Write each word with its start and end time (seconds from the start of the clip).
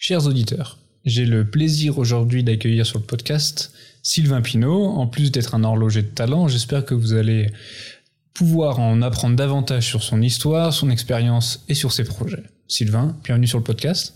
Chers 0.00 0.28
auditeurs, 0.28 0.78
j'ai 1.04 1.26
le 1.26 1.44
plaisir 1.44 1.98
aujourd'hui 1.98 2.44
d'accueillir 2.44 2.86
sur 2.86 3.00
le 3.00 3.04
podcast 3.04 3.72
Sylvain 4.04 4.42
Pinault. 4.42 4.84
En 4.84 5.08
plus 5.08 5.32
d'être 5.32 5.56
un 5.56 5.64
horloger 5.64 6.02
de 6.02 6.06
talent, 6.06 6.46
j'espère 6.46 6.84
que 6.84 6.94
vous 6.94 7.14
allez 7.14 7.50
pouvoir 8.32 8.78
en 8.78 9.02
apprendre 9.02 9.34
davantage 9.34 9.88
sur 9.88 10.04
son 10.04 10.22
histoire, 10.22 10.72
son 10.72 10.88
expérience 10.90 11.64
et 11.68 11.74
sur 11.74 11.90
ses 11.90 12.04
projets. 12.04 12.44
Sylvain, 12.68 13.16
bienvenue 13.24 13.48
sur 13.48 13.58
le 13.58 13.64
podcast. 13.64 14.14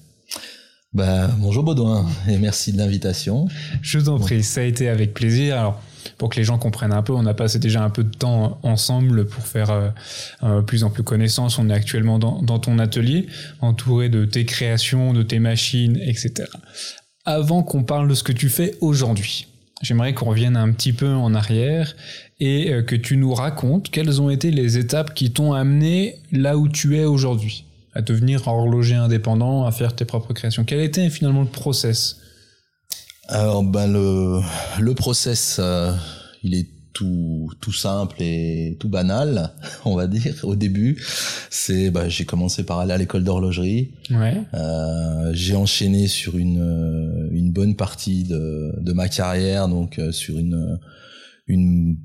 Bah, 0.93 1.27
bonjour 1.39 1.65
Baudouin 1.65 2.07
et 2.29 2.39
merci 2.39 2.73
de 2.73 2.79
l'invitation. 2.79 3.49
Je 3.83 3.99
t'en 3.99 4.21
prie, 4.21 4.45
ça 4.45 4.61
a 4.61 4.65
été 4.65 4.89
avec 4.89 5.13
plaisir. 5.13 5.59
Alors, 5.59 5.83
pour 6.19 6.29
que 6.29 6.37
les 6.37 6.45
gens 6.45 6.59
comprennent 6.59 6.93
un 6.93 7.03
peu, 7.03 7.13
on 7.13 7.27
a 7.27 7.35
passé 7.35 7.59
déjà 7.59 7.83
un 7.83 7.91
peu 7.91 8.05
de 8.05 8.15
temps 8.15 8.59
ensemble 8.63 9.27
pour 9.27 9.47
faire 9.47 9.71
euh, 9.71 9.89
euh, 10.43 10.63
plus 10.63 10.85
en 10.85 10.91
plus 10.91 11.03
connaissance. 11.03 11.59
On 11.59 11.69
est 11.71 11.75
actuellement 11.75 12.19
dans, 12.19 12.59
ton 12.59 12.79
atelier, 12.79 13.27
entouré 13.61 14.09
de 14.09 14.25
tes 14.25 14.45
créations, 14.45 15.13
de 15.13 15.23
tes 15.23 15.39
machines, 15.39 15.97
etc. 15.97 16.45
Avant 17.25 17.63
qu'on 17.63 17.85
parle 17.85 18.09
de 18.09 18.15
ce 18.15 18.23
que 18.23 18.33
tu 18.33 18.49
fais 18.49 18.77
aujourd'hui, 18.81 19.47
j'aimerais 19.83 20.15
qu'on 20.15 20.27
revienne 20.27 20.57
un 20.57 20.73
petit 20.73 20.93
peu 20.93 21.09
en 21.09 21.35
arrière 21.35 21.95
et 22.41 22.73
euh, 22.73 22.83
que 22.83 22.97
tu 22.97 23.17
nous 23.17 23.35
racontes 23.35 23.91
quelles 23.91 24.21
ont 24.21 24.31
été 24.31 24.51
les 24.51 24.79
étapes 24.79 25.15
qui 25.15 25.33
t'ont 25.33 25.53
amené 25.53 26.17
là 26.31 26.57
où 26.57 26.69
tu 26.69 26.97
es 26.97 27.05
aujourd'hui 27.05 27.65
à 27.95 28.01
devenir 28.01 28.49
horloger 28.49 28.95
indépendant, 28.95 29.67
à 29.67 29.73
faire 29.73 29.95
tes 29.95 30.05
propres 30.05 30.33
créations. 30.33 30.65
Quel 30.65 30.81
était 30.81 31.11
finalement 31.11 31.43
le 31.43 31.49
process 31.49 32.22
Alors, 33.29 33.63
ben 33.63 33.87
le, 33.87 34.41
le 34.81 34.95
process, 34.95 35.59
euh, 35.61 35.93
il 36.43 36.55
est 36.55 36.69
tout, 36.93 37.51
tout 37.61 37.73
simple 37.73 38.17
et 38.21 38.77
tout 38.81 38.89
banal, 38.89 39.53
on 39.85 39.95
va 39.95 40.07
dire, 40.07 40.35
au 40.43 40.57
début. 40.57 41.03
C'est, 41.51 41.91
bah, 41.91 42.09
j'ai 42.09 42.25
commencé 42.25 42.65
par 42.65 42.79
aller 42.81 42.93
à 42.93 42.99
l'école 42.99 43.25
d'horlogerie. 43.25 43.93
Ouais. 44.11 44.43
Euh, 44.55 45.31
j'ai 45.33 45.55
enchaîné 45.55 46.09
sur 46.09 46.37
une, 46.37 47.29
une 47.33 47.53
bonne 47.53 47.77
partie 47.77 48.25
de, 48.25 48.75
de 48.79 48.93
ma 48.93 49.09
carrière, 49.09 49.69
donc 49.69 49.99
euh, 49.99 50.13
sur 50.13 50.39
une, 50.39 50.79
une 51.47 51.97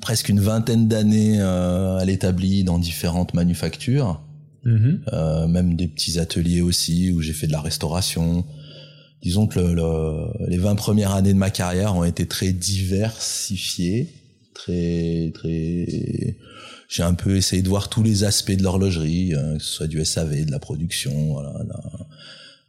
presque 0.00 0.28
une 0.28 0.40
vingtaine 0.40 0.88
d'années 0.88 1.40
euh, 1.40 1.98
à 1.98 2.04
l'établi 2.04 2.64
dans 2.64 2.78
différentes 2.78 3.34
manufactures. 3.34 4.22
Mhm. 4.64 5.00
Euh, 5.12 5.46
même 5.46 5.74
des 5.74 5.88
petits 5.88 6.18
ateliers 6.18 6.60
aussi 6.60 7.12
où 7.12 7.22
j'ai 7.22 7.32
fait 7.32 7.46
de 7.46 7.52
la 7.52 7.62
restauration. 7.62 8.44
Disons 9.22 9.46
que 9.46 9.58
le, 9.58 9.74
le, 9.74 10.48
les 10.48 10.58
20 10.58 10.74
premières 10.76 11.14
années 11.14 11.32
de 11.32 11.38
ma 11.38 11.50
carrière 11.50 11.94
ont 11.94 12.04
été 12.04 12.26
très 12.26 12.52
diversifiées, 12.52 14.08
très 14.54 15.30
très. 15.34 16.36
J'ai 16.88 17.02
un 17.02 17.14
peu 17.14 17.36
essayé 17.36 17.62
de 17.62 17.68
voir 17.68 17.88
tous 17.88 18.02
les 18.02 18.24
aspects 18.24 18.50
de 18.50 18.62
l'horlogerie, 18.62 19.34
euh, 19.34 19.58
que 19.58 19.62
ce 19.62 19.70
soit 19.70 19.86
du 19.86 20.04
SAV, 20.04 20.46
de 20.46 20.50
la 20.50 20.58
production. 20.58 21.32
Voilà, 21.34 21.52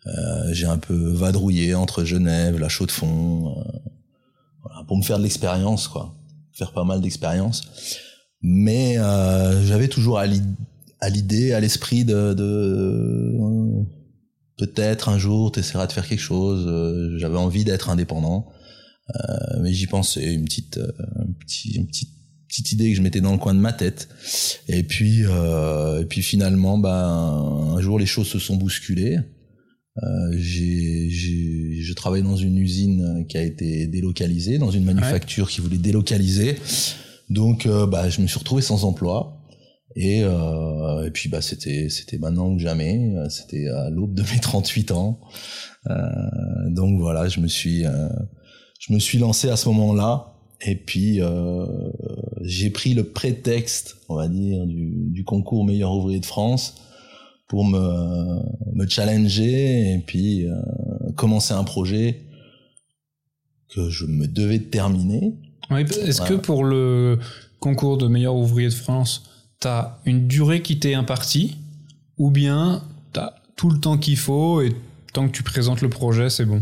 euh, 0.07 0.53
j'ai 0.53 0.65
un 0.67 0.77
peu 0.77 0.95
vadrouillé 1.11 1.75
entre 1.75 2.03
Genève, 2.03 2.59
la 2.59 2.69
Chaux-de-Fonds, 2.69 3.55
euh, 3.57 3.63
voilà, 4.63 4.83
pour 4.87 4.97
me 4.97 5.03
faire 5.03 5.17
de 5.17 5.23
l'expérience, 5.23 5.87
quoi, 5.87 6.15
faire 6.53 6.71
pas 6.71 6.83
mal 6.83 7.01
d'expérience. 7.01 7.63
Mais 8.41 8.97
euh, 8.97 9.63
j'avais 9.65 9.87
toujours 9.87 10.17
à 10.17 10.25
l'idée 10.25 11.53
à 11.53 11.59
l'esprit 11.59 12.03
de, 12.05 12.33
de 12.33 12.43
euh, 13.39 13.83
peut-être 14.61 15.09
un 15.09 15.17
jour 15.17 15.51
tu 15.51 15.59
essaieras 15.59 15.87
de 15.87 15.91
faire 15.91 16.07
quelque 16.07 16.27
chose. 16.33 16.65
Euh, 16.67 17.17
J'avais 17.17 17.37
envie 17.37 17.63
d'être 17.63 17.89
indépendant, 17.89 18.47
euh, 19.15 19.59
mais 19.61 19.73
j'y 19.73 19.87
pensais 19.87 20.33
une 20.33 20.45
petite, 20.45 20.77
euh, 20.77 20.91
une 21.75 21.87
petite 21.87 22.09
petite 22.47 22.73
idée 22.73 22.91
que 22.91 22.97
je 22.97 23.01
mettais 23.01 23.21
dans 23.21 23.31
le 23.31 23.37
coin 23.37 23.55
de 23.55 23.59
ma 23.59 23.71
tête. 23.71 24.09
Et 24.67 24.83
puis, 24.83 25.23
euh, 25.23 26.01
et 26.01 26.05
puis 26.05 26.21
finalement, 26.21 26.77
ben, 26.77 27.75
un 27.77 27.81
jour 27.81 27.97
les 27.97 28.05
choses 28.05 28.27
se 28.27 28.39
sont 28.39 28.57
bousculées. 28.57 29.19
Euh, 30.03 30.31
j'ai, 30.37 31.09
j'ai, 31.09 31.81
je 31.81 31.93
travaillais 31.93 32.23
dans 32.23 32.35
une 32.35 32.57
usine 32.57 33.25
qui 33.29 33.37
a 33.37 33.43
été 33.43 33.87
délocalisée, 33.87 34.57
dans 34.57 34.69
une 34.69 34.83
manufacture 34.83 35.45
ouais. 35.45 35.51
qui 35.51 35.61
voulait 35.61 35.77
délocaliser. 35.77 36.57
Donc, 37.29 37.65
euh, 37.65 37.87
bah, 37.87 38.09
je 38.09 38.21
me 38.21 38.27
suis 38.27 38.37
retrouvé 38.37 38.61
sans 38.61 38.83
emploi. 38.83 39.40
Et, 39.95 40.23
euh, 40.23 41.05
et 41.05 41.11
puis 41.11 41.29
bah 41.29 41.41
c'était 41.41 41.89
c'était 41.89 42.17
maintenant 42.17 42.55
que 42.55 42.61
jamais. 42.61 43.13
C'était 43.29 43.67
à 43.67 43.89
l'aube 43.89 44.13
de 44.13 44.21
mes 44.21 44.39
38 44.41 44.91
ans. 44.91 45.19
Euh, 45.89 45.95
donc 46.69 46.99
voilà, 46.99 47.27
je 47.27 47.39
me 47.39 47.47
suis 47.47 47.85
euh, 47.85 48.09
je 48.79 48.93
me 48.93 48.99
suis 48.99 49.17
lancé 49.17 49.49
à 49.49 49.55
ce 49.55 49.69
moment-là. 49.69 50.27
Et 50.63 50.75
puis 50.75 51.21
euh, 51.21 51.65
j'ai 52.41 52.69
pris 52.69 52.93
le 52.93 53.03
prétexte, 53.03 53.97
on 54.09 54.15
va 54.15 54.27
dire, 54.27 54.65
du, 54.67 55.07
du 55.09 55.23
concours 55.23 55.65
meilleur 55.65 55.91
ouvrier 55.91 56.19
de 56.19 56.25
France 56.25 56.75
pour 57.47 57.65
me 57.65 58.39
me 58.73 58.87
challenger 58.87 59.93
et 59.93 59.97
puis 60.05 60.45
euh, 60.45 60.53
commencer 61.15 61.53
un 61.53 61.63
projet 61.63 62.21
que 63.73 63.89
je 63.89 64.05
me 64.05 64.27
devais 64.27 64.59
de 64.59 64.65
terminer. 64.65 65.33
Oui, 65.71 65.81
est-ce 65.81 66.17
voilà. 66.17 66.35
que 66.35 66.41
pour 66.41 66.63
le 66.63 67.17
concours 67.59 67.97
de 67.97 68.07
meilleur 68.07 68.35
ouvrier 68.35 68.69
de 68.69 68.73
France 68.73 69.23
t'as 69.61 69.99
une 70.05 70.27
durée 70.27 70.61
qui 70.61 70.77
t'est 70.79 70.95
impartie, 70.95 71.57
ou 72.17 72.29
bien 72.29 72.83
t'as 73.13 73.35
tout 73.55 73.69
le 73.69 73.79
temps 73.79 73.97
qu'il 73.97 74.17
faut 74.17 74.61
et 74.61 74.75
tant 75.13 75.27
que 75.27 75.31
tu 75.31 75.43
présentes 75.43 75.81
le 75.81 75.89
projet, 75.89 76.29
c'est 76.29 76.45
bon. 76.45 76.61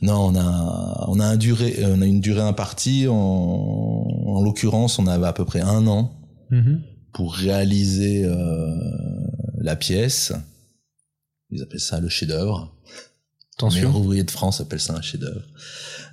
Non, 0.00 0.18
on 0.28 0.34
a 0.36 1.04
on 1.08 1.20
a 1.20 1.26
un 1.26 1.36
durée 1.36 1.76
on 1.84 2.00
a 2.00 2.06
une 2.06 2.20
durée 2.20 2.40
impartie. 2.40 3.06
En, 3.08 3.14
en 3.14 4.42
l'occurrence, 4.42 4.98
on 4.98 5.06
avait 5.06 5.26
à 5.26 5.32
peu 5.34 5.44
près 5.44 5.60
un 5.60 5.86
an 5.86 6.14
-hmm. 6.50 6.80
pour 7.12 7.34
réaliser 7.34 8.24
euh, 8.24 8.34
la 9.60 9.76
pièce. 9.76 10.32
Ils 11.50 11.62
appellent 11.62 11.80
ça 11.80 12.00
le 12.00 12.08
chef-d'œuvre. 12.08 12.72
Attention. 13.56 13.90
Les 13.90 13.96
ouvriers 13.96 14.24
de 14.24 14.30
France 14.30 14.60
appellent 14.60 14.86
ça 14.88 14.94
un 14.94 15.02
chef-d'œuvre. 15.02 15.46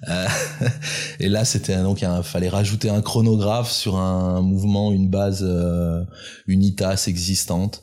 Euh, 0.09 0.27
et 1.19 1.29
là, 1.29 1.45
c'était 1.45 1.75
donc 1.77 2.01
il 2.01 2.23
fallait 2.23 2.49
rajouter 2.49 2.89
un 2.89 3.01
chronographe 3.01 3.71
sur 3.71 3.97
un 3.97 4.41
mouvement, 4.41 4.91
une 4.91 5.09
base 5.09 5.43
euh, 5.43 6.03
Unitas 6.47 7.05
existante. 7.07 7.81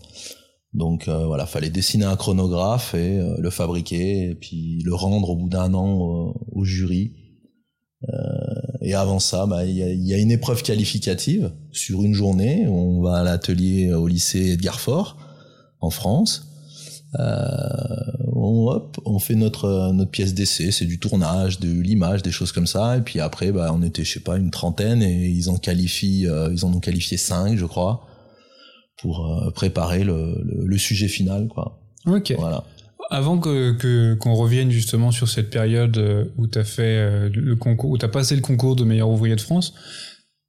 Donc 0.75 1.07
euh, 1.07 1.27
voilà, 1.27 1.47
fallait 1.47 1.71
dessiner 1.71 2.07
un 2.07 2.17
chronographe 2.17 2.95
et 2.95 3.19
euh, 3.19 3.37
le 3.39 3.51
fabriquer 3.51 4.31
et 4.31 4.35
puis 4.35 4.83
le 4.85 4.95
rendre 4.95 5.31
au 5.31 5.37
bout 5.37 5.49
d'un 5.49 5.75
an 5.75 5.93
au, 5.93 6.47
au 6.51 6.65
jury. 6.65 7.13
Euh, 8.09 8.79
et 8.81 8.95
avant 8.95 9.19
ça, 9.21 9.47
bah, 9.47 9.65
il 9.65 9.77
y, 9.77 9.83
a, 9.83 9.93
y, 9.93 10.15
a, 10.15 10.19
une 10.19 10.33
épreuve 10.33 10.63
qualificative 10.63 11.53
sur 11.71 12.03
une 12.03 12.15
journée. 12.15 12.67
On 12.67 13.01
va 13.01 13.19
à 13.19 13.23
l'atelier 13.23 13.93
au 13.93 14.09
lycée 14.09 14.53
Edgar 14.53 14.81
Faure 14.81 15.19
en 15.81 15.91
France. 15.91 16.49
On, 18.43 18.69
hop, 18.69 19.01
on 19.05 19.19
fait 19.19 19.35
notre 19.35 19.93
notre 19.93 20.11
pièce 20.11 20.35
d'essai, 20.35 20.71
c'est 20.71 20.85
du 20.85 20.99
tournage, 20.99 21.61
de 21.61 21.69
l'image, 21.81 22.23
des 22.23 22.33
choses 22.33 22.53
comme 22.53 22.67
ça. 22.67 22.97
Et 22.97 23.01
puis 23.01 23.21
après, 23.21 23.53
bah, 23.53 23.71
on 23.73 23.83
était, 23.83 24.05
je 24.05 24.13
sais 24.13 24.21
pas, 24.21 24.37
une 24.37 24.51
trentaine 24.51 25.03
et 25.03 25.29
ils 25.29 25.49
en 25.49 25.57
qualifient, 25.57 26.27
euh, 26.27 26.51
ils 26.53 26.65
en 26.65 26.73
ont 26.73 26.81
qualifié 26.81 27.17
cinq, 27.17 27.57
je 27.57 27.65
crois, 27.65 28.07
pour 29.01 29.27
euh, 29.27 29.51
préparer 29.51 30.05
le, 30.05 30.43
le, 30.45 30.67
le, 30.67 30.79
sujet 30.79 31.09
final, 31.09 31.49
quoi. 31.49 31.81
Ok. 32.07 32.35
Voilà. 32.37 32.65
Avant 33.11 33.39
que 33.39 33.73
qu'on 34.15 34.35
qu 34.35 34.41
revienne 34.41 34.71
justement 34.71 35.11
sur 35.11 35.29
cette 35.29 35.51
période 35.51 35.99
euh, 35.99 36.25
où 36.39 36.47
t'as 36.47 36.65
fait 36.65 37.29
le 37.29 37.55
concours, 37.57 37.91
où 37.91 37.99
t'as 37.99 38.09
passé 38.09 38.35
le 38.35 38.41
concours 38.41 38.75
de 38.75 38.85
meilleur 38.85 39.11
ouvrier 39.11 39.37
de 39.37 39.41
France, 39.41 39.75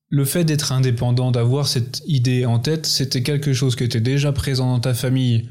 le 0.10 0.26
fait 0.26 0.44
d'être 0.44 0.72
indépendant, 0.72 1.32
d'avoir 1.32 1.68
cette 1.68 2.02
idée 2.06 2.46
en 2.46 2.60
tête, 2.60 2.86
c'était 2.86 3.24
quelque 3.24 3.52
chose 3.54 3.76
qui 3.76 3.84
était 3.84 4.00
déjà 4.00 4.32
présent 4.32 4.72
dans 4.72 4.80
ta 4.80 4.94
famille 4.94 5.50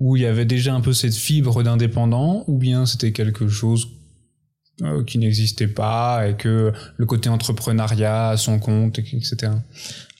où 0.00 0.16
il 0.16 0.22
y 0.22 0.26
avait 0.26 0.46
déjà 0.46 0.74
un 0.74 0.80
peu 0.80 0.94
cette 0.94 1.14
fibre 1.14 1.62
d'indépendant, 1.62 2.44
ou 2.48 2.58
bien 2.58 2.86
c'était 2.86 3.12
quelque 3.12 3.48
chose 3.48 3.88
euh, 4.82 5.04
qui 5.04 5.18
n'existait 5.18 5.68
pas 5.68 6.26
et 6.26 6.36
que 6.36 6.72
le 6.96 7.06
côté 7.06 7.28
entrepreneuriat 7.28 8.30
à 8.30 8.36
son 8.38 8.58
compte, 8.58 8.98
etc. 8.98 9.52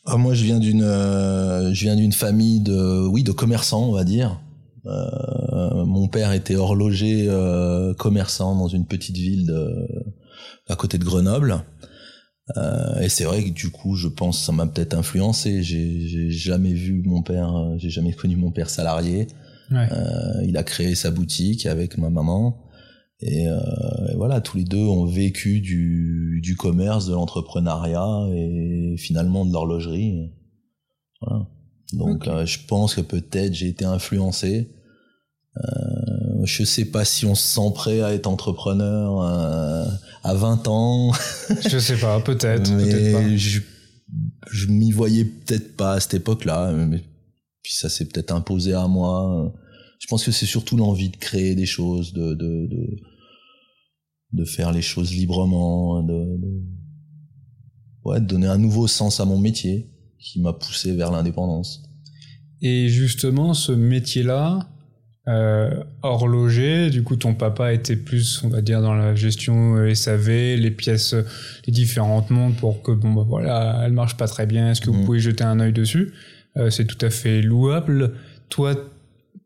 Ah, 0.04 0.18
moi, 0.18 0.34
je 0.34 0.44
viens 0.44 0.58
d'une, 0.58 0.82
euh, 0.82 1.72
je 1.72 1.84
viens 1.84 1.96
d'une 1.96 2.12
famille 2.12 2.60
de, 2.60 3.06
oui, 3.06 3.22
de 3.22 3.32
commerçants, 3.32 3.88
on 3.88 3.92
va 3.92 4.04
dire. 4.04 4.38
Euh, 4.84 5.84
mon 5.86 6.08
père 6.08 6.32
était 6.32 6.56
horloger 6.56 7.28
commerçant 7.98 8.54
dans 8.54 8.68
une 8.68 8.86
petite 8.86 9.16
ville 9.16 9.54
à 10.68 10.76
côté 10.76 10.98
de 10.98 11.04
Grenoble. 11.04 11.64
Et 13.00 13.08
c'est 13.08 13.24
vrai 13.24 13.44
que 13.44 13.50
du 13.50 13.70
coup, 13.70 13.94
je 13.94 14.08
pense 14.08 14.44
ça 14.44 14.52
m'a 14.52 14.66
peut-être 14.66 14.92
influencé. 14.92 15.62
J'ai 15.62 16.30
jamais 16.30 16.74
vu 16.74 17.02
mon 17.06 17.22
père, 17.22 17.54
j'ai 17.78 17.90
jamais 17.90 18.12
connu 18.12 18.36
mon 18.36 18.50
père 18.50 18.68
salarié. 18.68 19.28
Ouais. 19.70 19.88
Euh, 19.92 20.44
il 20.46 20.56
a 20.56 20.62
créé 20.62 20.94
sa 20.94 21.10
boutique 21.10 21.66
avec 21.66 21.98
ma 21.98 22.10
maman. 22.10 22.66
Et, 23.20 23.48
euh, 23.48 23.58
et, 24.10 24.16
voilà, 24.16 24.40
tous 24.40 24.56
les 24.56 24.64
deux 24.64 24.78
ont 24.78 25.04
vécu 25.04 25.60
du, 25.60 26.40
du 26.42 26.56
commerce, 26.56 27.06
de 27.06 27.12
l'entrepreneuriat 27.12 28.28
et 28.34 28.94
finalement 28.96 29.44
de 29.44 29.52
l'horlogerie. 29.52 30.32
Voilà. 31.20 31.46
Donc 31.92 32.22
okay. 32.22 32.30
euh, 32.30 32.46
je 32.46 32.58
pense 32.66 32.94
que 32.94 33.00
peut-être 33.00 33.54
j'ai 33.54 33.68
été 33.68 33.84
influencé. 33.84 34.70
Euh, 35.56 36.44
je 36.44 36.64
sais 36.64 36.84
pas 36.84 37.04
si 37.04 37.26
on 37.26 37.34
se 37.34 37.42
sent 37.42 37.72
prêt 37.74 38.00
à 38.00 38.14
être 38.14 38.26
entrepreneur 38.26 39.20
euh, 39.20 39.84
à 40.22 40.34
20 40.34 40.68
ans. 40.68 41.12
je 41.68 41.78
sais 41.78 41.96
pas, 41.96 42.20
peut-être. 42.20 42.70
Mais 42.76 42.90
peut 42.90 43.12
pas. 43.12 43.36
je, 43.36 43.60
je 44.50 44.66
m'y 44.68 44.92
voyais 44.92 45.24
peut-être 45.24 45.76
pas 45.76 45.94
à 45.94 46.00
cette 46.00 46.14
époque-là. 46.14 46.72
Mais 46.72 47.02
puis 47.62 47.74
ça 47.74 47.88
s'est 47.88 48.06
peut-être 48.06 48.32
imposé 48.32 48.72
à 48.74 48.86
moi. 48.88 49.52
je 50.00 50.06
pense 50.06 50.24
que 50.24 50.32
c'est 50.32 50.46
surtout 50.46 50.76
l'envie 50.76 51.10
de 51.10 51.16
créer 51.16 51.54
des 51.54 51.66
choses, 51.66 52.12
de, 52.12 52.34
de, 52.34 52.66
de, 52.66 52.86
de 54.32 54.44
faire 54.44 54.72
les 54.72 54.82
choses 54.82 55.12
librement, 55.14 56.02
de, 56.02 56.12
de, 56.38 56.62
ouais, 58.04 58.20
de 58.20 58.26
donner 58.26 58.46
un 58.46 58.58
nouveau 58.58 58.86
sens 58.88 59.20
à 59.20 59.24
mon 59.24 59.38
métier 59.38 59.90
qui 60.18 60.40
m'a 60.40 60.52
poussé 60.52 60.94
vers 60.94 61.10
l'indépendance. 61.10 61.82
Et 62.62 62.88
justement, 62.88 63.54
ce 63.54 63.72
métier-là, 63.72 64.68
euh, 65.28 65.82
horloger, 66.02 66.90
du 66.90 67.02
coup 67.02 67.16
ton 67.16 67.34
papa 67.34 67.72
était 67.72 67.96
plus, 67.96 68.42
on 68.42 68.48
va 68.48 68.62
dire, 68.62 68.82
dans 68.82 68.94
la 68.94 69.14
gestion 69.14 69.76
euh, 69.76 69.94
SAV, 69.94 70.28
les 70.56 70.70
pièces, 70.70 71.14
les 71.66 71.72
différentes 71.72 72.30
montres 72.30 72.56
pour 72.56 72.82
que, 72.82 72.92
bon, 72.92 73.12
bah 73.14 73.24
voilà, 73.26 73.82
elles 73.84 73.92
marchent 73.92 74.16
pas 74.16 74.26
très 74.28 74.46
bien, 74.46 74.70
est-ce 74.70 74.80
que 74.80 74.90
vous 74.90 74.98
Mhm. 75.00 75.04
pouvez 75.06 75.20
jeter 75.20 75.44
un 75.44 75.60
œil 75.60 75.72
dessus? 75.72 76.12
Euh, 76.56 76.70
C'est 76.70 76.84
tout 76.86 77.04
à 77.04 77.10
fait 77.10 77.42
louable. 77.42 78.12
Toi, 78.48 78.74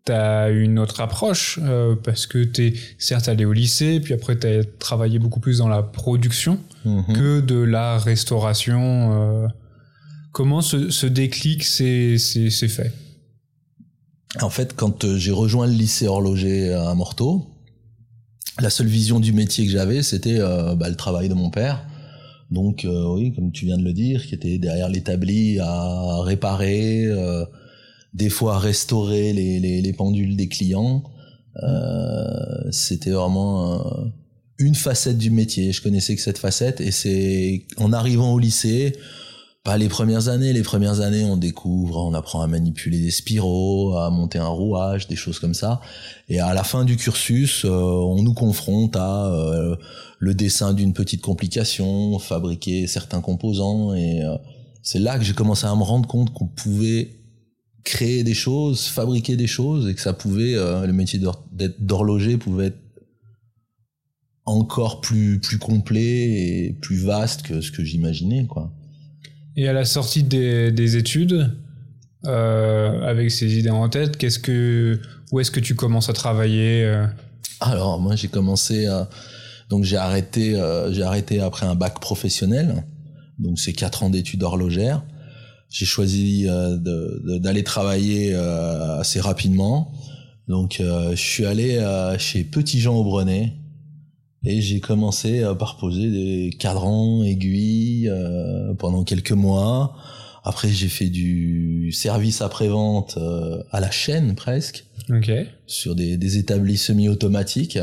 t'as 0.05 0.51
une 0.51 0.79
autre 0.79 1.01
approche, 1.01 1.59
euh, 1.63 1.95
parce 2.03 2.27
que 2.27 2.45
t'es 2.45 2.75
certes 2.99 3.29
allé 3.29 3.45
au 3.45 3.53
lycée, 3.53 4.01
puis 4.01 4.13
après 4.15 4.37
t'as 4.37 4.63
travaillé 4.79 5.19
beaucoup 5.19 5.41
plus 5.41 5.59
dans 5.59 5.69
la 5.69 5.83
production 5.83 6.59
Mhm. 6.85 7.05
que 7.15 7.41
de 7.41 7.57
la 7.57 7.99
restauration. 7.99 9.13
euh. 9.45 9.49
Comment 10.33 10.61
ce, 10.63 10.91
ce 10.91 11.07
déclic 11.07 11.63
s'est 11.65 12.19
fait? 12.19 12.93
En 14.43 14.51
fait, 14.51 14.75
quand 14.75 15.17
j'ai 15.17 15.31
rejoint 15.31 15.67
le 15.67 15.73
lycée 15.73 16.09
horloger 16.09 16.73
à 16.75 16.93
Morteau, 16.95 17.47
la 18.61 18.69
seule 18.69 18.89
vision 18.89 19.21
du 19.21 19.33
métier 19.33 19.65
que 19.65 19.71
j'avais, 19.71 20.03
c'était 20.03 20.39
euh, 20.41 20.75
bah, 20.75 20.89
le 20.91 20.97
travail 20.97 21.29
de 21.29 21.35
mon 21.35 21.51
père. 21.51 21.87
Donc, 22.51 22.85
euh, 22.85 23.07
oui, 23.15 23.33
comme 23.33 23.53
tu 23.53 23.67
viens 23.67 23.79
de 23.79 23.85
le 23.85 23.93
dire, 23.93 24.27
qui 24.27 24.35
était 24.35 24.59
derrière 24.59 24.89
l'établi 24.89 25.59
à 25.61 26.23
réparer, 26.23 27.05
euh, 27.07 27.45
des 28.13 28.31
fois 28.31 28.57
à 28.57 28.59
restaurer 28.59 29.33
les, 29.33 29.59
les, 29.59 29.83
les 29.83 29.93
pendules 29.93 30.37
des 30.37 30.49
clients. 30.49 31.03
Euh, 31.63 32.71
c'était 32.71 33.11
vraiment 33.11 33.85
une 34.59 34.75
facette 34.75 35.19
du 35.19 35.31
métier. 35.31 35.73
Je 35.73 35.83
connaissais 35.83 36.15
que 36.15 36.21
cette 36.21 36.39
facette, 36.39 36.81
et 36.81 36.91
c'est 36.91 37.65
en 37.77 37.93
arrivant 37.93 38.33
au 38.33 38.39
lycée, 38.39 38.93
pas 39.65 39.79
les 39.79 39.89
premières 39.89 40.29
années. 40.29 40.53
Les 40.53 40.63
premières 40.63 41.01
années, 41.01 41.25
on 41.25 41.39
découvre, 41.39 41.97
on 41.97 42.13
apprend 42.13 42.43
à 42.43 42.47
manipuler 42.47 43.01
des 43.01 43.11
spiraux, 43.11 43.97
à 43.97 44.11
monter 44.11 44.39
un 44.39 44.47
rouage, 44.47 45.09
des 45.09 45.17
choses 45.17 45.39
comme 45.39 45.55
ça. 45.55 45.81
Et 46.29 46.39
à 46.39 46.53
la 46.53 46.63
fin 46.63 46.85
du 46.85 46.97
cursus, 46.97 47.65
euh, 47.65 47.71
on 47.71 48.23
nous 48.23 48.35
confronte 48.35 48.95
à 48.95 49.27
euh, 49.27 49.75
le 50.19 50.35
dessin 50.35 50.75
d'une 50.75 50.93
petite 50.93 51.23
complication, 51.23 52.19
fabriquer 52.19 52.87
certains 52.87 53.23
composants. 53.23 53.95
Et 53.95 54.23
euh, 54.23 54.37
c'est 54.83 54.99
là 54.99 55.19
que 55.19 55.25
j'ai 55.25 55.33
commencé 55.33 55.67
à 55.67 55.75
me 55.75 55.83
rendre 55.83 56.07
compte 56.07 56.33
qu'on 56.35 56.47
pouvait 56.47 57.17
créer 57.85 58.23
des 58.23 58.35
choses, 58.35 58.87
fabriquer 58.87 59.37
des 59.37 59.47
choses, 59.47 59.89
et 59.89 59.95
que 59.95 60.01
ça 60.01 60.13
pouvait, 60.13 60.55
euh, 60.55 60.87
le 60.87 60.93
métier 60.93 61.21
d'horloger 61.79 62.37
pouvait 62.37 62.67
être 62.67 62.79
encore 64.47 65.01
plus 65.01 65.41
plus 65.41 65.59
complet 65.59 66.03
et 66.03 66.73
plus 66.83 66.97
vaste 66.97 67.43
que 67.43 67.63
ce 67.63 67.71
que 67.71 67.83
j'imaginais, 67.83 68.45
quoi. 68.45 68.71
Et 69.57 69.69
à 69.69 69.73
la 69.73 69.85
sortie 69.85 70.23
des, 70.23 70.73
des 70.73 70.97
études, 70.97 71.51
euh, 72.25 73.03
avec 73.03 73.31
ces 73.31 73.59
idées 73.59 73.71
en 73.71 73.89
tête, 73.89 74.17
qu'est-ce 74.17 74.39
que, 74.39 75.01
où 75.31 75.41
est-ce 75.41 75.51
que 75.51 75.61
tu 75.61 75.75
commences 75.75 76.09
à 76.09 76.13
travailler 76.13 76.85
euh? 76.85 77.07
Alors 77.61 78.01
moi 78.01 78.17
j'ai 78.17 78.29
commencé 78.29 78.87
à... 78.87 79.09
donc 79.71 79.85
j'ai 79.85 79.97
arrêté 79.97 80.57
euh, 80.57 80.93
j'ai 80.93 81.03
arrêté 81.03 81.41
après 81.41 81.67
un 81.67 81.75
bac 81.75 82.01
professionnel. 82.01 82.85
Donc 83.39 83.59
c'est 83.59 83.73
quatre 83.73 84.03
ans 84.03 84.11
d'études 84.11 84.43
horlogères. 84.43 85.03
J'ai 85.71 85.87
choisi 85.87 86.47
euh, 86.49 86.77
d'aller 87.39 87.65
travailler 87.65 88.33
euh, 88.33 88.99
assez 88.99 89.21
rapidement. 89.21 89.93
Donc 90.47 90.81
euh, 90.81 91.11
je 91.11 91.23
suis 91.23 91.47
allé 91.47 91.81
chez 92.19 92.45
Petit 92.45 92.81
Jean 92.81 92.97
Aubrenet 92.97 93.55
et 94.45 94.61
j'ai 94.61 94.81
commencé 94.81 95.43
euh, 95.43 95.55
par 95.55 95.77
poser 95.77 96.11
des 96.11 96.51
cadrans 96.59 97.23
aiguilles 97.25 98.09
euh, 98.09 98.75
pendant 98.75 99.05
quelques 99.05 99.33
mois 99.33 99.97
après 100.45 100.69
j'ai 100.69 100.89
fait 100.89 101.09
du 101.09 101.91
service 101.93 102.43
après 102.43 102.69
vente 102.69 103.19
à 103.71 103.81
la 103.81 103.91
chaîne 103.91 104.35
presque 104.35 104.85
Ok. 105.11 105.31
sur 105.67 105.95
des, 105.95 106.17
des 106.19 106.37
établis 106.39 106.77
semi-automatiques. 106.77 107.79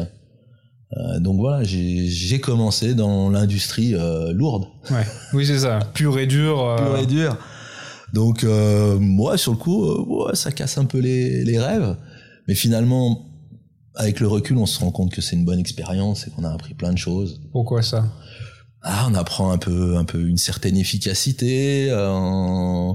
Euh, 0.98 1.20
donc 1.20 1.38
voilà, 1.40 1.64
j'ai 1.64 2.40
commencé 2.40 2.94
dans 2.96 3.30
l'industrie 3.30 3.96
euh, 3.96 4.32
lourde, 4.34 4.66
Ouais. 4.92 5.06
Oui, 5.34 5.46
c'est 5.46 5.60
ça. 5.60 5.80
Pur 5.94 6.20
et 6.20 6.28
dur. 6.28 6.60
euh, 6.60 6.76
pure 6.78 6.98
et 6.98 7.06
dure. 7.06 7.38
Donc 8.14 8.44
euh, 8.44 9.00
moi, 9.00 9.38
sur 9.38 9.54
le 9.54 9.58
coup, 9.58 9.86
euh, 9.86 10.04
ouais, 10.28 10.36
ça 10.36 10.52
casse 10.52 10.78
un 10.78 10.86
peu 10.86 11.00
les, 11.00 11.44
les 11.46 11.58
rêves. 11.60 11.96
Mais 12.48 12.56
finalement, 12.56 13.26
avec 13.96 14.20
le 14.20 14.28
recul, 14.28 14.58
on 14.58 14.66
se 14.66 14.80
rend 14.80 14.92
compte 14.92 15.12
que 15.12 15.22
c'est 15.22 15.36
une 15.36 15.46
bonne 15.46 15.60
expérience 15.60 16.28
et 16.28 16.32
qu'on 16.32 16.44
a 16.44 16.52
appris 16.52 16.74
plein 16.74 16.94
de 16.94 16.98
choses. 16.98 17.42
Pourquoi 17.52 17.82
ça? 17.82 18.06
Ah, 18.84 19.08
on 19.12 19.14
apprend 19.14 19.52
un 19.52 19.60
peu, 19.60 19.96
un 19.96 20.06
peu 20.06 20.28
une 20.28 20.40
certaine 20.40 20.76
efficacité, 20.76 21.90
euh, 21.92 22.94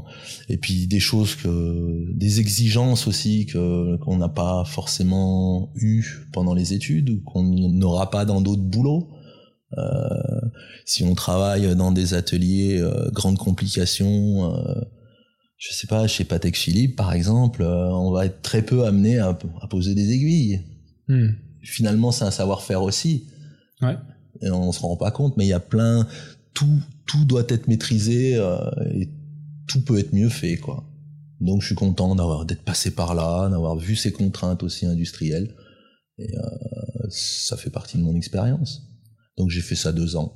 et 0.48 0.56
puis 0.56 0.88
des 0.88 0.98
choses 0.98 1.36
que, 1.36 2.12
des 2.12 2.40
exigences 2.40 3.06
aussi 3.06 3.46
que 3.46 3.96
qu'on 3.98 4.16
n'a 4.16 4.28
pas 4.28 4.64
forcément 4.64 5.70
eu 5.76 6.26
pendant 6.32 6.54
les 6.54 6.72
études 6.72 7.10
ou 7.10 7.20
qu'on 7.20 7.44
n'aura 7.44 8.10
pas 8.10 8.24
dans 8.24 8.40
d'autres 8.40 8.64
boulots. 8.64 9.10
Euh, 9.78 10.40
si 10.86 11.04
on 11.04 11.14
travaille 11.14 11.76
dans 11.76 11.92
des 11.92 12.14
ateliers 12.14 12.80
euh, 12.80 13.08
grandes 13.12 13.38
complications, 13.38 14.56
euh, 14.56 14.80
je 15.56 15.72
sais 15.72 15.86
pas, 15.86 16.08
chez 16.08 16.24
Patek 16.24 16.56
Philippe 16.56 16.96
par 16.96 17.12
exemple, 17.12 17.62
euh, 17.62 17.90
on 17.92 18.10
va 18.10 18.26
être 18.26 18.42
très 18.42 18.62
peu 18.62 18.86
amené 18.86 19.18
à, 19.18 19.38
à 19.60 19.68
poser 19.68 19.94
des 19.94 20.10
aiguilles. 20.10 20.62
Hmm. 21.08 21.28
Finalement, 21.62 22.12
c'est 22.12 22.24
un 22.24 22.30
savoir-faire 22.30 22.82
aussi 22.82 23.26
Ouais. 23.82 23.96
et 24.40 24.50
on 24.50 24.72
se 24.72 24.80
rend 24.80 24.96
pas 24.96 25.10
compte, 25.10 25.36
mais 25.36 25.44
il 25.44 25.48
y 25.48 25.52
a 25.52 25.60
plein, 25.60 26.06
tout, 26.54 26.80
tout 27.06 27.24
doit 27.24 27.44
être 27.48 27.68
maîtrisé 27.68 28.36
euh, 28.36 28.58
et 28.94 29.10
tout 29.68 29.82
peut 29.84 29.98
être 29.98 30.12
mieux 30.14 30.28
fait, 30.30 30.56
quoi. 30.56 30.84
Donc 31.40 31.60
je 31.60 31.66
suis 31.66 31.74
content 31.74 32.14
d'avoir 32.14 32.46
d'être 32.46 32.62
passé 32.62 32.90
par 32.92 33.14
là, 33.14 33.48
d'avoir 33.50 33.76
vu 33.76 33.94
ces 33.96 34.12
contraintes 34.12 34.62
aussi 34.62 34.86
industrielles, 34.86 35.54
et 36.18 36.34
euh, 36.38 37.06
ça 37.10 37.56
fait 37.56 37.68
partie 37.70 37.98
de 37.98 38.02
mon 38.02 38.14
expérience. 38.16 38.82
Donc 39.36 39.50
j'ai 39.50 39.60
fait 39.60 39.74
ça 39.74 39.92
deux 39.92 40.16
ans. 40.16 40.32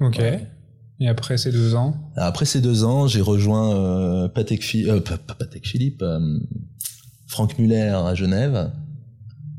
Ok. 0.00 0.18
Ouais. 0.18 0.46
Et 1.00 1.08
après 1.08 1.38
ces 1.38 1.52
deux 1.52 1.74
ans? 1.74 1.94
Après 2.16 2.44
ces 2.44 2.60
deux 2.60 2.84
ans, 2.84 3.06
j'ai 3.06 3.22
rejoint 3.22 3.74
euh, 3.74 4.28
Patek, 4.28 4.62
euh, 4.86 5.00
Patek 5.00 5.66
Philippe, 5.66 6.02
euh, 6.02 6.38
Franck 7.28 7.58
Muller 7.58 7.94
à 7.96 8.14
Genève. 8.14 8.70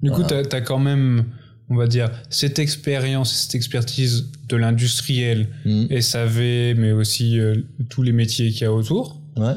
Du 0.01 0.11
coup, 0.11 0.23
t'as 0.23 0.43
as 0.51 0.61
quand 0.61 0.79
même, 0.79 1.25
on 1.69 1.75
va 1.75 1.87
dire, 1.87 2.09
cette 2.29 2.59
expérience, 2.59 3.33
cette 3.33 3.55
expertise 3.55 4.31
de 4.47 4.55
l'industriel, 4.55 5.49
Mm. 5.65 5.99
SAV, 6.01 6.75
mais 6.77 6.91
aussi 6.91 7.39
euh, 7.39 7.55
tous 7.89 8.03
les 8.03 8.11
métiers 8.11 8.51
qu'il 8.51 8.61
y 8.61 8.65
a 8.65 8.73
autour. 8.73 9.19
Ouais. 9.35 9.53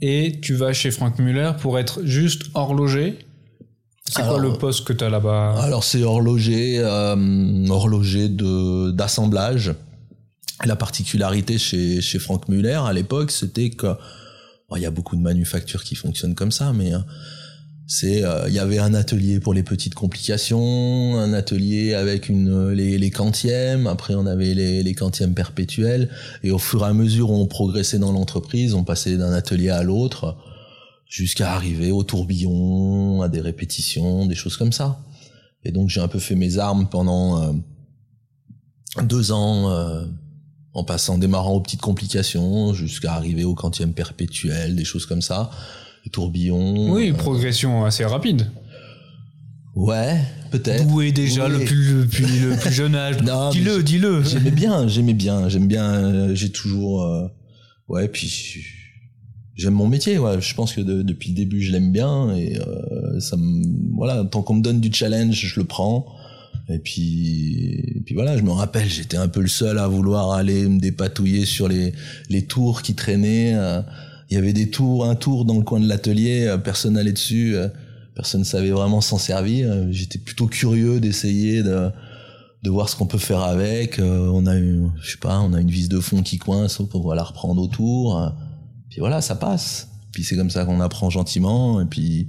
Et 0.00 0.40
tu 0.42 0.54
vas 0.54 0.72
chez 0.72 0.90
Frank 0.90 1.18
Muller 1.18 1.52
pour 1.60 1.78
être 1.78 2.04
juste 2.04 2.44
horloger. 2.54 3.18
C'est 4.10 4.22
quoi 4.22 4.40
le 4.40 4.52
poste 4.54 4.84
que 4.84 4.92
t'as 4.92 5.08
là-bas? 5.08 5.54
Alors 5.62 5.84
c'est 5.84 6.02
horloger, 6.02 6.78
euh, 6.80 7.66
horloger 7.68 8.28
d'assemblage. 8.92 9.72
La 10.64 10.76
particularité 10.76 11.56
chez 11.58 12.00
chez 12.00 12.18
Franck 12.18 12.48
Muller 12.48 12.80
à 12.84 12.92
l'époque, 12.92 13.30
c'était 13.30 13.70
que 13.70 13.86
bon, 14.68 14.76
il 14.76 14.82
y 14.82 14.86
a 14.86 14.90
beaucoup 14.90 15.16
de 15.16 15.22
manufactures 15.22 15.82
qui 15.84 15.94
fonctionnent 15.94 16.34
comme 16.34 16.52
ça, 16.52 16.72
mais 16.72 16.92
euh, 16.92 16.98
c'est 17.92 18.24
euh, 18.24 18.48
il 18.48 18.54
y 18.54 18.58
avait 18.58 18.78
un 18.78 18.94
atelier 18.94 19.38
pour 19.38 19.52
les 19.52 19.62
petites 19.62 19.94
complications, 19.94 21.18
un 21.18 21.34
atelier 21.34 21.92
avec 21.92 22.30
une 22.30 22.70
les 22.70 22.96
les 22.96 23.10
quantièmes. 23.10 23.86
Après 23.86 24.14
on 24.14 24.24
avait 24.24 24.54
les 24.54 24.82
les 24.82 24.94
quantièmes 24.94 25.34
perpétuels. 25.34 26.08
Et 26.42 26.50
au 26.52 26.58
fur 26.58 26.80
et 26.84 26.86
à 26.86 26.94
mesure 26.94 27.30
où 27.30 27.34
on 27.34 27.46
progressait 27.46 27.98
dans 27.98 28.12
l'entreprise, 28.12 28.72
on 28.72 28.82
passait 28.82 29.18
d'un 29.18 29.34
atelier 29.34 29.68
à 29.68 29.82
l'autre 29.82 30.38
jusqu'à 31.06 31.52
arriver 31.52 31.92
au 31.92 32.02
tourbillon, 32.02 33.20
à 33.20 33.28
des 33.28 33.42
répétitions, 33.42 34.24
des 34.24 34.36
choses 34.36 34.56
comme 34.56 34.72
ça. 34.72 34.98
Et 35.62 35.70
donc 35.70 35.90
j'ai 35.90 36.00
un 36.00 36.08
peu 36.08 36.18
fait 36.18 36.34
mes 36.34 36.56
armes 36.56 36.88
pendant 36.88 37.42
euh, 37.42 37.52
deux 39.02 39.32
ans, 39.32 39.70
euh, 39.70 40.06
en 40.72 40.84
passant, 40.84 41.18
démarrant 41.18 41.52
aux 41.52 41.60
petites 41.60 41.82
complications, 41.82 42.72
jusqu'à 42.72 43.12
arriver 43.12 43.44
au 43.44 43.54
quantième 43.54 43.92
perpétuel, 43.92 44.76
des 44.76 44.84
choses 44.84 45.04
comme 45.04 45.20
ça, 45.20 45.50
les 46.04 46.10
tourbillons. 46.10 46.92
Oui, 46.92 47.10
euh, 47.10 47.14
progression 47.14 47.84
assez 47.84 48.04
rapide. 48.04 48.46
ouais, 49.74 50.18
peut-être. 50.50 50.86
Doué 50.86 51.12
déjà 51.12 51.46
Oui. 51.46 51.58
le 51.58 51.64
plus, 51.64 51.94
depuis 52.02 52.24
le 52.40 52.56
plus 52.60 52.72
jeune 52.72 52.94
âge. 52.94 53.16
Dis-le, 53.52 53.82
dis-le. 53.82 54.22
J'aimais 54.22 54.50
bien, 54.50 54.86
j'aimais 54.94 55.14
bien, 55.14 55.48
j'aime 55.48 55.66
bien, 55.68 55.84
euh, 55.92 56.34
j'ai 56.34 56.50
toujours, 56.50 57.02
euh, 57.04 57.26
ouais, 57.88 58.08
puis 58.08 58.62
j'aime 59.54 59.74
mon 59.74 59.86
métier, 59.88 60.18
ouais. 60.18 60.40
Je 60.40 60.54
pense 60.54 60.72
que 60.74 60.80
de- 60.80 61.02
depuis 61.02 61.30
le 61.30 61.36
début, 61.36 61.62
je 61.62 61.72
l'aime 61.72 61.92
bien 61.92 62.34
et 62.34 62.58
euh, 62.58 63.20
ça 63.20 63.36
me, 63.36 63.62
voilà, 63.96 64.24
tant 64.24 64.42
qu'on 64.42 64.54
me 64.54 64.62
donne 64.62 64.80
du 64.80 64.92
challenge, 64.92 65.34
je 65.34 65.60
le 65.60 65.66
prends. 65.66 66.06
Et 66.68 66.78
puis, 66.78 67.74
et 67.96 68.00
puis 68.04 68.14
voilà, 68.14 68.36
je 68.38 68.42
me 68.42 68.50
rappelle, 68.50 68.88
j'étais 68.88 69.16
un 69.16 69.26
peu 69.28 69.40
le 69.40 69.48
seul 69.48 69.78
à 69.78 69.88
vouloir 69.88 70.30
aller 70.32 70.66
me 70.68 70.78
dépatouiller 70.78 71.44
sur 71.44 71.66
les 71.68 71.92
les 72.30 72.46
tours 72.46 72.82
qui 72.82 72.94
traînaient. 72.94 73.52
euh. 73.54 73.82
Il 74.32 74.36
y 74.36 74.38
avait 74.38 74.54
des 74.54 74.70
tours, 74.70 75.04
un 75.04 75.14
tour 75.14 75.44
dans 75.44 75.58
le 75.58 75.62
coin 75.62 75.78
de 75.78 75.86
l'atelier, 75.86 76.46
euh, 76.46 76.56
personne 76.56 76.94
n'allait 76.94 77.12
dessus. 77.12 77.54
euh. 77.54 77.68
personne 78.14 78.40
ne 78.40 78.46
savait 78.46 78.70
vraiment 78.70 79.02
s'en 79.02 79.18
servir. 79.18 79.70
J'étais 79.90 80.18
plutôt 80.18 80.46
curieux 80.46 81.00
d'essayer 81.00 81.62
de, 81.62 81.90
de 82.62 82.70
voir 82.70 82.88
ce 82.88 82.96
qu'on 82.96 83.04
peut 83.04 83.18
faire 83.18 83.42
avec. 83.42 83.98
Euh, 83.98 84.30
on 84.32 84.46
a 84.46 84.56
eu, 84.56 84.84
je 85.02 85.10
sais 85.10 85.18
pas, 85.18 85.38
on 85.40 85.52
a 85.52 85.60
une 85.60 85.68
vis 85.68 85.90
de 85.90 86.00
fond 86.00 86.22
qui 86.22 86.38
coince, 86.38 86.80
on 86.80 87.00
va 87.06 87.14
la 87.14 87.24
reprendre 87.24 87.60
autour. 87.60 88.32
Puis 88.88 89.00
voilà, 89.00 89.20
ça 89.20 89.34
passe. 89.34 89.88
Puis 90.12 90.24
c'est 90.24 90.36
comme 90.36 90.48
ça 90.48 90.64
qu'on 90.64 90.80
apprend 90.80 91.10
gentiment. 91.10 91.82
Et 91.82 91.84
puis, 91.84 92.28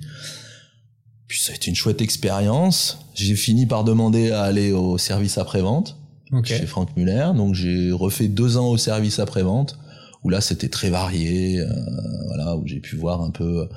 puis 1.30 1.40
ça 1.40 1.54
a 1.54 1.56
été 1.56 1.70
une 1.70 1.76
chouette 1.78 2.02
expérience. 2.02 3.00
J'ai 3.16 3.38
fini 3.38 3.66
par 3.66 3.86
demander 3.86 4.32
à 4.32 4.42
aller 4.42 4.74
au 4.74 4.98
service 4.98 5.38
après-vente 5.38 5.96
chez 6.44 6.66
Franck 6.66 6.98
Muller. 6.98 7.30
Donc 7.34 7.54
j'ai 7.56 7.94
refait 7.94 8.28
deux 8.28 8.58
ans 8.58 8.68
au 8.68 8.76
service 8.78 9.20
après-vente 9.20 9.80
où 10.24 10.30
là 10.30 10.42
c'était 10.42 10.70
très 10.70 10.90
varié. 10.90 11.60
Euh, 11.60 11.68
voilà, 12.28 12.56
où 12.56 12.68
j'ai 12.68 12.80
pu 12.80 12.96
voir 12.96 13.22
un 13.22 13.32
peu 13.32 13.68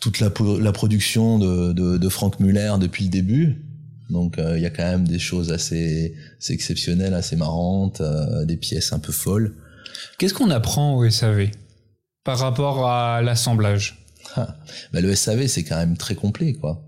toute 0.00 0.18
la, 0.18 0.30
la 0.60 0.72
production 0.72 1.38
de, 1.38 1.72
de, 1.72 1.96
de 1.96 2.08
Franck 2.08 2.40
Muller 2.40 2.74
depuis 2.80 3.04
le 3.04 3.10
début. 3.10 3.62
Donc 4.10 4.38
euh, 4.38 4.58
il 4.58 4.62
y 4.62 4.66
a 4.66 4.70
quand 4.70 4.84
même 4.84 5.08
des 5.08 5.18
choses 5.18 5.50
assez, 5.50 6.14
assez 6.38 6.52
exceptionnelles, 6.52 7.14
assez 7.14 7.36
marrantes, 7.36 8.00
euh, 8.00 8.44
des 8.44 8.56
pièces 8.56 8.92
un 8.92 8.98
peu 8.98 9.12
folles. 9.12 9.54
Qu'est-ce 10.18 10.34
qu'on 10.34 10.50
apprend 10.50 10.96
au 10.96 11.08
SAV 11.08 11.50
par 12.24 12.38
rapport 12.38 12.88
à 12.88 13.22
l'assemblage? 13.22 14.06
Bah, 14.92 15.00
Le 15.00 15.14
SAV 15.14 15.46
c'est 15.46 15.64
quand 15.64 15.76
même 15.76 15.96
très 15.96 16.14
complet 16.14 16.52
quoi. 16.52 16.84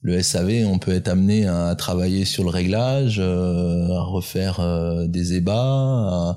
Le 0.00 0.22
SAV, 0.22 0.64
on 0.66 0.78
peut 0.78 0.92
être 0.92 1.08
amené 1.08 1.48
à 1.48 1.74
travailler 1.74 2.24
sur 2.24 2.44
le 2.44 2.50
réglage, 2.50 3.18
euh, 3.18 3.88
à 3.90 4.02
refaire 4.02 4.60
des 5.08 5.34
ébats. 5.34 6.36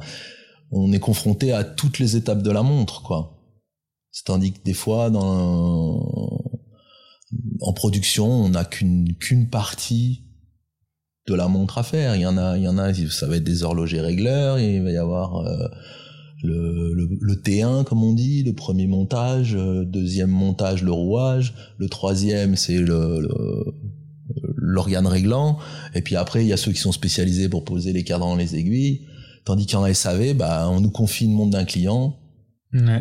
On 0.72 0.92
est 0.94 1.00
confronté 1.00 1.52
à 1.52 1.64
toutes 1.64 2.00
les 2.00 2.16
étapes 2.16 2.42
de 2.42 2.52
la 2.52 2.64
montre, 2.64 3.02
quoi. 3.02 3.38
Tandis 4.26 4.54
que 4.54 4.64
des 4.64 4.74
fois, 4.74 5.10
dans, 5.10 6.42
en 7.62 7.74
production, 7.74 8.30
on 8.30 8.50
n'a 8.50 8.66
qu'une 8.66 9.16
qu'une 9.16 9.50
partie 9.50 10.24
de 11.28 11.36
la 11.36 11.48
montre 11.48 11.78
à 11.78 11.84
faire. 11.84 12.16
Il 12.16 12.22
y 12.22 12.26
en 12.26 12.38
a, 12.38 12.58
il 12.58 12.64
y 12.64 12.68
en 12.68 12.78
a, 12.78 12.94
ça 12.94 13.28
va 13.28 13.38
être 13.38 13.44
des 13.44 13.64
horlogers 13.64 14.02
régleurs, 14.02 14.60
il 14.60 14.82
va 14.82 14.92
y 14.92 14.98
avoir 14.98 15.38
euh, 15.38 15.68
le, 16.44 16.94
le, 16.94 17.36
T1 17.36 17.84
comme 17.84 18.04
on 18.04 18.14
dit, 18.14 18.44
le 18.44 18.54
premier 18.54 18.88
montage, 18.88 19.56
euh, 19.56 19.86
deuxième 19.86 20.32
montage 20.32 20.84
le 20.84 20.92
rouage, 20.92 21.54
le 21.78 21.88
troisième 21.90 22.56
c'est 22.56 22.80
le, 22.80 23.28
l'organe 24.56 25.08
réglant, 25.08 25.60
et 25.94 26.02
puis 26.02 26.16
après 26.16 26.44
il 26.44 26.48
y 26.48 26.54
a 26.54 26.58
ceux 26.58 26.72
qui 26.72 26.80
sont 26.80 26.92
spécialisés 26.92 27.50
pour 27.50 27.64
poser 27.64 27.94
les 27.94 28.04
cadrans, 28.04 28.36
les 28.36 28.56
aiguilles, 28.56 29.06
tandis 29.46 29.66
qu'en 29.66 29.92
SAV, 29.92 30.34
bah, 30.34 30.68
on 30.70 30.82
nous 30.82 30.92
confie 30.92 31.26
une 31.26 31.34
montre 31.34 31.52
d'un 31.52 31.66
client, 31.66 32.18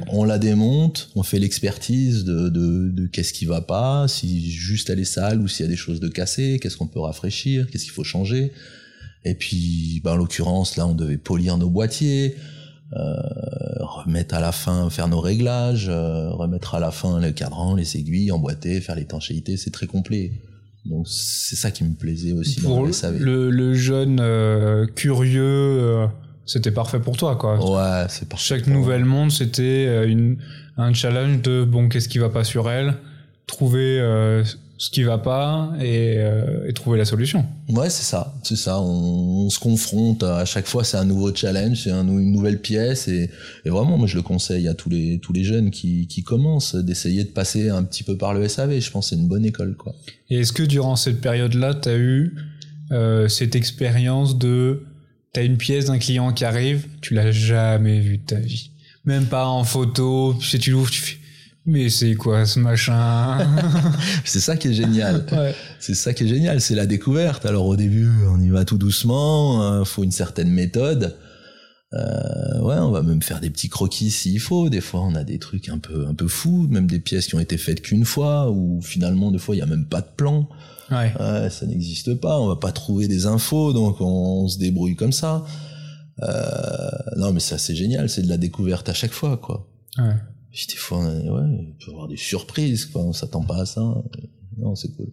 on 0.09 0.25
la 0.25 0.39
démonte, 0.39 1.11
on 1.15 1.23
fait 1.23 1.39
l'expertise 1.39 2.25
de, 2.25 2.49
de, 2.49 3.07
qu'est-ce 3.07 3.33
qui 3.33 3.45
va 3.45 3.61
pas, 3.61 4.09
si 4.09 4.51
juste 4.51 4.91
elle 4.91 4.99
est 4.99 5.05
sale 5.05 5.41
ou 5.41 5.47
s'il 5.47 5.65
y 5.65 5.69
a 5.69 5.71
des 5.71 5.77
choses 5.77 6.01
de 6.01 6.09
cassées, 6.09 6.59
qu'est-ce 6.61 6.77
qu'on 6.77 6.89
peut 6.89 7.01
rafraîchir, 7.01 7.69
qu'est-ce 7.71 7.85
qu'il 7.85 7.93
faut 7.93 8.05
changer. 8.05 8.53
Et 9.25 9.35
puis, 9.35 10.01
ben, 10.03 10.13
en 10.13 10.17
l'occurrence, 10.17 10.77
là, 10.77 10.87
on 10.87 10.95
devait 10.95 11.19
polir 11.19 11.57
nos 11.57 11.71
boîtiers, 11.71 12.37
euh, 12.97 13.15
remettre 13.79 14.35
à 14.35 14.41
la 14.41 14.51
fin, 14.51 14.91
faire 14.91 15.07
nos 15.07 15.21
réglages, 15.21 15.89
euh, 15.89 16.31
remettre 16.31 16.75
à 16.75 16.81
la 16.81 16.91
fin 16.91 17.21
le 17.21 17.31
cadran, 17.31 17.77
les 17.77 17.97
aiguilles, 17.97 18.33
emboîter, 18.33 18.81
faire 18.81 18.97
l'étanchéité, 18.97 19.57
c'est 19.57 19.71
très 19.71 19.87
complet. 19.87 20.33
Donc 20.87 21.07
c'est 21.07 21.57
ça 21.57 21.71
qui 21.71 21.85
me 21.85 21.95
plaisait 21.95 22.33
aussi 22.33 22.61
Pour 22.61 22.87
le, 22.87 23.51
le, 23.51 23.75
jeune 23.75 24.19
euh, 24.19 24.87
curieux 24.87 26.09
c'était 26.51 26.73
parfait 26.73 26.99
pour 26.99 27.17
toi, 27.17 27.37
quoi. 27.37 27.55
Ouais, 27.59 28.07
c'est 28.09 28.29
parfait. 28.29 28.45
Chaque 28.45 28.67
nouvelle 28.67 29.05
monde, 29.05 29.31
c'était 29.31 29.87
euh, 29.87 30.09
une, 30.09 30.39
un 30.77 30.93
challenge 30.93 31.43
de 31.43 31.63
bon, 31.63 31.89
qu'est-ce 31.89 32.09
qui 32.09 32.19
va 32.19 32.29
pas 32.29 32.43
sur 32.43 32.69
elle, 32.69 32.95
trouver 33.47 34.01
euh, 34.01 34.43
ce 34.77 34.91
qui 34.91 35.05
va 35.05 35.19
pas 35.19 35.73
et, 35.81 36.17
euh, 36.17 36.67
et 36.67 36.73
trouver 36.73 36.99
la 36.99 37.05
solution. 37.05 37.47
Ouais, 37.69 37.89
c'est 37.89 38.03
ça, 38.03 38.35
c'est 38.43 38.57
ça. 38.57 38.81
On, 38.81 39.49
se 39.49 39.61
confronte 39.61 40.25
à 40.25 40.45
chaque 40.45 40.67
fois, 40.67 40.83
c'est 40.83 40.97
un 40.97 41.05
nouveau 41.05 41.33
challenge, 41.33 41.85
c'est 41.85 41.93
un, 41.93 42.09
une 42.09 42.33
nouvelle 42.33 42.61
pièce 42.61 43.07
et, 43.07 43.31
et, 43.65 43.71
vraiment, 43.71 43.97
moi, 43.97 44.09
je 44.09 44.17
le 44.17 44.23
conseille 44.23 44.67
à 44.67 44.75
tous 44.75 44.89
les 44.89 45.21
tous 45.21 45.33
les 45.33 45.45
jeunes 45.45 45.71
qui, 45.71 46.09
qui 46.09 46.25
commencent 46.25 46.75
d'essayer 46.75 47.23
de 47.23 47.31
passer 47.31 47.71
un 47.71 47.85
petit 47.85 48.03
peu 48.03 48.17
par 48.17 48.35
le 48.35 48.49
SAV. 48.49 48.81
Je 48.81 48.91
pense 48.91 49.07
que 49.07 49.15
c'est 49.15 49.23
une 49.23 49.29
bonne 49.29 49.45
école, 49.45 49.77
quoi. 49.77 49.95
Et 50.31 50.41
est-ce 50.41 50.53
que 50.53 50.65
durant 50.65 50.97
cette 50.97 51.21
période-là, 51.21 51.75
tu 51.75 51.89
as 51.89 51.97
eu 51.97 52.35
cette 53.29 53.55
expérience 53.55 54.37
de 54.37 54.83
T'as 55.33 55.45
une 55.45 55.59
pièce 55.59 55.85
d'un 55.85 55.99
client 55.99 56.33
qui 56.33 56.45
arrive, 56.45 56.87
tu 57.01 57.15
l'as 57.15 57.31
jamais 57.31 58.01
vu 58.01 58.19
de 58.19 58.25
ta 58.25 58.41
vie. 58.41 58.71
Même 59.05 59.27
pas 59.27 59.47
en 59.47 59.63
photo, 59.63 60.37
si 60.43 60.59
tu 60.59 60.73
l'ouvres, 60.73 60.91
tu 60.91 61.01
fais, 61.01 61.19
mais 61.67 61.89
c'est 61.89 62.17
quoi 62.17 62.47
ce 62.47 62.59
machin 62.59 63.39
C'est 64.25 64.41
ça 64.41 64.57
qui 64.57 64.69
est 64.69 64.75
génial. 64.75 65.25
Ouais. 65.33 65.55
C'est 65.79 65.95
ça 65.95 66.13
qui 66.15 66.25
est 66.25 66.29
génial, 66.29 66.61
c'est 66.61 66.75
la 66.75 66.87
découverte. 66.87 67.47
Alors 67.47 67.67
au 67.67 67.77
début, 67.77 68.11
on 68.29 68.41
y 68.41 68.49
va 68.49 68.65
tout 68.65 68.77
doucement, 68.77 69.63
hein, 69.63 69.85
faut 69.85 70.03
une 70.03 70.11
certaine 70.11 70.51
méthode. 70.51 71.17
Euh, 71.93 72.61
ouais, 72.61 72.77
on 72.77 72.91
va 72.91 73.03
même 73.03 73.23
faire 73.23 73.41
des 73.41 73.51
petits 73.51 73.69
croquis 73.69 74.11
s'il 74.11 74.39
faut. 74.39 74.69
Des 74.69 74.81
fois, 74.81 75.01
on 75.01 75.15
a 75.15 75.25
des 75.25 75.39
trucs 75.39 75.69
un 75.69 75.79
peu 75.79 76.07
un 76.07 76.15
peu 76.15 76.29
fous, 76.29 76.69
même 76.71 76.87
des 76.87 77.01
pièces 77.01 77.27
qui 77.27 77.35
ont 77.35 77.41
été 77.41 77.57
faites 77.59 77.83
qu'une 77.83 78.05
fois, 78.05 78.51
ou 78.51 78.81
finalement, 78.81 79.31
des 79.31 79.39
fois, 79.39 79.57
il 79.57 79.59
y 79.59 79.63
a 79.63 79.67
même 79.67 79.87
pas 79.87 80.01
de 80.01 80.09
plan. 80.17 80.49
Ouais. 80.91 81.13
ça 81.51 81.67
n'existe 81.67 82.15
pas. 82.15 82.41
On 82.41 82.47
va 82.47 82.57
pas 82.57 82.73
trouver 82.73 83.09
des 83.09 83.27
infos, 83.27 83.73
donc 83.73 84.01
on, 84.01 84.47
se 84.49 84.59
débrouille 84.59 84.97
comme 84.97 85.13
ça. 85.13 85.45
Euh, 86.23 86.91
non, 87.17 87.33
mais 87.33 87.41
ça 87.41 87.57
c'est 87.57 87.75
génial, 87.75 88.11
c'est 88.11 88.23
de 88.23 88.29
la 88.29 88.37
découverte 88.37 88.89
à 88.89 88.95
chaque 88.95 89.13
fois, 89.13 89.37
quoi. 89.37 89.69
Ouais. 89.99 90.15
des 90.69 90.77
fois, 90.77 91.05
ouais, 91.05 91.25
on 91.29 91.75
peut 91.85 91.91
avoir 91.91 92.09
des 92.09 92.17
surprises, 92.17 92.87
quoi. 92.87 93.03
On 93.03 93.13
s'attend 93.13 93.43
pas 93.43 93.63
à 93.63 93.67
ça. 93.67 93.81
Non, 94.59 94.75
c'est 94.77 94.95
cool. 94.95 95.11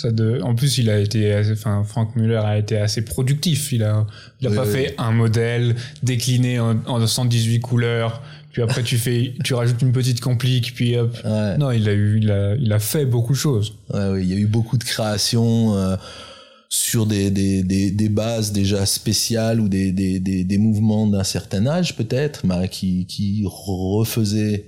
Ça 0.00 0.12
de, 0.12 0.40
en 0.42 0.54
plus, 0.54 0.78
il 0.78 0.90
a 0.90 1.00
été, 1.00 1.36
enfin, 1.52 1.82
Frank 1.82 2.14
Muller 2.14 2.36
a 2.36 2.56
été 2.56 2.78
assez 2.78 3.04
productif. 3.04 3.72
Il 3.72 3.82
a, 3.82 4.06
il 4.40 4.46
a 4.46 4.50
pas 4.52 4.64
fait 4.64 4.94
un 4.96 5.10
modèle 5.10 5.74
décliné 6.04 6.60
en, 6.60 6.78
en 6.86 7.04
118 7.04 7.58
couleurs 7.60 8.22
puis 8.52 8.62
après 8.62 8.82
tu 8.82 8.96
fais 8.96 9.34
tu 9.44 9.54
rajoutes 9.54 9.82
une 9.82 9.92
petite 9.92 10.20
complique 10.20 10.74
puis 10.74 10.96
hop. 10.96 11.16
Non 11.58 11.70
il 11.70 11.88
a 11.88 11.92
eu 11.92 12.18
il 12.20 12.30
a, 12.30 12.54
il 12.54 12.72
a 12.72 12.78
fait 12.78 13.06
beaucoup 13.06 13.32
de 13.32 13.38
choses. 13.38 13.74
Ouais, 13.92 14.08
oui 14.12 14.22
il 14.22 14.30
y 14.30 14.34
a 14.34 14.38
eu 14.38 14.46
beaucoup 14.46 14.78
de 14.78 14.84
créations 14.84 15.76
euh, 15.76 15.96
sur 16.68 17.06
des, 17.06 17.30
des, 17.30 17.62
des, 17.62 17.90
des, 17.90 18.08
bases 18.08 18.52
déjà 18.52 18.84
spéciales 18.84 19.60
ou 19.60 19.68
des, 19.68 19.90
des, 19.90 20.20
des, 20.20 20.44
des 20.44 20.58
mouvements 20.58 21.06
d'un 21.06 21.24
certain 21.24 21.66
âge 21.66 21.96
peut-être 21.96 22.46
mais 22.46 22.68
qui, 22.68 23.06
qui 23.06 23.44
refaisaient 23.46 24.64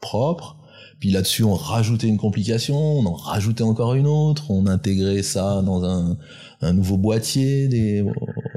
propre 0.00 0.56
puis 1.04 1.10
là-dessus 1.10 1.44
on 1.44 1.52
rajoutait 1.52 2.06
une 2.06 2.16
complication 2.16 2.78
on 2.78 3.04
en 3.04 3.12
rajoutait 3.12 3.62
encore 3.62 3.92
une 3.92 4.06
autre 4.06 4.50
on 4.50 4.66
intégrait 4.66 5.22
ça 5.22 5.60
dans 5.60 5.84
un, 5.84 6.16
un 6.62 6.72
nouveau 6.72 6.96
boîtier 6.96 7.68
des 7.68 8.02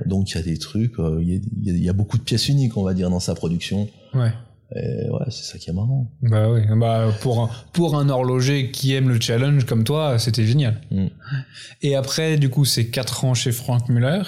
donc 0.06 0.32
il 0.32 0.36
y 0.36 0.40
a 0.40 0.44
des 0.44 0.58
trucs 0.58 0.98
euh, 0.98 1.20
il 1.22 1.34
y, 1.34 1.36
a, 1.36 1.74
il 1.74 1.84
y 1.84 1.90
a 1.90 1.94
beaucoup 1.94 2.18
de 2.18 2.24
pièces 2.24 2.48
uniques 2.48 2.78
on 2.78 2.84
va 2.84 2.94
dire 2.94 3.10
dans 3.10 3.20
sa 3.20 3.36
production 3.36 3.90
ouais 4.14 4.32
et 4.74 5.10
ouais, 5.10 5.26
c'est 5.30 5.46
ça 5.46 5.58
qui 5.58 5.70
est 5.70 5.74
marrant. 5.74 6.12
Bah 6.22 6.52
oui, 6.52 6.60
bah 6.76 7.08
pour 7.22 7.42
un, 7.42 7.50
pour 7.72 7.98
un 7.98 8.10
horloger 8.10 8.70
qui 8.70 8.94
aime 8.94 9.08
le 9.08 9.18
challenge 9.18 9.64
comme 9.64 9.86
toi, 9.86 10.20
c'était 10.20 10.46
génial. 10.46 10.82
Mm. 10.92 11.06
Et 11.84 11.96
après, 11.96 12.36
du 12.36 12.50
coup, 12.50 12.66
c'est 12.66 12.88
4 12.88 13.24
ans 13.24 13.34
chez 13.34 13.54
Frank 13.54 13.88
Muller. 13.88 14.24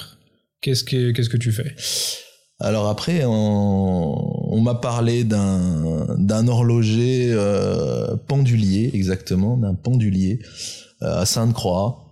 Qu'est-ce 0.62 0.86
que 0.86 1.12
qu'est-ce 1.12 1.28
que 1.28 1.36
tu 1.36 1.52
fais? 1.52 1.76
Alors 2.60 2.88
après, 2.88 3.24
on, 3.26 4.54
on 4.54 4.62
m'a 4.62 4.76
parlé 4.76 5.24
d'un 5.24 6.16
d'un 6.18 6.48
horloger 6.48 7.30
euh, 7.32 8.16
pendulier, 8.28 8.92
exactement, 8.94 9.56
d'un 9.56 9.76
pendulier 9.76 10.40
euh, 11.02 11.22
à 11.22 11.26
Sainte-Croix. 11.26 12.06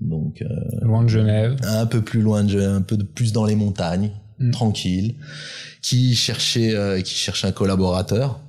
Donc 0.00 0.42
euh, 0.42 0.48
loin 0.82 1.02
de 1.04 1.08
Genève. 1.08 1.56
Un 1.62 1.86
peu 1.86 2.00
plus 2.02 2.22
loin 2.22 2.44
de 2.44 2.60
un 2.60 2.82
peu 2.82 2.96
plus 2.98 3.32
dans 3.32 3.44
les 3.44 3.56
montagnes, 3.56 4.10
mm. 4.38 4.50
tranquille 4.50 5.14
qui 5.82 6.14
cherchait 6.14 6.74
euh, 6.74 7.02
qui 7.02 7.14
cherchait 7.14 7.46
un 7.46 7.52
collaborateur. 7.52 8.40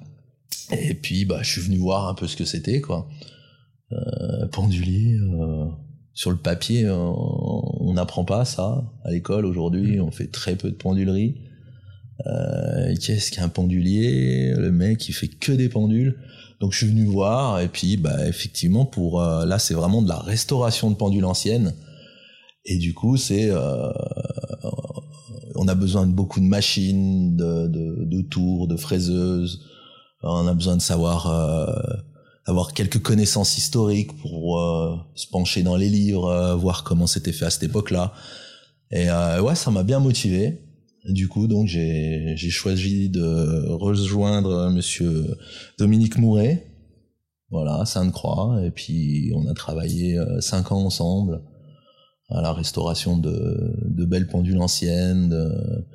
Et 0.72 0.94
puis 0.94 1.26
bah 1.26 1.40
je 1.42 1.52
suis 1.52 1.62
venu 1.62 1.78
voir 1.78 2.08
un 2.08 2.14
peu 2.14 2.28
ce 2.28 2.38
que 2.38 2.46
c'était 2.46 2.80
quoi. 2.80 3.10
Euh, 3.92 4.48
pendulier 4.52 5.18
euh, 5.20 5.66
sur 6.16 6.32
le 6.32 6.38
papier 6.38 6.90
on 6.90 7.94
n'apprend 7.94 8.26
pas 8.26 8.46
ça 8.46 8.84
à 9.04 9.12
l'école 9.12 9.46
aujourd'hui, 9.46 10.00
on 10.02 10.12
fait 10.12 10.32
très 10.32 10.56
peu 10.56 10.72
de 10.72 10.76
pendulerie. 10.76 11.36
Euh, 12.26 12.96
qu'est-ce 12.96 13.32
qu'un 13.32 13.50
pendulier? 13.50 14.54
Le 14.56 14.72
mec 14.72 15.08
il 15.08 15.14
fait 15.14 15.28
que 15.28 15.52
des 15.52 15.70
pendules. 15.70 16.18
Donc 16.62 16.72
je 16.72 16.78
suis 16.78 16.88
venu 16.88 17.04
voir 17.06 17.60
et 17.60 17.68
puis 17.68 17.98
bah 17.98 18.28
effectivement 18.28 18.86
pour 18.86 19.22
euh, 19.22 19.46
là 19.46 19.60
c'est 19.60 19.74
vraiment 19.74 20.02
de 20.02 20.08
la 20.08 20.18
restauration 20.18 20.90
de 20.90 20.96
pendules 20.96 21.26
anciennes. 21.26 21.74
Et 22.64 22.78
du 22.78 22.94
coup 22.94 23.18
c'est 23.18 23.50
euh, 23.52 23.92
on 25.56 25.68
a 25.68 25.76
besoin 25.76 26.08
de 26.08 26.14
beaucoup 26.14 26.40
de 26.40 26.46
machines, 26.46 27.36
de, 27.36 27.68
de, 27.68 28.06
de 28.06 28.22
tours, 28.22 28.68
de 28.68 28.78
fraiseuses. 28.78 29.66
On 30.24 30.48
a 30.48 30.54
besoin 30.54 30.78
de 30.78 30.82
savoir 30.82 31.28
euh, 31.28 31.76
avoir 32.46 32.74
quelques 32.74 33.02
connaissances 33.02 33.58
historiques 33.58 34.16
pour 34.22 34.60
euh, 34.60 34.96
se 35.16 35.28
pencher 35.28 35.64
dans 35.64 35.76
les 35.76 35.90
livres, 35.90 36.28
euh, 36.28 36.56
voir 36.56 36.84
comment 36.84 37.08
c'était 37.08 37.32
fait 37.32 37.46
à 37.46 37.50
cette 37.50 37.64
époque-là. 37.64 38.14
Et 38.92 39.10
euh, 39.10 39.42
ouais, 39.42 39.56
ça 39.56 39.72
m'a 39.72 39.84
bien 39.84 40.00
motivé. 40.00 40.62
Du 41.10 41.28
coup, 41.28 41.48
donc 41.48 41.68
j'ai 41.68 42.36
choisi 42.50 43.10
de 43.10 43.68
rejoindre 43.70 44.70
Monsieur 44.72 45.38
Dominique 45.78 46.18
Mouret, 46.18 46.68
Voilà, 47.52 47.86
Sainte-Croix. 47.86 48.62
Et 48.64 48.72
puis 48.72 49.32
on 49.36 49.48
a 49.48 49.54
travaillé 49.54 50.18
euh, 50.18 50.42
cinq 50.42 50.72
ans 50.72 50.84
ensemble 50.84 51.42
à 52.30 52.42
la 52.42 52.54
restauration 52.54 53.18
de, 53.18 53.76
de 53.86 54.06
belles 54.06 54.28
pendules 54.28 54.60
anciennes, 54.60 55.30
de, 55.30 55.86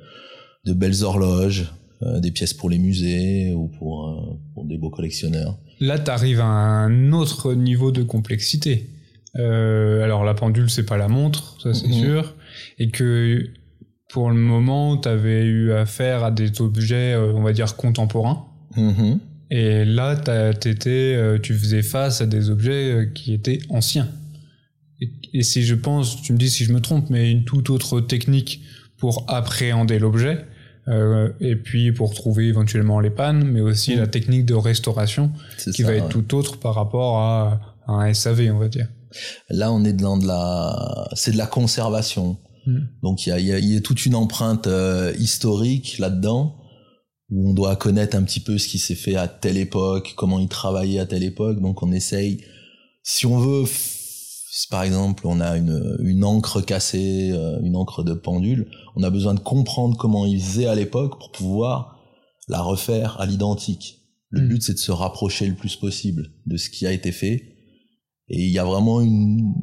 de 0.65 0.73
belles 0.73 1.03
horloges, 1.03 1.73
euh, 2.03 2.19
des 2.19 2.31
pièces 2.31 2.53
pour 2.53 2.69
les 2.69 2.79
musées 2.79 3.53
ou 3.53 3.67
pour, 3.67 4.07
euh, 4.07 4.39
pour 4.53 4.65
des 4.65 4.77
beaux 4.77 4.89
collectionneurs. 4.89 5.57
Là, 5.81 5.99
tu 5.99 6.09
arrives 6.11 6.39
à 6.39 6.45
un 6.45 7.11
autre 7.11 7.53
niveau 7.53 7.91
de 7.91 8.03
complexité. 8.03 8.87
Euh, 9.37 10.03
alors 10.03 10.23
la 10.23 10.33
pendule, 10.33 10.69
c'est 10.69 10.85
pas 10.85 10.97
la 10.97 11.07
montre, 11.07 11.57
ça 11.61 11.73
c'est 11.73 11.87
Mhm. 11.87 11.93
sûr, 11.93 12.35
et 12.79 12.89
que 12.91 13.49
pour 14.09 14.29
le 14.29 14.35
moment, 14.35 14.97
tu 14.97 15.07
avais 15.09 15.43
eu 15.45 15.71
affaire 15.71 16.23
à 16.23 16.31
des 16.31 16.61
objets, 16.61 17.13
euh, 17.13 17.31
on 17.33 17.41
va 17.41 17.51
dire 17.53 17.75
contemporains. 17.77 18.45
Mhm. 18.77 19.19
Et 19.49 19.83
là, 19.85 20.15
t'as- 20.17 20.53
t'étais, 20.53 21.15
euh, 21.15 21.37
tu 21.39 21.53
faisais 21.53 21.81
face 21.81 22.21
à 22.21 22.25
des 22.25 22.49
objets 22.49 23.09
qui 23.15 23.33
étaient 23.33 23.59
anciens. 23.69 24.09
Et, 25.01 25.09
et 25.33 25.43
si 25.43 25.63
je 25.63 25.75
pense, 25.75 26.21
tu 26.21 26.33
me 26.33 26.37
dis 26.37 26.49
si 26.49 26.63
je 26.65 26.73
me 26.73 26.79
trompe, 26.81 27.09
mais 27.09 27.31
une 27.31 27.43
toute 27.45 27.69
autre 27.69 28.01
technique 28.01 28.61
pour 28.97 29.25
appréhender 29.29 29.97
l'objet, 29.97 30.45
et 30.87 31.55
puis 31.55 31.91
pour 31.91 32.13
trouver 32.13 32.47
éventuellement 32.47 32.99
les 32.99 33.09
pannes, 33.09 33.43
mais 33.43 33.61
aussi 33.61 33.95
Mm. 33.95 33.99
la 33.99 34.07
technique 34.07 34.45
de 34.45 34.53
restauration 34.55 35.31
qui 35.57 35.71
ça, 35.71 35.87
va 35.87 35.95
être 35.95 36.03
ouais. 36.05 36.09
tout 36.09 36.35
autre 36.35 36.57
par 36.57 36.75
rapport 36.75 37.19
à, 37.19 37.59
à 37.87 37.93
un 37.93 38.13
SAV, 38.13 38.49
on 38.53 38.57
va 38.59 38.67
dire. 38.67 38.87
Là, 39.49 39.71
on 39.71 39.83
est 39.83 39.93
dans 39.93 40.17
de 40.17 40.25
la, 40.25 41.07
c'est 41.13 41.31
de 41.31 41.37
la 41.37 41.47
conservation. 41.47 42.37
Mm. 42.65 42.79
Donc 43.03 43.25
il 43.25 43.29
y 43.29 43.33
a, 43.33 43.39
y, 43.39 43.51
a, 43.53 43.59
y 43.59 43.77
a 43.77 43.81
toute 43.81 44.05
une 44.05 44.15
empreinte 44.15 44.67
euh, 44.67 45.13
historique 45.19 45.97
là-dedans 45.99 46.57
où 47.29 47.49
on 47.49 47.53
doit 47.53 47.75
connaître 47.75 48.15
un 48.17 48.23
petit 48.23 48.41
peu 48.41 48.57
ce 48.57 48.67
qui 48.67 48.77
s'est 48.77 48.95
fait 48.95 49.15
à 49.15 49.27
telle 49.27 49.57
époque, 49.57 50.13
comment 50.17 50.39
ils 50.39 50.49
travaillaient 50.49 50.99
à 50.99 51.05
telle 51.05 51.23
époque. 51.23 51.61
Donc 51.61 51.81
on 51.81 51.91
essaye, 51.91 52.43
si 53.03 53.25
on 53.25 53.37
veut, 53.39 53.65
si 54.53 54.67
par 54.67 54.83
exemple 54.83 55.25
on 55.27 55.39
a 55.39 55.55
une, 55.57 55.97
une 56.01 56.25
encre 56.25 56.59
cassée, 56.59 57.31
euh, 57.31 57.57
une 57.63 57.77
encre 57.77 58.03
de 58.03 58.13
pendule, 58.13 58.69
on 58.97 59.03
a 59.03 59.09
besoin 59.09 59.33
de 59.33 59.39
comprendre 59.39 59.95
comment 59.97 60.25
ils 60.25 60.41
faisaient 60.41 60.65
à 60.65 60.75
l'époque 60.75 61.17
pour 61.19 61.31
pouvoir 61.31 61.97
la 62.49 62.61
refaire 62.61 63.19
à 63.21 63.25
l'identique. 63.25 63.99
Le 64.29 64.41
Mm. 64.41 64.47
but 64.49 64.61
c'est 64.63 64.73
de 64.73 64.77
se 64.79 64.91
rapprocher 64.91 65.47
le 65.47 65.55
plus 65.55 65.77
possible 65.77 66.31
de 66.45 66.57
ce 66.57 66.69
qui 66.69 66.85
a 66.85 66.91
été 66.91 67.13
fait. 67.13 67.43
Et 68.27 68.43
il 68.45 68.51
y 68.51 68.59
a 68.59 68.65
vraiment 68.65 68.99
une, 68.99 69.53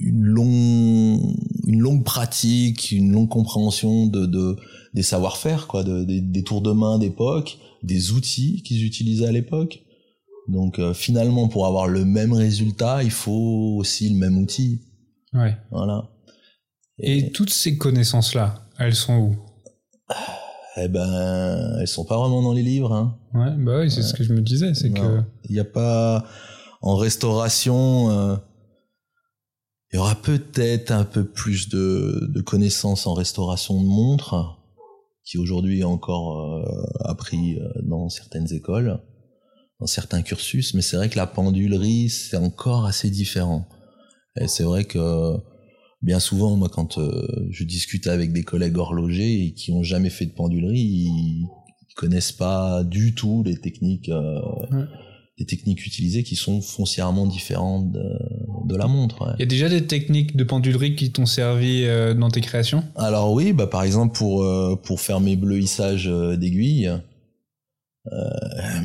une 0.00 0.22
longue, 0.22 1.20
une 1.66 1.80
longue 1.80 2.04
pratique, 2.04 2.92
une 2.92 3.10
longue 3.10 3.28
compréhension 3.28 4.06
de, 4.06 4.26
de 4.26 4.56
des 4.94 5.02
savoir-faire, 5.02 5.66
quoi, 5.66 5.82
de, 5.84 6.04
des, 6.04 6.20
des 6.20 6.42
tours 6.44 6.62
de 6.62 6.72
main 6.72 6.98
d'époque, 6.98 7.58
des 7.82 8.12
outils 8.12 8.62
qu'ils 8.62 8.84
utilisaient 8.84 9.26
à 9.26 9.32
l'époque. 9.32 9.80
Donc 10.50 10.78
euh, 10.78 10.92
finalement, 10.92 11.48
pour 11.48 11.66
avoir 11.66 11.86
le 11.86 12.04
même 12.04 12.32
résultat, 12.32 13.02
il 13.02 13.10
faut 13.10 13.76
aussi 13.78 14.08
le 14.10 14.16
même 14.16 14.36
outil. 14.38 14.82
Ouais. 15.32 15.56
Voilà. 15.70 16.10
Et 16.98 17.30
toutes 17.30 17.50
ces 17.50 17.78
connaissances-là, 17.78 18.66
elles 18.78 18.94
sont 18.94 19.16
où? 19.18 19.36
Eh 20.76 20.88
ben, 20.88 21.78
elles 21.80 21.88
sont 21.88 22.04
pas 22.04 22.18
vraiment 22.18 22.42
dans 22.42 22.52
les 22.52 22.62
livres. 22.62 22.92
Hein. 22.92 23.18
Ouais, 23.32 23.54
bah 23.56 23.80
oui, 23.80 23.90
c'est 23.90 24.02
ce 24.02 24.14
que 24.14 24.24
je 24.24 24.32
me 24.32 24.40
disais, 24.40 24.74
c'est 24.74 24.90
que. 24.90 25.22
Il 25.48 25.52
n'y 25.52 25.60
a 25.60 25.64
pas 25.64 26.24
en 26.82 26.96
restauration. 26.96 28.10
euh, 28.10 28.36
il 29.92 29.96
y 29.96 29.98
aura 29.98 30.14
peut-être 30.14 30.92
un 30.92 31.04
peu 31.04 31.24
plus 31.24 31.68
de, 31.68 32.28
de 32.32 32.40
connaissances 32.40 33.06
en 33.06 33.14
restauration 33.14 33.80
de 33.80 33.86
montres, 33.86 34.60
qui 35.24 35.38
aujourd'hui 35.38 35.80
est 35.80 35.84
encore 35.84 36.40
euh, 36.40 36.64
appris 37.04 37.58
dans 37.82 38.08
certaines 38.08 38.52
écoles, 38.52 39.00
dans 39.80 39.86
certains 39.86 40.22
cursus. 40.22 40.74
Mais 40.74 40.82
c'est 40.82 40.96
vrai 40.96 41.08
que 41.08 41.16
la 41.16 41.26
pendulerie, 41.26 42.08
c'est 42.10 42.36
encore 42.36 42.86
assez 42.86 43.10
différent. 43.10 43.66
Et 44.40 44.46
c'est 44.46 44.62
vrai 44.62 44.84
que 44.84 45.36
bien 46.02 46.20
souvent, 46.20 46.56
moi, 46.56 46.68
quand 46.68 46.98
euh, 46.98 47.26
je 47.50 47.64
discute 47.64 48.06
avec 48.06 48.32
des 48.32 48.42
collègues 48.44 48.78
horlogers 48.78 49.44
et 49.46 49.52
qui 49.54 49.72
ont 49.72 49.82
jamais 49.82 50.10
fait 50.10 50.26
de 50.26 50.32
pendulerie, 50.32 50.80
ils, 50.80 51.46
connaissent 51.96 52.32
pas 52.32 52.82
du 52.82 53.14
tout 53.14 53.42
les 53.44 53.56
techniques. 53.58 54.08
euh, 54.08 54.40
Ouais. 54.70 54.84
les 55.38 55.44
techniques 55.44 55.84
utilisées 55.86 56.22
qui 56.22 56.34
sont 56.36 56.62
foncièrement 56.62 57.26
différentes 57.26 57.92
de, 57.92 58.02
de 58.66 58.76
la 58.76 58.86
montre. 58.86 59.20
ouais. 59.26 59.32
il 59.38 59.40
y 59.40 59.42
a 59.42 59.46
déjà 59.46 59.68
des 59.68 59.86
techniques 59.86 60.34
de 60.36 60.44
pendulerie 60.44 60.94
qui 60.96 61.10
t'ont 61.12 61.26
servi 61.26 61.84
euh, 61.84 62.14
dans 62.14 62.30
tes 62.30 62.40
créations? 62.40 62.84
Alors 62.94 63.32
oui, 63.32 63.52
bah 63.52 63.66
par 63.66 63.82
exemple 63.82 64.16
pour 64.16 64.44
euh, 64.44 64.76
pour 64.82 65.00
faire 65.00 65.20
mes 65.20 65.36
bleuissages 65.36 66.06
d'aiguilles, 66.38 66.90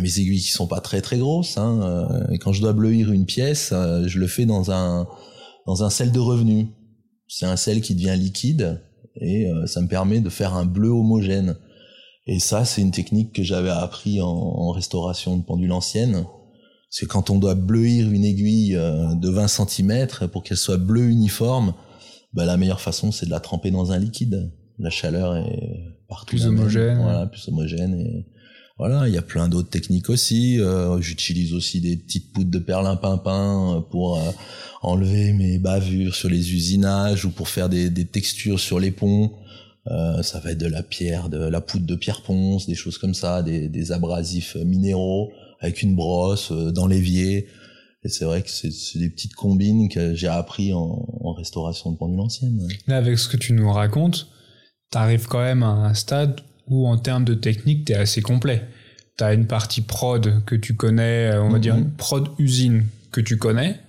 mes 0.01 0.19
aiguilles 0.19 0.41
qui 0.41 0.51
sont 0.51 0.67
pas 0.67 0.82
très 0.82 1.01
très 1.01 1.17
grosses, 1.17 1.58
hein, 1.58 1.82
euh, 1.82 2.28
et 2.32 2.38
quand 2.38 2.51
je 2.51 2.62
dois 2.62 2.73
bleuir 2.73 3.12
une 3.12 3.25
pièce, 3.25 3.71
euh, 3.73 4.08
je 4.08 4.19
le 4.19 4.28
fais 4.28 4.45
dans 4.45 4.71
un 4.71 5.08
dans 5.65 5.84
un 5.84 5.89
sel 5.89 6.12
de 6.12 6.19
revenu. 6.19 6.67
C'est 7.28 7.45
un 7.45 7.56
sel 7.56 7.82
qui 7.82 7.95
devient 7.95 8.15
liquide 8.17 8.82
et 9.19 9.47
euh, 9.47 9.65
ça 9.65 9.82
me 9.82 9.88
permet 9.88 10.19
de 10.19 10.30
faire 10.30 10.54
un 10.54 10.65
bleu 10.65 10.89
homogène. 10.89 11.56
Et 12.28 12.39
ça, 12.39 12.65
c'est 12.65 12.82
une 12.82 12.91
technique 12.91 13.34
que 13.34 13.43
j'avais 13.43 13.69
appris 13.69 14.21
en, 14.21 14.28
en 14.28 14.71
restauration 14.71 15.38
de 15.38 15.43
pendule 15.43 15.71
ancienne. 15.71 16.25
C'est 16.89 17.08
quand 17.08 17.30
on 17.30 17.39
doit 17.39 17.56
bleuir 17.56 18.12
une 18.12 18.25
aiguille 18.25 18.75
euh, 18.75 19.15
de 19.15 19.30
20 19.30 19.47
cm 19.47 20.08
pour 20.32 20.43
qu'elle 20.43 20.58
soit 20.58 20.78
bleue 20.78 21.10
uniforme, 21.10 21.73
bah, 22.34 22.45
la 22.45 22.58
meilleure 22.58 22.82
façon, 22.82 23.12
c'est 23.12 23.25
de 23.25 23.32
la 23.32 23.39
tremper 23.39 23.71
dans 23.71 23.91
un 23.91 23.99
liquide. 23.99 24.51
La 24.78 24.89
chaleur 24.89 25.36
est 25.38 25.95
partout. 26.10 26.28
Plus 26.28 26.45
même. 26.45 26.60
homogène. 26.60 26.97
Voilà, 26.97 27.28
plus 27.28 27.47
homogène. 27.47 27.99
Et 27.99 28.25
voilà, 28.77 29.07
il 29.07 29.13
y 29.13 29.17
a 29.17 29.21
plein 29.21 29.47
d'autres 29.47 29.69
techniques 29.69 30.09
aussi. 30.09 30.59
Euh, 30.59 30.99
J'utilise 30.99 31.53
aussi 31.53 31.79
des 31.81 31.95
petites 31.95 32.33
poudres 32.33 32.51
de 32.51 32.59
perlimpinpin 32.59 33.77
euh, 33.77 33.81
pour 33.81 34.17
euh, 34.17 34.31
enlever 34.81 35.33
mes 35.33 35.57
bavures 35.59 36.13
sur 36.13 36.29
les 36.29 36.53
usinages 36.53 37.25
ou 37.25 37.29
pour 37.31 37.47
faire 37.47 37.69
des, 37.69 37.89
des 37.89 38.05
textures 38.05 38.59
sur 38.59 38.79
les 38.79 38.91
ponts. 38.91 39.31
Euh, 39.88 40.23
ça 40.23 40.39
va 40.39 40.51
être 40.51 40.57
de 40.57 40.67
la 40.67 40.83
pierre, 40.83 41.29
de 41.29 41.38
la 41.38 41.61
poudre 41.61 41.85
de 41.85 41.95
pierre 41.95 42.21
ponce, 42.21 42.65
des 42.65 42.75
choses 42.75 42.97
comme 42.97 43.13
ça, 43.13 43.43
des, 43.43 43.69
des 43.69 43.91
abrasifs 43.91 44.55
minéraux 44.55 45.31
avec 45.61 45.81
une 45.81 45.95
brosse 45.95 46.51
euh, 46.51 46.71
dans 46.71 46.88
l'évier. 46.88 47.47
Et 48.03 48.09
c'est 48.09 48.25
vrai 48.25 48.43
que 48.43 48.49
c'est 48.49 48.99
des 48.99 49.09
petites 49.09 49.35
combines 49.35 49.89
que 49.89 50.13
j'ai 50.13 50.27
appris 50.27 50.73
en, 50.73 51.07
en 51.21 51.33
restauration 51.33 51.91
de 51.91 51.97
pendule 51.97 52.19
ancienne. 52.19 52.67
Là, 52.88 52.97
avec 52.97 53.17
ce 53.17 53.27
que 53.27 53.38
tu 53.38 53.53
nous 53.53 53.71
racontes, 53.71 54.27
t'arrives 54.91 55.27
quand 55.27 55.41
même 55.41 55.63
à 55.63 55.69
un 55.69 55.93
stade 55.93 56.41
où, 56.67 56.88
en 56.88 56.97
termes 56.97 57.25
de 57.25 57.34
technique, 57.34 57.86
t'es 57.86 57.95
assez 57.95 58.21
complet. 58.21 58.63
T'as 59.17 59.34
une 59.34 59.47
partie 59.47 59.82
prod 59.82 60.43
que 60.45 60.56
tu 60.56 60.75
connais, 60.75 61.32
euh, 61.32 61.41
on 61.43 61.49
va 61.49 61.56
Mhm. 61.56 61.62
dire 61.62 61.75
une 61.75 61.91
prod 61.91 62.28
usine 62.39 62.86
que 63.12 63.21
tu 63.21 63.38
connais. 63.38 63.80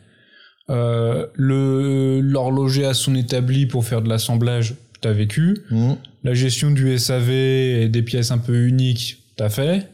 Euh, 0.68 1.26
le 1.34 2.20
l'horloger 2.20 2.84
à 2.86 2.94
son 2.94 3.14
établi 3.14 3.66
pour 3.66 3.84
faire 3.84 4.02
de 4.02 4.08
l'assemblage, 4.08 4.74
t'as 5.00 5.12
vécu. 5.12 5.58
Mhm. 5.70 5.96
La 6.24 6.34
gestion 6.34 6.70
du 6.70 6.92
SAV 6.98 7.30
et 7.30 7.88
des 7.88 8.02
pièces 8.02 8.30
un 8.32 8.38
peu 8.38 8.66
uniques, 8.66 9.18
t'as 9.36 9.48
fait. 9.48 9.88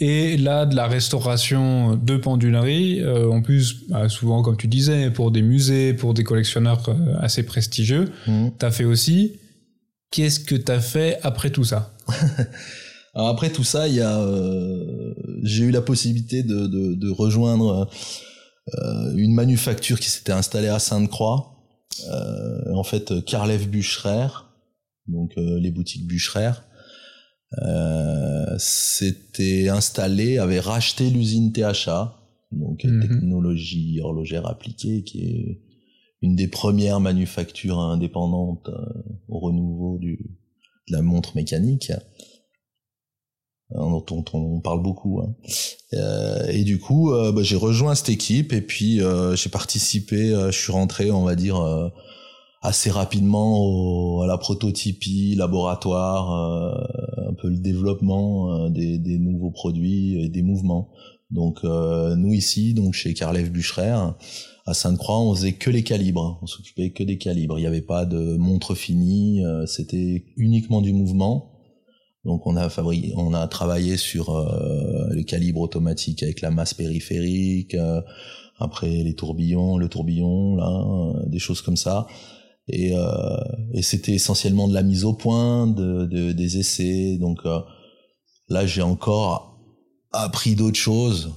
Et 0.00 0.36
là, 0.36 0.64
de 0.66 0.76
la 0.76 0.86
restauration 0.86 1.96
de 1.96 2.16
pendulerie, 2.16 3.00
euh, 3.00 3.28
en 3.28 3.42
plus, 3.42 3.88
bah, 3.88 4.08
souvent, 4.08 4.42
comme 4.42 4.56
tu 4.56 4.68
disais, 4.68 5.10
pour 5.10 5.32
des 5.32 5.42
musées, 5.42 5.92
pour 5.92 6.14
des 6.14 6.22
collectionneurs 6.22 6.84
assez 7.18 7.42
prestigieux, 7.42 8.04
Mhm. 8.28 8.52
t'as 8.58 8.70
fait 8.70 8.84
aussi. 8.84 9.32
Qu'est-ce 10.12 10.38
que 10.40 10.54
t'as 10.54 10.78
fait 10.80 11.18
après 11.24 11.50
tout 11.50 11.64
ça? 11.64 11.92
Alors 13.14 13.28
après 13.28 13.50
tout 13.50 13.64
ça, 13.64 13.88
il 13.88 13.94
y 13.94 14.00
a, 14.00 14.20
euh, 14.20 15.14
j'ai 15.42 15.64
eu 15.64 15.70
la 15.70 15.80
possibilité 15.80 16.42
de, 16.42 16.66
de, 16.66 16.94
de 16.94 17.10
rejoindre 17.10 17.88
euh, 18.74 19.12
une 19.16 19.34
manufacture 19.34 19.98
qui 19.98 20.10
s'était 20.10 20.32
installée 20.32 20.68
à 20.68 20.78
Sainte-Croix. 20.78 21.56
Euh, 22.12 22.72
en 22.74 22.84
fait, 22.84 23.24
Carlev 23.24 23.66
Bucherer, 23.68 24.28
donc 25.06 25.32
les 25.36 25.70
boutiques 25.70 26.06
Bucherer, 26.06 26.52
s'était 28.58 29.68
installé, 29.68 30.38
avait 30.38 30.60
racheté 30.60 31.10
l'usine 31.10 31.52
THA, 31.52 32.14
donc 32.52 32.84
Mhm. 32.84 33.00
technologie 33.00 34.00
horlogère 34.02 34.46
appliquée, 34.46 35.02
qui 35.02 35.20
est 35.22 35.62
une 36.20 36.36
des 36.36 36.48
premières 36.48 37.00
manufactures 37.00 37.78
indépendantes 37.78 38.68
au 39.28 39.38
renouveau 39.38 39.98
du, 39.98 40.37
la 40.90 41.02
montre 41.02 41.36
mécanique 41.36 41.92
hein, 43.74 44.00
dont 44.06 44.24
on, 44.32 44.60
parle 44.60 44.82
beaucoup. 44.82 45.20
hein. 45.20 45.34
Euh, 45.94 46.46
et 46.48 46.64
du 46.64 46.78
coup, 46.78 47.12
euh, 47.12 47.32
bah, 47.32 47.42
j'ai 47.42 47.56
rejoint 47.56 47.94
cette 47.94 48.10
équipe 48.10 48.52
et 48.52 48.60
puis 48.60 49.00
euh, 49.00 49.36
j'ai 49.36 49.50
participé. 49.50 50.30
je 50.30 50.58
suis 50.58 50.72
rentré, 50.72 51.10
on 51.10 51.24
va 51.24 51.34
dire, 51.34 51.60
assez 52.62 52.90
rapidement 52.90 54.20
à 54.22 54.26
la 54.26 54.38
prototypie, 54.38 55.34
laboratoire, 55.36 56.32
un 57.28 57.34
peu 57.34 57.48
le 57.48 57.58
développement 57.58 58.68
des, 58.70 59.18
nouveaux 59.18 59.50
produits 59.50 60.22
et 60.22 60.28
des 60.28 60.42
mouvements. 60.42 60.90
Donc 61.30 61.62
nous 61.62 62.32
ici, 62.32 62.74
donc 62.74 62.94
chez 62.94 63.14
Carlev 63.14 63.50
Bucherer, 63.50 64.12
à 64.68 64.74
Sainte-Croix, 64.74 65.20
on 65.20 65.34
faisait 65.34 65.54
que 65.54 65.70
les 65.70 65.82
calibres. 65.82 66.38
On 66.42 66.46
s'occupait 66.46 66.90
que 66.90 67.02
des 67.02 67.16
calibres. 67.16 67.58
Il 67.58 67.62
n'y 67.62 67.66
avait 67.66 67.80
pas 67.80 68.04
de 68.04 68.36
montre 68.36 68.74
finie. 68.74 69.42
euh, 69.44 69.64
C'était 69.64 70.24
uniquement 70.36 70.82
du 70.82 70.92
mouvement 70.92 71.52
Donc 72.24 72.46
on 72.46 72.56
a 72.56 72.68
on 73.16 73.32
a 73.32 73.48
travaillé 73.48 73.96
sur 73.96 74.36
euh, 74.36 75.08
les 75.14 75.24
calibres 75.24 75.60
automatiques 75.60 76.22
avec 76.22 76.42
la 76.42 76.50
masse 76.50 76.74
périphérique, 76.74 77.74
euh, 77.74 78.02
après 78.58 79.02
les 79.02 79.14
tourbillons, 79.14 79.78
le 79.78 79.88
tourbillon, 79.88 80.56
là, 80.56 80.68
euh, 80.68 81.26
des 81.26 81.38
choses 81.38 81.62
comme 81.62 81.76
ça. 81.76 82.06
Et, 82.70 82.92
c'était 83.80 84.12
essentiellement 84.12 84.68
de 84.68 84.74
la 84.74 84.82
mise 84.82 85.04
au 85.06 85.14
point, 85.14 85.66
de 85.66 86.32
des 86.32 86.58
essais. 86.58 87.16
Donc 87.18 87.38
là, 88.48 88.66
j'ai 88.66 88.82
encore 88.82 89.58
appris 90.12 90.54
d'autres 90.54 90.78
choses. 90.78 91.32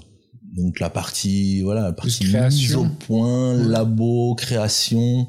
Donc 0.55 0.79
la 0.79 0.89
partie, 0.89 1.61
voilà, 1.61 1.81
la 1.81 1.93
partie 1.93 2.25
mise 2.25 2.75
au 2.75 2.85
point, 3.07 3.55
labo, 3.55 4.35
création. 4.35 5.27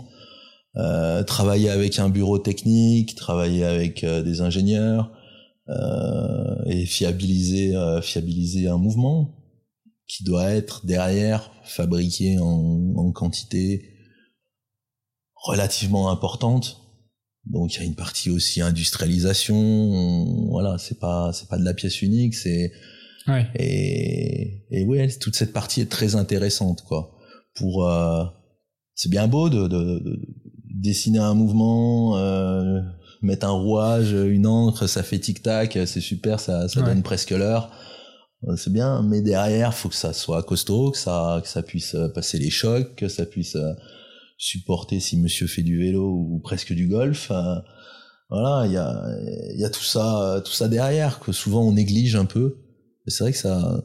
Euh, 0.77 1.23
travailler 1.23 1.69
avec 1.69 1.99
un 1.99 2.09
bureau 2.09 2.39
technique, 2.39 3.15
travailler 3.15 3.65
avec 3.65 4.05
des 4.05 4.41
ingénieurs, 4.41 5.13
euh, 5.69 6.57
et 6.67 6.87
fiabiliser, 6.87 7.77
euh, 7.77 8.03
fiabiliser 8.03 8.67
un 8.67 8.79
mouvement 8.79 9.39
qui 10.09 10.25
doit 10.25 10.51
être 10.51 10.85
derrière 10.85 11.53
fabriqué 11.65 12.39
en, 12.41 12.95
en 12.97 13.13
quantité 13.13 13.95
relativement 15.37 16.11
importante. 16.11 16.79
Donc 17.45 17.75
il 17.75 17.79
y 17.79 17.83
a 17.83 17.85
une 17.85 17.95
partie 17.95 18.31
aussi 18.31 18.61
industrialisation. 18.61 20.49
Voilà, 20.51 20.79
c'est 20.79 20.99
pas 20.99 21.33
c'est 21.33 21.49
pas 21.49 21.59
de 21.59 21.65
la 21.65 21.75
pièce 21.75 22.03
unique, 22.03 22.35
c'est 22.35 22.73
ouais. 23.29 23.47
et 23.55 24.65
et 24.71 24.85
ouais, 24.85 25.09
toute 25.21 25.37
cette 25.37 25.53
partie 25.53 25.81
est 25.81 25.91
très 25.91 26.15
intéressante 26.17 26.83
quoi. 26.83 27.17
Pour 27.55 27.87
euh, 27.87 28.25
c'est 28.95 29.11
bien 29.11 29.29
beau 29.29 29.49
de, 29.49 29.69
de, 29.69 29.99
de, 29.99 30.21
dessiner 30.75 31.19
un 31.19 31.35
mouvement, 31.35 32.17
euh, 32.17 32.81
mettre 33.23 33.47
un 33.47 33.51
rouage, 33.51 34.13
une 34.13 34.47
encre, 34.47 34.87
ça 34.89 35.03
fait 35.03 35.19
tic-tac, 35.19 35.79
c'est 35.87 36.01
super, 36.01 36.41
ça, 36.41 36.69
ça 36.69 36.83
donne 36.83 37.03
presque 37.03 37.31
l'heure. 37.31 37.71
Euh, 38.49 38.57
c'est 38.57 38.73
bien, 38.73 39.03
mais 39.03 39.23
derrière, 39.23 39.75
faut 39.75 39.89
que 39.89 39.95
ça 39.95 40.13
soit 40.13 40.43
costaud, 40.43 40.91
que 40.91 40.99
ça, 40.99 41.41
que 41.43 41.49
ça 41.49 41.63
puisse 41.63 41.95
euh, 41.95 42.09
passer 42.09 42.39
les 42.39 42.51
chocs, 42.51 42.95
que 42.97 43.09
ça 43.09 43.25
puisse 43.25 43.55
euh, 43.57 43.73
supporter 44.37 44.99
si 44.99 45.17
monsieur 45.17 45.47
fait 45.47 45.63
du 45.63 45.79
vélo 45.79 46.05
ou 46.05 46.41
presque 46.41 46.73
du 46.73 46.89
golf. 46.89 47.31
Voilà, 48.29 48.67
il 48.67 48.73
y 48.73 48.77
a, 48.79 49.05
y 49.57 49.65
a 49.65 49.71
tout 49.71 49.85
ça, 49.85 50.41
tout 50.45 50.53
ça 50.53 50.67
derrière 50.67 51.21
que 51.21 51.33
souvent 51.33 51.63
on 51.63 51.73
néglige 51.73 52.17
un 52.17 52.25
peu. 52.25 52.62
C'est 53.07 53.25
vrai 53.25 53.33
que 53.33 53.39
ça, 53.39 53.83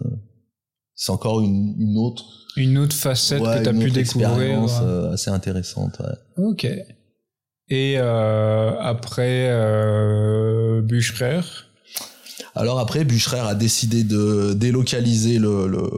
c'est 0.95 1.11
encore 1.11 1.41
une, 1.41 1.75
une, 1.79 1.97
autre, 1.97 2.23
une 2.55 2.77
autre 2.77 2.95
facette 2.95 3.41
que 3.41 3.63
tu 3.63 3.69
as 3.69 3.73
pu 3.73 3.91
découvrir. 3.91 4.63
assez 5.11 5.29
intéressante. 5.29 5.99
Ouais. 5.99 6.43
Ok. 6.45 6.67
Et 7.69 7.95
euh, 7.97 8.79
après 8.79 9.49
euh, 9.49 10.81
Bucherer 10.81 11.41
Alors 12.55 12.79
après, 12.79 13.03
Bucherer 13.03 13.39
a 13.39 13.55
décidé 13.55 14.03
de 14.03 14.53
délocaliser 14.53 15.37
le, 15.37 15.67
le 15.67 15.89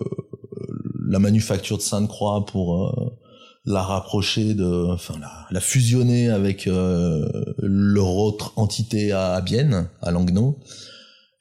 la 1.10 1.20
manufacture 1.20 1.78
de 1.78 1.82
Sainte-Croix 1.82 2.46
pour 2.46 2.88
euh, 2.88 3.18
la 3.66 3.82
rapprocher 3.82 4.54
de, 4.54 4.86
enfin 4.92 5.16
la, 5.20 5.48
la 5.52 5.60
fusionner 5.60 6.30
avec 6.30 6.68
euh, 6.68 7.28
leur 7.58 8.10
autre 8.16 8.54
entité 8.56 9.12
à, 9.12 9.42
Bienne, 9.42 9.90
à 10.02 10.12
Langnau. 10.12 10.60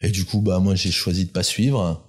Et 0.01 0.11
du 0.11 0.25
coup, 0.25 0.41
bah 0.41 0.59
moi 0.59 0.75
j'ai 0.75 0.91
choisi 0.91 1.25
de 1.25 1.31
pas 1.31 1.43
suivre. 1.43 2.05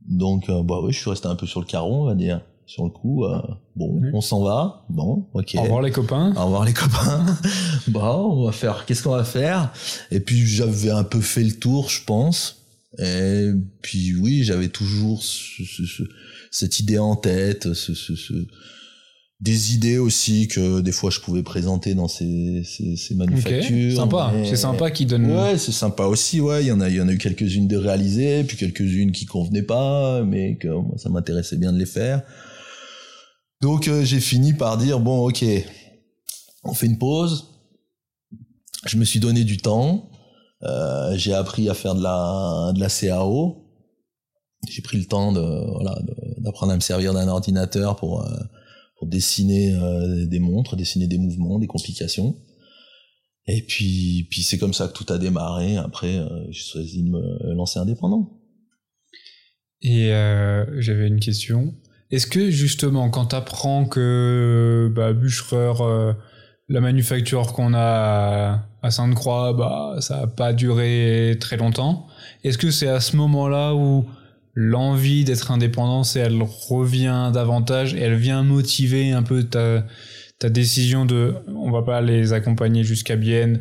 Donc 0.00 0.48
euh, 0.48 0.62
bah 0.62 0.80
oui, 0.82 0.92
je 0.92 0.98
suis 0.98 1.10
resté 1.10 1.26
un 1.28 1.36
peu 1.36 1.46
sur 1.46 1.60
le 1.60 1.66
carreau, 1.66 2.02
on 2.02 2.04
va 2.06 2.14
dire 2.14 2.40
sur 2.66 2.82
le 2.84 2.90
coup, 2.90 3.24
euh, 3.24 3.40
bon, 3.76 4.02
on 4.12 4.20
s'en 4.20 4.42
va, 4.42 4.84
bon, 4.88 5.28
ok. 5.34 5.54
Au 5.56 5.62
revoir 5.62 5.82
les 5.82 5.92
copains. 5.92 6.34
Au 6.36 6.46
revoir 6.46 6.64
les 6.64 6.72
copains. 6.72 7.24
bon, 7.88 8.00
on 8.02 8.44
va 8.44 8.52
faire, 8.52 8.84
qu'est-ce 8.86 9.04
qu'on 9.04 9.16
va 9.16 9.24
faire? 9.24 9.72
Et 10.10 10.18
puis 10.18 10.44
j'avais 10.46 10.90
un 10.90 11.04
peu 11.04 11.20
fait 11.20 11.44
le 11.44 11.52
tour, 11.52 11.88
je 11.88 12.04
pense. 12.04 12.64
Et 12.98 13.50
puis 13.82 14.16
oui, 14.16 14.42
j'avais 14.42 14.68
toujours 14.68 15.22
cette 16.50 16.80
idée 16.80 16.98
en 16.98 17.14
tête, 17.14 17.72
ce, 17.72 17.92
des 19.40 19.74
idées 19.74 19.98
aussi 19.98 20.48
que 20.48 20.80
des 20.80 20.92
fois 20.92 21.10
je 21.10 21.20
pouvais 21.20 21.42
présenter 21.42 21.94
dans 21.94 22.08
ces, 22.08 22.62
ces, 22.64 23.14
manufactures. 23.14 23.96
Sympa, 23.96 24.32
c'est 24.44 24.56
sympa 24.56 24.90
qui 24.90 25.04
donne. 25.04 25.30
Ouais, 25.30 25.58
c'est 25.58 25.72
sympa 25.72 26.04
aussi. 26.04 26.40
Ouais, 26.40 26.64
il 26.64 26.68
y 26.68 26.72
en 26.72 26.80
a, 26.80 26.88
il 26.88 26.96
y 26.96 27.00
en 27.00 27.08
a 27.08 27.12
eu 27.12 27.18
quelques-unes 27.18 27.68
de 27.68 27.76
réalisées, 27.76 28.44
puis 28.44 28.56
quelques-unes 28.56 29.12
qui 29.12 29.26
convenaient 29.26 29.62
pas, 29.62 30.22
mais 30.22 30.56
que 30.56 30.68
ça 30.96 31.10
m'intéressait 31.10 31.58
bien 31.58 31.72
de 31.72 31.78
les 31.78 31.86
faire. 31.86 32.22
Donc 33.60 33.88
euh, 33.88 34.04
j'ai 34.04 34.20
fini 34.20 34.54
par 34.54 34.78
dire 34.78 35.00
bon 35.00 35.28
ok, 35.28 35.44
on 36.64 36.72
fait 36.72 36.86
une 36.86 36.98
pause. 36.98 37.48
Je 38.86 38.96
me 38.96 39.04
suis 39.04 39.20
donné 39.20 39.44
du 39.44 39.58
temps. 39.58 40.10
Euh, 40.62 41.14
j'ai 41.16 41.34
appris 41.34 41.68
à 41.68 41.74
faire 41.74 41.94
de 41.94 42.02
la 42.02 42.72
de 42.74 42.80
la 42.80 42.88
CAO. 42.88 43.64
J'ai 44.66 44.80
pris 44.80 44.96
le 44.96 45.04
temps 45.04 45.32
de 45.32 45.40
voilà 45.40 45.98
d'apprendre 46.38 46.72
à 46.72 46.76
me 46.76 46.80
servir 46.80 47.12
d'un 47.12 47.28
ordinateur 47.28 47.96
pour 47.96 48.22
euh, 48.22 48.30
pour 48.98 49.08
dessiner 49.08 49.74
euh, 49.74 50.26
des 50.26 50.38
montres, 50.38 50.76
dessiner 50.76 51.06
des 51.06 51.18
mouvements, 51.18 51.58
des 51.58 51.66
complications. 51.66 52.36
Et 53.46 53.62
puis 53.62 54.26
puis 54.30 54.42
c'est 54.42 54.58
comme 54.58 54.74
ça 54.74 54.88
que 54.88 54.92
tout 54.92 55.12
a 55.12 55.18
démarré. 55.18 55.76
Après 55.76 56.20
j'ai 56.50 56.64
choisi 56.64 57.04
de 57.04 57.10
me 57.10 57.54
lancer 57.54 57.78
indépendant. 57.78 58.40
Et 59.82 60.08
j'avais 60.78 61.06
une 61.06 61.20
question. 61.20 61.74
Est-ce 62.10 62.26
que 62.26 62.50
justement, 62.50 63.10
quand 63.10 63.26
tu 63.26 63.36
apprends 63.36 63.84
que 63.84 64.92
bah, 64.94 65.12
Bûcherer, 65.12 65.72
euh, 65.80 66.12
la 66.68 66.80
manufacture 66.80 67.52
qu'on 67.52 67.74
a 67.74 68.68
à 68.82 68.90
Sainte-Croix, 68.90 69.54
bah, 69.54 69.96
ça 70.00 70.20
n'a 70.20 70.26
pas 70.28 70.52
duré 70.52 71.36
très 71.40 71.56
longtemps, 71.56 72.06
est-ce 72.44 72.58
que 72.58 72.70
c'est 72.70 72.88
à 72.88 73.00
ce 73.00 73.16
moment-là 73.16 73.74
où 73.74 74.04
l'envie 74.56 75.24
d'être 75.24 75.50
indépendant, 75.50 76.02
elle 76.16 76.42
revient 76.42 77.30
davantage 77.32 77.94
et 77.94 78.00
elle 78.00 78.16
vient 78.16 78.42
motiver 78.42 79.12
un 79.12 79.22
peu 79.22 79.44
ta, 79.44 79.84
ta 80.38 80.48
décision 80.48 81.04
de 81.04 81.34
on 81.54 81.70
va 81.70 81.82
pas 81.82 82.00
les 82.00 82.32
accompagner 82.32 82.82
jusqu'à 82.82 83.16
Bienne 83.16 83.60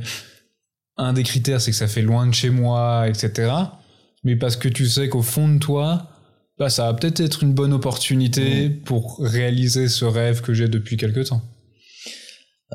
Un 0.98 1.12
des 1.12 1.24
critères, 1.24 1.60
c'est 1.60 1.72
que 1.72 1.78
ça 1.78 1.88
fait 1.88 2.02
loin 2.02 2.26
de 2.26 2.34
chez 2.34 2.50
moi, 2.50 3.08
etc. 3.10 3.52
Mais 4.24 4.38
parce 4.38 4.56
que 4.56 4.70
tu 4.70 4.88
sais 4.88 5.10
qu'au 5.10 5.22
fond 5.22 5.50
de 5.50 5.60
toi, 5.60 6.10
bah, 6.58 6.70
ça 6.70 6.86
va 6.86 6.94
peut-être 6.94 7.20
être 7.20 7.44
une 7.44 7.54
bonne 7.54 7.74
opportunité 7.74 8.70
mmh. 8.70 8.80
pour 8.84 9.20
réaliser 9.20 9.90
ce 9.90 10.06
rêve 10.06 10.42
que 10.42 10.54
j'ai 10.54 10.70
depuis 10.70 10.96
quelque 10.96 11.20
temps. 11.20 11.42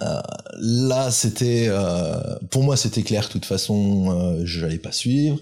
Euh, 0.02 0.20
là, 0.60 1.10
c'était, 1.10 1.66
euh, 1.68 2.38
pour 2.50 2.62
moi, 2.62 2.76
c'était 2.76 3.02
clair. 3.02 3.26
De 3.26 3.32
toute 3.32 3.46
façon, 3.46 4.10
euh, 4.10 4.42
je 4.44 4.60
n'allais 4.60 4.78
pas 4.78 4.92
suivre. 4.92 5.38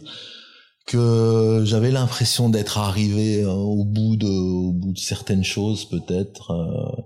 Que 0.89 1.63
j'avais 1.67 1.91
l'impression 1.91 2.49
d'être 2.49 2.79
arrivé 2.79 3.43
euh, 3.43 3.51
au 3.53 3.85
bout 3.85 4.17
de, 4.17 4.27
au 4.27 4.73
bout 4.73 4.93
de 4.93 4.99
certaines 4.99 5.45
choses, 5.45 5.85
peut-être. 5.85 6.51
Euh. 6.51 7.03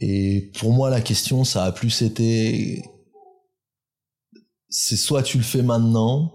et 0.00 0.52
pour 0.58 0.72
moi, 0.72 0.90
la 0.90 1.00
question, 1.00 1.42
ça 1.42 1.64
a 1.64 1.72
plus 1.72 2.02
été, 2.02 2.84
c'est 4.68 4.96
soit 4.96 5.24
tu 5.24 5.38
le 5.38 5.42
fais 5.42 5.62
maintenant, 5.62 6.32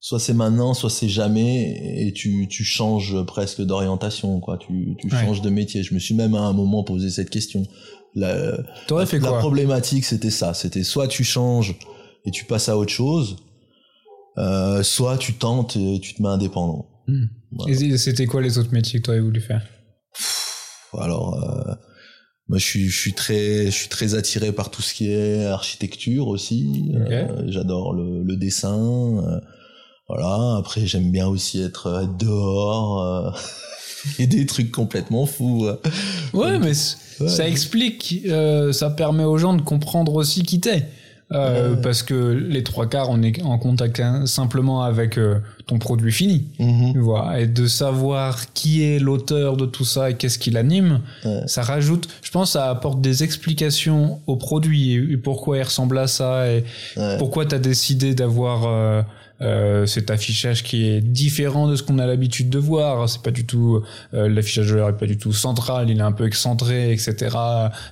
soit 0.00 0.20
c'est 0.20 0.34
maintenant, 0.34 0.74
soit 0.74 0.90
c'est 0.90 1.08
jamais, 1.08 2.06
et 2.06 2.12
tu, 2.12 2.46
tu 2.48 2.62
changes 2.62 3.22
presque 3.24 3.62
d'orientation, 3.62 4.38
quoi. 4.40 4.58
Tu, 4.58 4.96
tu 4.98 5.08
changes 5.08 5.40
de 5.40 5.48
métier. 5.48 5.82
Je 5.82 5.94
me 5.94 5.98
suis 5.98 6.14
même 6.14 6.34
à 6.34 6.40
un 6.40 6.52
moment 6.52 6.84
posé 6.84 7.08
cette 7.08 7.30
question. 7.30 7.62
La, 8.14 8.58
fait 9.06 9.18
la 9.18 9.32
problématique, 9.32 10.04
c'était 10.04 10.30
ça. 10.30 10.54
C'était 10.54 10.84
soit 10.84 11.08
tu 11.08 11.24
changes 11.24 11.76
et 12.24 12.30
tu 12.30 12.44
passes 12.44 12.68
à 12.68 12.76
autre 12.76 12.92
chose, 12.92 13.36
euh, 14.38 14.82
soit 14.82 15.18
tu 15.18 15.34
tentes 15.34 15.76
et 15.76 16.00
tu 16.00 16.14
te 16.14 16.22
mets 16.22 16.28
indépendant. 16.28 16.88
Et 17.68 17.96
c'était 17.98 18.26
quoi 18.26 18.42
les 18.42 18.58
autres 18.58 18.72
métiers 18.72 19.00
que 19.00 19.04
tu 19.04 19.10
aurais 19.10 19.20
voulu 19.20 19.40
faire? 19.40 19.66
Alors, 20.96 21.34
euh, 21.42 21.74
moi, 22.48 22.58
je 22.58 22.64
suis, 22.64 22.88
je 22.88 23.00
suis 23.00 23.14
très, 23.14 23.66
je 23.66 23.70
suis 23.70 23.88
très 23.88 24.14
attiré 24.14 24.52
par 24.52 24.70
tout 24.70 24.82
ce 24.82 24.92
qui 24.92 25.10
est 25.10 25.46
architecture 25.46 26.28
aussi. 26.28 26.92
Euh, 26.94 27.44
j'adore 27.48 27.94
le, 27.94 28.22
le, 28.22 28.36
dessin. 28.36 28.76
Euh, 28.78 29.40
voilà, 30.08 30.56
après 30.58 30.86
j'aime 30.86 31.10
bien 31.10 31.26
aussi 31.26 31.62
être, 31.62 32.06
dehors 32.18 33.02
euh, 33.02 33.30
et 34.18 34.26
des 34.26 34.44
trucs 34.44 34.70
complètement 34.70 35.24
fous. 35.24 35.66
Ouais, 36.34 36.58
mais 36.58 36.74
ça 36.74 37.48
explique, 37.48 38.26
ça 38.72 38.90
permet 38.90 39.24
aux 39.24 39.38
gens 39.38 39.54
de 39.54 39.62
comprendre 39.62 40.14
aussi 40.14 40.42
qui 40.42 40.60
t'es. 40.60 40.86
Parce 41.30 42.02
que 42.02 42.14
les 42.14 42.62
trois 42.62 42.88
quarts, 42.88 43.10
on 43.10 43.22
est 43.22 43.42
en 43.42 43.58
contact 43.58 44.00
simplement 44.26 44.82
avec 44.82 45.18
ton 45.66 45.78
produit 45.78 46.12
fini. 46.12 46.44
Mm-hmm. 46.60 47.40
Et 47.40 47.46
de 47.46 47.66
savoir 47.66 48.52
qui 48.52 48.84
est 48.84 48.98
l'auteur 48.98 49.56
de 49.56 49.66
tout 49.66 49.84
ça 49.84 50.10
et 50.10 50.14
qu'est-ce 50.14 50.38
qui 50.38 50.50
l'anime, 50.50 51.00
ça 51.46 51.62
rajoute, 51.62 52.08
je 52.22 52.30
pense, 52.30 52.52
ça 52.52 52.70
apporte 52.70 53.00
des 53.00 53.24
explications 53.24 54.20
au 54.26 54.36
produit 54.36 54.92
et, 54.92 55.16
pourquoi 55.16 55.58
il 55.58 55.62
ressemble 55.62 55.98
à 55.98 56.06
ça 56.06 56.48
et 56.48 56.64
pourquoi 57.18 57.46
tu 57.46 57.54
as 57.54 57.58
décidé 57.58 58.14
d'avoir 58.14 59.04
euh, 59.42 59.84
cet 59.84 60.10
affichage 60.12 60.62
qui 60.62 60.88
est 60.88 61.00
différent 61.00 61.66
de 61.66 61.74
ce 61.74 61.82
qu'on 61.82 61.98
a 61.98 62.06
l'habitude 62.06 62.50
de 62.50 62.58
voir. 62.58 63.08
C'est 63.08 63.20
pas 63.20 63.32
du 63.32 63.44
tout 63.44 63.82
euh, 64.14 64.28
l'affichage 64.28 64.68
de 64.68 64.74
l'heure 64.76 64.88
est 64.88 64.96
pas 64.96 65.06
du 65.06 65.18
tout 65.18 65.32
central, 65.32 65.90
il 65.90 65.98
est 65.98 66.02
un 66.02 66.12
peu 66.12 66.24
excentré, 66.24 66.92
etc. 66.92 67.36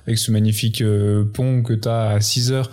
Avec 0.07 0.17
ce 0.17 0.31
magnifique 0.31 0.81
euh, 0.81 1.25
pont 1.25 1.61
que 1.61 1.73
tu 1.73 1.89
as 1.89 2.11
à 2.11 2.21
6 2.21 2.53
heures. 2.53 2.71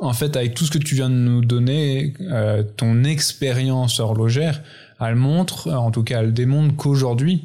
En 0.00 0.12
fait, 0.12 0.36
avec 0.36 0.54
tout 0.54 0.64
ce 0.64 0.70
que 0.70 0.78
tu 0.78 0.94
viens 0.94 1.10
de 1.10 1.14
nous 1.14 1.44
donner, 1.44 2.14
euh, 2.20 2.62
ton 2.76 3.04
expérience 3.04 4.00
horlogère, 4.00 4.62
elle 5.00 5.14
montre, 5.16 5.70
en 5.70 5.90
tout 5.90 6.02
cas, 6.02 6.20
elle 6.22 6.32
démontre 6.32 6.76
qu'aujourd'hui, 6.76 7.44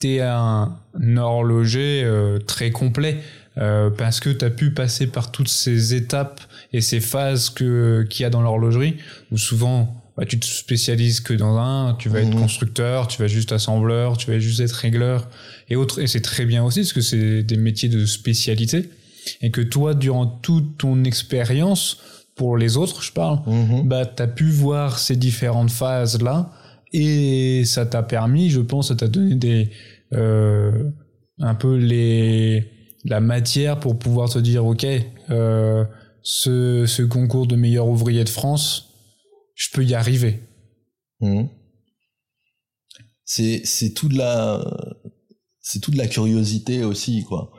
tu 0.00 0.14
es 0.14 0.20
un 0.20 0.76
horloger 1.16 2.02
euh, 2.04 2.38
très 2.38 2.70
complet. 2.70 3.18
Euh, 3.56 3.88
parce 3.88 4.18
que 4.18 4.30
tu 4.30 4.44
as 4.44 4.50
pu 4.50 4.72
passer 4.72 5.06
par 5.06 5.30
toutes 5.30 5.46
ces 5.48 5.94
étapes 5.94 6.40
et 6.72 6.80
ces 6.80 6.98
phases 6.98 7.50
que 7.50 8.04
qu'il 8.10 8.24
y 8.24 8.26
a 8.26 8.30
dans 8.30 8.42
l'horlogerie 8.42 8.96
où 9.30 9.38
souvent 9.38 9.94
bah, 10.16 10.24
tu 10.26 10.40
te 10.40 10.44
spécialises 10.44 11.20
que 11.20 11.34
dans 11.34 11.56
un, 11.58 11.94
tu 11.94 12.08
vas 12.08 12.18
être 12.18 12.34
Mhm. 12.34 12.40
constructeur, 12.40 13.06
tu 13.06 13.22
vas 13.22 13.28
juste 13.28 13.52
assembleur, 13.52 14.16
tu 14.16 14.28
vas 14.28 14.40
juste 14.40 14.58
être 14.58 14.72
régleur 14.72 15.28
et 15.68 15.76
autres 15.76 16.00
et 16.00 16.08
c'est 16.08 16.20
très 16.20 16.46
bien 16.46 16.64
aussi 16.64 16.80
parce 16.80 16.92
que 16.94 17.00
c'est 17.00 17.44
des 17.44 17.56
métiers 17.56 17.88
de 17.88 18.04
spécialité 18.06 18.90
et 19.40 19.50
que 19.50 19.60
toi 19.60 19.94
durant 19.94 20.26
toute 20.26 20.78
ton 20.78 21.04
expérience 21.04 21.98
pour 22.36 22.56
les 22.56 22.76
autres, 22.76 23.02
je 23.02 23.12
parle, 23.12 23.40
Mhm. 23.46 23.88
bah 23.88 24.06
tu 24.06 24.22
as 24.22 24.26
pu 24.28 24.48
voir 24.50 24.98
ces 24.98 25.16
différentes 25.16 25.70
phases 25.70 26.20
là 26.22 26.50
et 26.92 27.64
ça 27.64 27.86
t'a 27.86 28.02
permis, 28.02 28.50
je 28.50 28.60
pense, 28.60 28.88
ça 28.88 28.96
t'a 28.96 29.08
donné 29.08 29.34
des 29.36 29.70
euh, 30.12 30.90
un 31.40 31.54
peu 31.54 31.76
les 31.76 32.70
la 33.04 33.20
matière 33.20 33.80
pour 33.80 33.98
pouvoir 33.98 34.30
te 34.30 34.38
dire 34.38 34.64
ok 34.64 34.86
euh, 35.30 35.84
ce, 36.22 36.86
ce 36.86 37.02
concours 37.02 37.46
de 37.46 37.54
meilleur 37.56 37.86
ouvrier 37.88 38.24
de 38.24 38.28
France 38.30 38.90
je 39.54 39.68
peux 39.72 39.84
y 39.84 39.94
arriver 39.94 40.40
Mhm. 41.20 41.48
C'est 43.24 43.62
c'est 43.64 43.94
tout 43.94 44.08
de 44.08 44.18
la 44.18 44.62
c'est 45.60 45.80
tout 45.80 45.90
de 45.90 45.96
la 45.96 46.06
curiosité 46.06 46.84
aussi 46.84 47.24
quoi. 47.24 47.50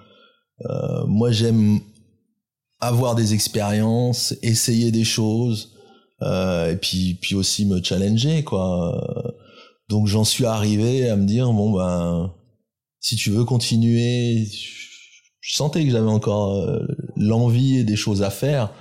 Euh, 0.61 1.05
moi 1.05 1.31
j'aime 1.31 1.79
avoir 2.79 3.15
des 3.15 3.33
expériences, 3.33 4.35
essayer 4.41 4.91
des 4.91 5.03
choses 5.03 5.73
euh, 6.21 6.71
et 6.71 6.77
puis 6.77 7.17
puis 7.21 7.35
aussi 7.35 7.65
me 7.65 7.83
challenger 7.83 8.43
quoi. 8.43 9.33
Donc 9.89 10.07
j'en 10.07 10.23
suis 10.23 10.45
arrivé 10.45 11.09
à 11.09 11.15
me 11.15 11.25
dire 11.25 11.51
bon 11.51 11.71
ben 11.71 12.33
si 12.99 13.15
tu 13.15 13.29
veux 13.29 13.43
continuer, 13.43 14.47
je 15.41 15.55
sentais 15.55 15.83
que 15.85 15.91
j'avais 15.91 16.09
encore 16.09 16.55
euh, 16.55 16.85
l'envie 17.17 17.77
et 17.77 17.83
des 17.83 17.95
choses 17.95 18.23
à 18.23 18.29
faire 18.29 18.71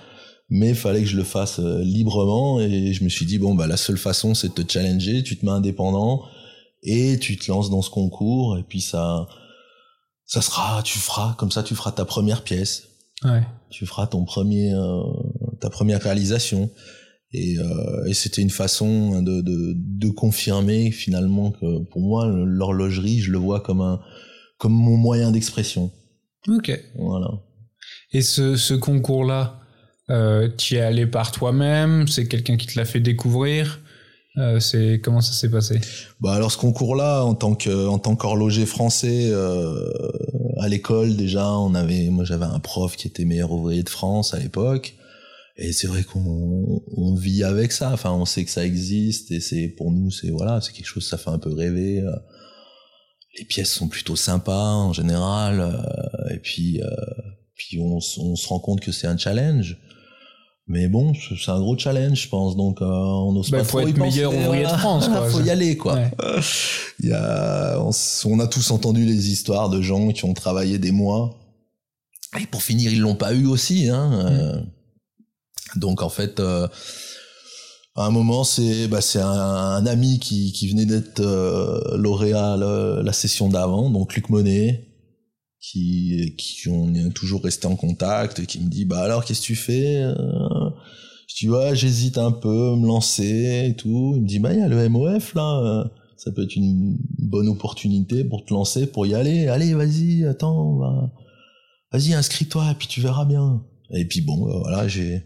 mais 0.51 0.71
il 0.71 0.75
fallait 0.75 1.01
que 1.01 1.09
je 1.09 1.17
le 1.17 1.25
fasse 1.25 1.59
euh, 1.59 1.83
librement 1.83 2.61
et 2.61 2.93
je 2.93 3.05
me 3.05 3.09
suis 3.09 3.27
dit 3.27 3.39
bon 3.39 3.55
bah 3.55 3.67
la 3.67 3.77
seule 3.77 3.99
façon 3.99 4.35
c'est 4.35 4.49
de 4.49 4.63
te 4.63 4.73
challenger 4.73 5.23
tu 5.23 5.37
te 5.37 5.45
mets 5.45 5.53
indépendant 5.53 6.23
et 6.83 7.19
tu 7.19 7.37
te 7.37 7.51
lances 7.51 7.71
dans 7.71 7.83
ce 7.83 7.91
concours 7.91 8.59
et 8.59 8.63
puis 8.63 8.81
ça 8.81 9.27
ça 10.27 10.41
sera 10.43 10.83
tu 10.83 10.99
feras 10.99 11.35
comme 11.39 11.51
ça 11.51 11.63
tu 11.63 11.75
feras 11.75 11.93
ta 11.93 12.05
première 12.05 12.43
pièce. 12.43 12.89
Ouais. 13.25 13.43
Tu 13.71 13.87
feras 13.87 14.07
ton 14.07 14.25
premier 14.25 14.73
euh, 14.75 15.03
ta 15.61 15.71
première 15.71 16.03
réalisation. 16.03 16.71
Et, 17.37 17.59
euh, 17.59 18.07
et 18.07 18.15
c'était 18.15 18.43
une 18.43 18.51
façon 18.51 19.21
de, 19.21 19.41
de, 19.41 19.75
de 19.77 20.09
confirmer 20.09 20.93
finalement 20.93 21.51
que 21.51 21.83
pour 21.85 22.01
moi 22.01 22.27
l'horlogerie 22.27 23.21
je 23.21 23.33
le 23.33 23.39
vois 23.39 23.61
comme 23.61 23.81
un 23.81 24.01
comme 24.57 24.73
mon 24.73 24.97
moyen 24.97 25.33
d'expression. 25.33 25.91
Ok. 26.47 26.71
Voilà. 26.97 27.29
Et 28.13 28.23
ce, 28.23 28.57
ce 28.57 28.75
concours 28.75 29.25
là 29.25 29.61
euh, 30.11 30.49
tu 30.57 30.75
y 30.75 30.77
es 30.77 30.81
allé 30.81 31.07
par 31.07 31.33
toi-même? 31.33 32.07
C'est 32.07 32.29
quelqu'un 32.29 32.57
qui 32.57 32.67
te 32.67 32.79
l'a 32.79 32.85
fait 32.85 33.01
découvrir? 33.01 33.81
Euh, 34.39 34.61
c'est 34.61 35.01
comment 35.03 35.21
ça 35.21 35.33
s'est 35.33 35.51
passé? 35.51 35.81
Bah 36.21 36.33
alors 36.35 36.51
ce 36.51 36.59
concours-là, 36.59 37.25
en 37.25 37.35
tant 37.35 37.55
que 37.55 37.87
en 37.87 37.99
tant 37.99 38.17
qu'horloger 38.17 38.67
français 38.67 39.29
euh, 39.31 39.91
à 40.59 40.69
l'école 40.69 41.17
déjà, 41.17 41.53
on 41.53 41.75
avait, 41.75 42.09
moi 42.11 42.25
j'avais 42.25 42.45
un 42.45 42.59
prof 42.59 42.97
qui 42.97 43.07
était 43.09 43.25
meilleur 43.25 43.53
ouvrier 43.53 43.83
de 43.83 43.89
France 43.89 44.35
à 44.35 44.39
l'époque, 44.39 44.95
et 45.57 45.73
c'est 45.73 45.87
vrai 45.87 46.03
qu'on 46.03 46.83
on 46.97 47.15
vit 47.15 47.45
avec 47.45 47.73
ça. 47.73 47.93
Enfin, 47.93 48.13
on 48.13 48.25
sait 48.25 48.45
que 48.45 48.51
ça 48.51 48.65
existe 48.65 49.31
et 49.31 49.41
c'est 49.41 49.69
pour 49.69 49.93
nous 49.93 50.11
c'est 50.11 50.31
voilà, 50.31 50.61
c'est 50.61 50.73
quelque 50.73 50.87
chose 50.87 51.07
ça 51.07 51.19
fait 51.19 51.31
un 51.31 51.39
peu 51.39 51.53
rêver. 51.53 52.01
euh. 52.01 52.11
Les 53.39 53.45
pièces 53.45 53.73
sont 53.73 53.89
plutôt 53.89 54.15
sympas 54.15 54.75
en 54.75 54.93
général, 54.93 55.85
et 56.31 56.39
puis 56.39 56.81
puis 57.57 57.81
on 57.81 57.99
se 58.01 58.49
rend 58.49 58.61
compte 58.61 58.81
que 58.81 58.93
c'est 58.93 59.09
un 59.09 59.17
challenge. 59.17 59.77
Mais 60.67 60.89
bon, 60.89 61.13
c'est 61.15 61.51
un 61.51 61.61
gros 61.61 61.77
challenge, 61.77 62.23
je 62.23 62.29
pense. 62.29 62.57
Donc, 62.57 62.81
euh, 62.81 62.87
on 62.87 63.33
n'ose 63.33 63.51
Bah, 63.51 63.59
pas 63.59 63.65
faut 63.65 63.79
trop 63.81 63.87
y 63.87 63.91
être 63.91 63.99
meilleur 63.99 64.33
penser, 64.33 64.45
ouvrier 64.47 64.65
de. 64.65 64.69
France, 64.69 65.09
quoi. 65.09 65.29
faut 65.31 65.43
y 65.43 65.51
aller, 65.51 65.77
quoi. 65.77 65.95
Ouais. 65.95 66.11
Il 67.01 67.11
y 67.11 67.13
a, 67.13 67.79
on, 67.79 68.41
a 68.41 68.47
tous 68.47 68.71
entendu 68.71 69.05
les 69.05 69.31
histoires 69.31 69.69
de 69.69 69.83
gens 69.83 70.09
qui 70.13 70.25
ont 70.25 70.33
travaillé 70.33 70.79
des 70.79 70.91
mois. 70.91 71.39
Et 72.41 72.47
pour 72.47 72.63
finir, 72.63 72.93
ils 72.93 73.01
l'ont 73.01 73.15
pas 73.15 73.35
eu 73.35 73.47
aussi. 73.47 73.89
Hein. 73.91 74.13
euh. 74.27 74.61
Donc 75.77 76.03
en 76.03 76.09
fait, 76.09 76.41
euh, 76.41 76.67
à 77.97 78.07
un 78.07 78.11
moment, 78.11 78.45
c'est 78.45 78.89
bah, 78.89 79.01
c'est 79.01 79.21
un, 79.21 79.29
un 79.29 79.87
ami 79.87 80.19
qui, 80.19 80.53
qui 80.53 80.69
venait 80.69 80.87
d'être 80.87 81.21
euh, 81.21 81.97
lauréat 81.97 82.57
la, 82.57 83.03
la 83.03 83.13
session 83.13 83.49
d'avant, 83.49 83.91
donc 83.91 84.15
Luc 84.15 84.31
Monet, 84.31 84.89
qui, 85.61 86.35
qui 86.39 86.69
on 86.69 86.95
est 86.95 87.11
toujours 87.11 87.43
resté 87.43 87.67
en 87.67 87.77
contact, 87.77 88.39
et 88.41 88.47
qui 88.47 88.61
me 88.61 88.69
dit 88.69 88.85
bah 88.85 89.01
alors 89.01 89.25
qu'est-ce 89.25 89.41
que 89.41 89.47
tu 89.47 89.57
fais 89.57 90.03
dis 91.29 91.49
ouais, 91.49 91.75
j'hésite 91.75 92.19
un 92.19 92.33
peu, 92.33 92.77
me 92.77 92.87
lancer 92.87 93.67
et 93.69 93.75
tout. 93.77 94.13
Il 94.17 94.23
me 94.23 94.27
dit 94.27 94.39
bah 94.39 94.53
il 94.53 94.59
y 94.61 94.63
a 94.63 94.69
le 94.69 94.89
MOF 94.89 95.35
là. 95.35 95.91
ça 96.17 96.33
peut 96.33 96.45
être 96.45 96.57
une 96.57 96.97
bonne 97.19 97.49
opportunité 97.49 98.25
pour 98.25 98.45
te 98.45 98.53
lancer, 98.53 98.87
pour 98.87 99.07
y 99.07 99.15
aller. 99.15 99.49
Allez, 99.49 99.75
vas-y, 99.75 100.25
attends, 100.25 100.77
va. 100.77 101.13
vas-y, 101.93 102.15
inscris-toi, 102.15 102.71
et 102.73 102.75
puis 102.75 102.89
tu 102.89 103.01
verras 103.01 103.25
bien. 103.25 103.63
Et 103.91 104.05
puis 104.05 104.21
bon, 104.21 104.49
euh, 104.49 104.59
voilà, 104.61 104.89
j'ai 104.89 105.23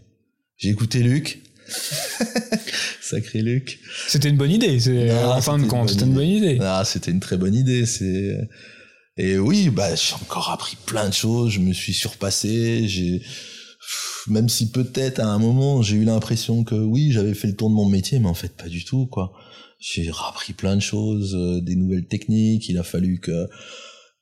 j'ai 0.57 0.69
écouté 0.69 0.99
Luc. 0.99 1.41
Sacré 3.01 3.41
Luc. 3.41 3.79
c'était 4.07 4.29
une 4.29 4.37
bonne 4.37 4.51
idée 4.51 4.79
c'est 4.79 5.09
Ah, 5.11 5.37
en 5.37 5.41
fin 5.41 5.57
de 5.59 5.65
compte 5.65 5.89
c'était 5.89 6.05
une 6.05 6.13
bonne 6.13 6.27
idée 6.27 6.57
Ah, 6.61 6.83
c'était 6.83 7.11
une 7.11 7.19
très 7.19 7.37
bonne 7.37 7.55
idée. 7.55 7.85
C'est 7.85 8.37
et 9.17 9.37
oui, 9.37 9.69
bah 9.69 9.95
j'ai 9.95 10.15
encore 10.15 10.49
appris 10.49 10.77
plein 10.85 11.09
de 11.09 11.13
choses. 11.13 11.51
Je 11.51 11.59
me 11.59 11.73
suis 11.73 11.93
surpassé. 11.93 12.87
J'ai 12.87 13.21
même 14.27 14.49
si 14.49 14.71
peut-être 14.71 15.19
à 15.19 15.25
un 15.27 15.39
moment 15.39 15.81
j'ai 15.81 15.95
eu 15.97 16.03
l'impression 16.05 16.63
que 16.63 16.75
oui, 16.75 17.11
j'avais 17.11 17.33
fait 17.33 17.47
le 17.47 17.55
tour 17.55 17.69
de 17.69 17.75
mon 17.75 17.85
métier, 17.85 18.19
mais 18.19 18.27
en 18.29 18.33
fait 18.33 18.55
pas 18.55 18.67
du 18.67 18.83
tout 18.85 19.05
quoi. 19.07 19.33
J'ai 19.79 20.09
appris 20.27 20.51
plein 20.53 20.75
de 20.75 20.81
choses, 20.81 21.35
euh, 21.35 21.61
des 21.61 21.75
nouvelles 21.75 22.05
techniques. 22.07 22.67
Il 22.67 22.77
a 22.77 22.83
fallu 22.83 23.19
que 23.19 23.47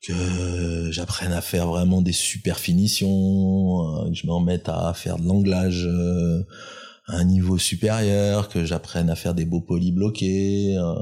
que 0.07 0.91
j'apprenne 0.91 1.33
à 1.33 1.41
faire 1.41 1.67
vraiment 1.67 2.01
des 2.01 2.11
super 2.11 2.59
finitions, 2.59 4.05
euh, 4.05 4.09
que 4.09 4.13
je 4.15 4.27
me 4.27 4.31
remette 4.31 4.69
à 4.69 4.93
faire 4.93 5.17
de 5.17 5.25
l'anglage 5.27 5.85
euh, 5.87 6.43
à 7.07 7.15
un 7.17 7.23
niveau 7.23 7.57
supérieur, 7.57 8.49
que 8.49 8.63
j'apprenne 8.65 9.09
à 9.09 9.15
faire 9.15 9.33
des 9.33 9.45
beaux 9.45 9.61
polis 9.61 9.91
bloqués, 9.91 10.77
euh, 10.77 10.93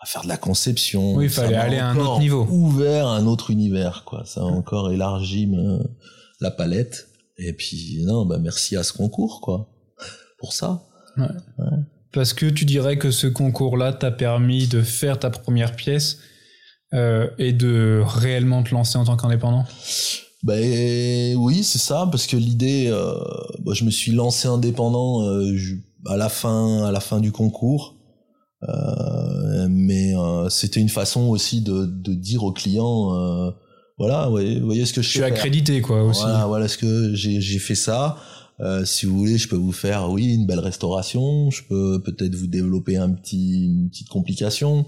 à 0.00 0.06
faire 0.06 0.22
de 0.22 0.28
la 0.28 0.36
conception. 0.36 1.14
Oui, 1.14 1.24
il 1.24 1.30
fallait 1.30 1.56
aller 1.56 1.78
à 1.78 1.88
un 1.88 1.96
autre 1.96 2.18
niveau. 2.20 2.46
Ouvert 2.50 3.06
à 3.06 3.16
un 3.16 3.26
autre 3.26 3.50
univers, 3.50 4.02
quoi. 4.04 4.24
Ça 4.26 4.42
a 4.42 4.44
encore 4.44 4.90
élargi 4.92 5.46
me- 5.46 5.82
la 6.40 6.50
palette. 6.50 7.07
Et 7.38 7.52
puis, 7.52 8.02
non, 8.04 8.26
bah, 8.26 8.38
merci 8.38 8.76
à 8.76 8.82
ce 8.82 8.92
concours, 8.92 9.40
quoi. 9.40 9.68
Pour 10.38 10.52
ça. 10.52 10.82
Parce 12.12 12.32
que 12.32 12.46
tu 12.46 12.64
dirais 12.64 12.98
que 12.98 13.10
ce 13.10 13.26
concours-là 13.26 13.92
t'a 13.92 14.10
permis 14.10 14.66
de 14.66 14.82
faire 14.82 15.18
ta 15.18 15.30
première 15.30 15.76
pièce 15.76 16.18
euh, 16.94 17.28
et 17.38 17.52
de 17.52 18.02
réellement 18.04 18.62
te 18.62 18.74
lancer 18.74 18.98
en 18.98 19.04
tant 19.04 19.16
qu'indépendant? 19.16 19.64
Ben 20.42 21.36
oui, 21.36 21.64
c'est 21.64 21.78
ça, 21.78 22.08
parce 22.10 22.26
que 22.26 22.36
l'idée, 22.36 22.86
euh, 22.88 23.12
bah, 23.60 23.72
je 23.74 23.84
me 23.84 23.90
suis 23.90 24.12
lancé 24.12 24.46
indépendant 24.48 25.22
euh, 25.24 25.56
je- 25.56 25.74
à 26.06 26.16
la 26.16 26.28
fin, 26.28 26.84
à 26.84 26.92
la 26.92 27.00
fin 27.00 27.20
du 27.20 27.32
concours, 27.32 27.94
Euh, 28.68 29.68
mais 29.70 30.16
euh, 30.16 30.48
c'était 30.48 30.80
une 30.80 30.88
façon 30.88 31.28
aussi 31.28 31.60
de, 31.60 31.86
de 31.86 32.12
dire 32.14 32.42
aux 32.42 32.52
clients, 32.52 33.12
voilà, 33.98 34.30
ouais, 34.30 34.58
vous 34.60 34.66
voyez 34.66 34.86
ce 34.86 34.92
que 34.92 35.02
je, 35.02 35.06
Je 35.06 35.10
suis 35.10 35.18
faire. 35.20 35.28
accrédité, 35.28 35.80
quoi, 35.80 36.04
aussi. 36.04 36.22
Voilà, 36.22 36.46
voilà 36.46 36.68
ce 36.68 36.78
que 36.78 37.14
j'ai 37.14 37.40
j'ai 37.40 37.58
fait 37.58 37.74
ça. 37.74 38.16
Euh, 38.60 38.84
si 38.84 39.06
vous 39.06 39.16
voulez, 39.18 39.38
je 39.38 39.48
peux 39.48 39.56
vous 39.56 39.72
faire, 39.72 40.10
oui, 40.10 40.34
une 40.34 40.46
belle 40.46 40.58
restauration. 40.60 41.50
Je 41.50 41.62
peux 41.68 42.02
peut-être 42.02 42.34
vous 42.34 42.46
développer 42.48 42.96
un 42.96 43.10
petit, 43.10 43.64
une 43.66 43.88
petite 43.90 44.08
complication. 44.08 44.84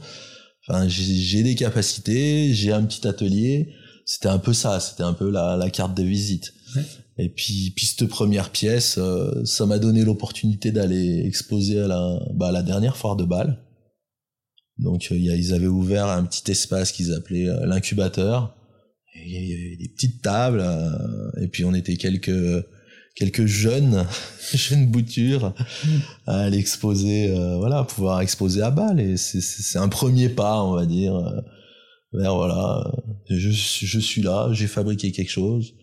Enfin, 0.69 0.89
j'ai 0.89 1.15
j'ai 1.15 1.43
des 1.43 1.55
capacités, 1.55 2.53
j'ai 2.53 2.73
un 2.73 2.83
petit 2.85 3.07
atelier. 3.07 3.69
C'était 4.07 4.29
un 4.29 4.39
peu 4.39 4.53
ça, 4.53 4.81
c'était 4.81 5.05
un 5.05 5.13
peu 5.13 5.31
la, 5.31 5.57
la 5.57 5.71
carte 5.71 5.97
de 5.97 6.03
visite. 6.03 6.53
Ouais. 6.75 6.83
Et 7.19 7.29
puis, 7.29 7.73
puis 7.77 7.87
cette 7.87 8.09
première 8.09 8.51
pièce, 8.51 8.97
euh, 8.99 9.45
ça 9.45 9.67
m'a 9.67 9.79
donné 9.79 10.05
l'opportunité 10.05 10.73
d'aller 10.73 11.23
exposer 11.27 11.81
à 11.81 11.87
la, 11.87 12.19
bah, 12.35 12.49
à 12.49 12.53
la 12.53 12.63
dernière 12.63 12.97
foire 12.97 13.15
de 13.15 13.25
Bâle. 13.25 13.59
Donc, 14.79 15.09
euh, 15.13 15.17
il 15.17 15.25
y 15.27 15.31
a- 15.31 15.37
ils 15.37 15.53
avaient 15.53 15.67
ouvert 15.67 16.07
un 16.07 16.25
petit 16.25 16.51
espace 16.51 16.91
qu'ils 16.93 17.13
appelaient 17.13 17.49
euh, 17.49 17.67
l'incubateur. 17.67 18.57
Il 19.25 19.33
y 19.33 19.53
avait 19.55 19.77
des 19.77 19.89
petites 19.89 20.23
tables, 20.23 20.61
euh, 20.63 21.43
et 21.43 21.49
puis 21.49 21.65
on 21.65 21.75
était 21.75 21.97
quelques 21.97 22.65
quelques 23.17 23.47
jeunes, 23.47 24.05
jeunes 24.55 24.87
boutures 24.87 25.53
à 26.27 26.41
aller 26.43 26.59
exposer, 26.59 27.31
euh, 27.31 27.57
voilà, 27.59 27.85
pouvoir 27.85 28.21
exposer 28.21 28.63
à 28.63 28.71
Bâle. 28.71 29.01
Et 29.01 29.17
c'est- 29.17 29.79
un 29.79 29.89
premier 29.89 30.29
pas, 30.29 30.63
on 30.63 30.75
va 30.75 30.87
dire, 30.87 31.15
euh, 31.17 31.41
vers 32.13 32.35
voilà, 32.37 32.83
je, 33.29 33.51
je 33.51 33.99
suis 34.01 34.23
là, 34.23 34.49
j'ai 34.53 34.67
fabriqué 34.67 35.13
quelque 35.13 35.31
chose, 35.31 35.75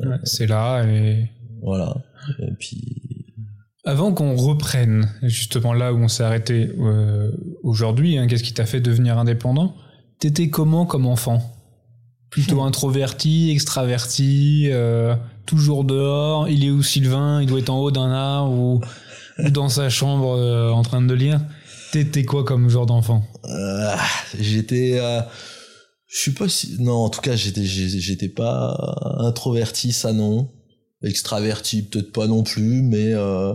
Ouais, 0.00 0.16
c'est 0.24 0.46
là 0.46 0.82
et 0.84 1.30
voilà. 1.62 1.94
Et 2.40 2.50
puis. 2.58 3.24
Avant 3.84 4.12
qu'on 4.12 4.34
reprenne 4.34 5.08
justement 5.22 5.72
là 5.72 5.94
où 5.94 5.98
on 5.98 6.08
s'est 6.08 6.24
arrêté 6.24 6.72
euh, 6.80 7.30
aujourd'hui, 7.62 8.18
hein, 8.18 8.26
qu'est-ce 8.26 8.42
qui 8.42 8.52
t'a 8.52 8.66
fait 8.66 8.80
devenir 8.80 9.16
indépendant? 9.18 9.76
T'étais 10.18 10.48
comment 10.50 10.84
comme 10.84 11.06
enfant? 11.06 11.40
Plutôt 12.30 12.62
introverti, 12.62 13.50
extraverti, 13.50 14.68
euh, 14.68 15.14
toujours 15.46 15.84
dehors. 15.84 16.48
Il 16.48 16.64
est 16.64 16.70
où 16.70 16.82
Sylvain? 16.82 17.40
Il 17.40 17.48
doit 17.48 17.58
être 17.58 17.70
en 17.70 17.80
haut 17.80 17.90
d'un 17.90 18.10
arbre 18.10 18.52
ou, 18.52 18.80
ou 19.38 19.50
dans 19.50 19.68
sa 19.68 19.88
chambre 19.88 20.36
euh, 20.36 20.70
en 20.70 20.82
train 20.82 21.00
de 21.00 21.14
lire. 21.14 21.40
T'étais 21.90 22.24
quoi 22.24 22.44
comme 22.44 22.68
genre 22.68 22.84
d'enfant? 22.84 23.24
Euh, 23.46 23.96
J'étais. 24.38 24.98
euh, 25.00 25.22
je 26.06 26.18
suis 26.18 26.32
pas 26.32 26.48
si. 26.48 26.76
Non, 26.80 26.96
en 26.96 27.08
tout 27.08 27.22
cas, 27.22 27.34
j'étais, 27.34 27.64
j'étais 27.64 28.28
pas 28.28 28.76
introverti, 29.20 29.92
ça 29.92 30.12
non. 30.12 30.50
Extraverti, 31.02 31.82
peut-être 31.82 32.12
pas 32.12 32.26
non 32.26 32.42
plus, 32.42 32.82
mais. 32.82 33.14
euh, 33.14 33.54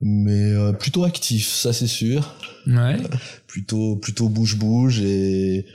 mais 0.00 0.52
euh, 0.52 0.72
plutôt 0.72 1.04
actif, 1.04 1.48
ça 1.54 1.72
c'est 1.72 1.86
sûr. 1.86 2.34
Ouais. 2.66 2.96
Plutôt, 3.46 3.96
plutôt 3.96 4.28
bouge-bouge 4.28 5.00
et. 5.02 5.66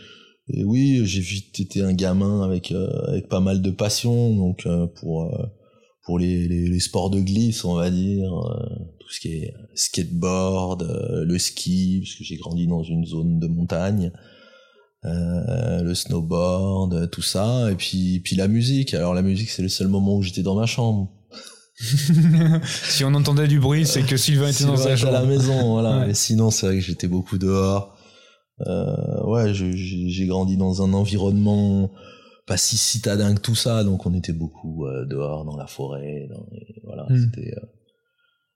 Et 0.54 0.64
oui, 0.64 1.02
j'ai 1.06 1.22
vite 1.22 1.60
été 1.60 1.82
un 1.82 1.94
gamin 1.94 2.44
avec 2.44 2.72
euh, 2.72 2.90
avec 3.08 3.30
pas 3.30 3.40
mal 3.40 3.62
de 3.62 3.72
passion, 3.72 4.36
donc 4.36 4.66
euh, 4.66 4.88
pour 4.88 5.24
euh, 5.24 5.46
pour 6.04 6.20
les, 6.20 6.48
les, 6.48 6.68
les 6.68 6.80
sports 6.80 7.10
de 7.10 7.20
glisse, 7.20 7.64
on 7.64 7.76
va 7.76 7.90
dire, 7.90 8.34
euh, 8.34 8.68
tout 9.00 9.10
ce 9.10 9.20
qui 9.20 9.30
est 9.30 9.54
skateboard, 9.76 10.84
euh, 10.84 11.24
le 11.24 11.38
ski, 11.38 12.02
parce 12.04 12.16
que 12.16 12.24
j'ai 12.24 12.38
grandi 12.38 12.68
dans 12.68 12.84
une 12.84 13.06
zone 13.06 13.40
de 13.40 13.48
montagne, 13.48 14.12
euh, 15.06 15.82
le 15.82 15.94
snowboard, 15.94 17.10
tout 17.12 17.22
ça, 17.22 17.72
et 17.72 17.76
puis 17.76 18.20
puis 18.20 18.36
la 18.36 18.48
musique. 18.48 18.94
Alors 18.94 19.14
la 19.14 19.22
musique, 19.22 19.50
c'est 19.50 19.62
le 19.64 19.70
seul 19.70 19.88
moment 19.88 20.18
où 20.18 20.22
j'étais 20.22 20.44
dans 20.44 20.56
ma 20.56 20.66
chambre. 20.66 21.12
si 22.90 23.04
on 23.04 23.14
entendait 23.14 23.48
du 23.48 23.60
bruit, 23.60 23.86
c'est 23.86 24.04
que 24.04 24.18
Sylvain 24.18 24.50
était 24.50 24.66
dans 24.66 24.78
sa 24.78 24.94
était 24.94 25.06
à 25.06 25.12
la 25.12 25.20
chambre. 25.20 25.28
maison, 25.28 25.72
voilà. 25.72 26.06
Ouais. 26.06 26.14
Sinon, 26.14 26.52
c'est 26.52 26.68
vrai 26.68 26.76
que 26.76 26.82
j'étais 26.82 27.08
beaucoup 27.08 27.38
dehors. 27.38 27.90
Euh, 28.67 29.24
ouais, 29.26 29.54
j'ai 29.54 30.26
grandi 30.28 30.58
dans 30.58 30.82
un 30.84 30.93
environnement 30.93 31.91
pas 32.47 32.58
si 32.58 32.76
citadin 32.78 33.36
que 33.36 33.39
tout 33.41 33.56
ça, 33.56 33.84
donc 33.84 34.06
on 34.06 34.13
était 34.13 34.34
beaucoup 34.34 34.86
euh, 34.86 35.06
dehors, 35.06 35.45
dans 35.45 35.56
la 35.56 35.67
forêt, 35.67 36.28
dans 36.30 36.45
les- 36.52 36.82
voilà. 36.84 37.06
Hmm. 37.10 37.17
C'était 37.17 37.54
euh, 37.56 37.65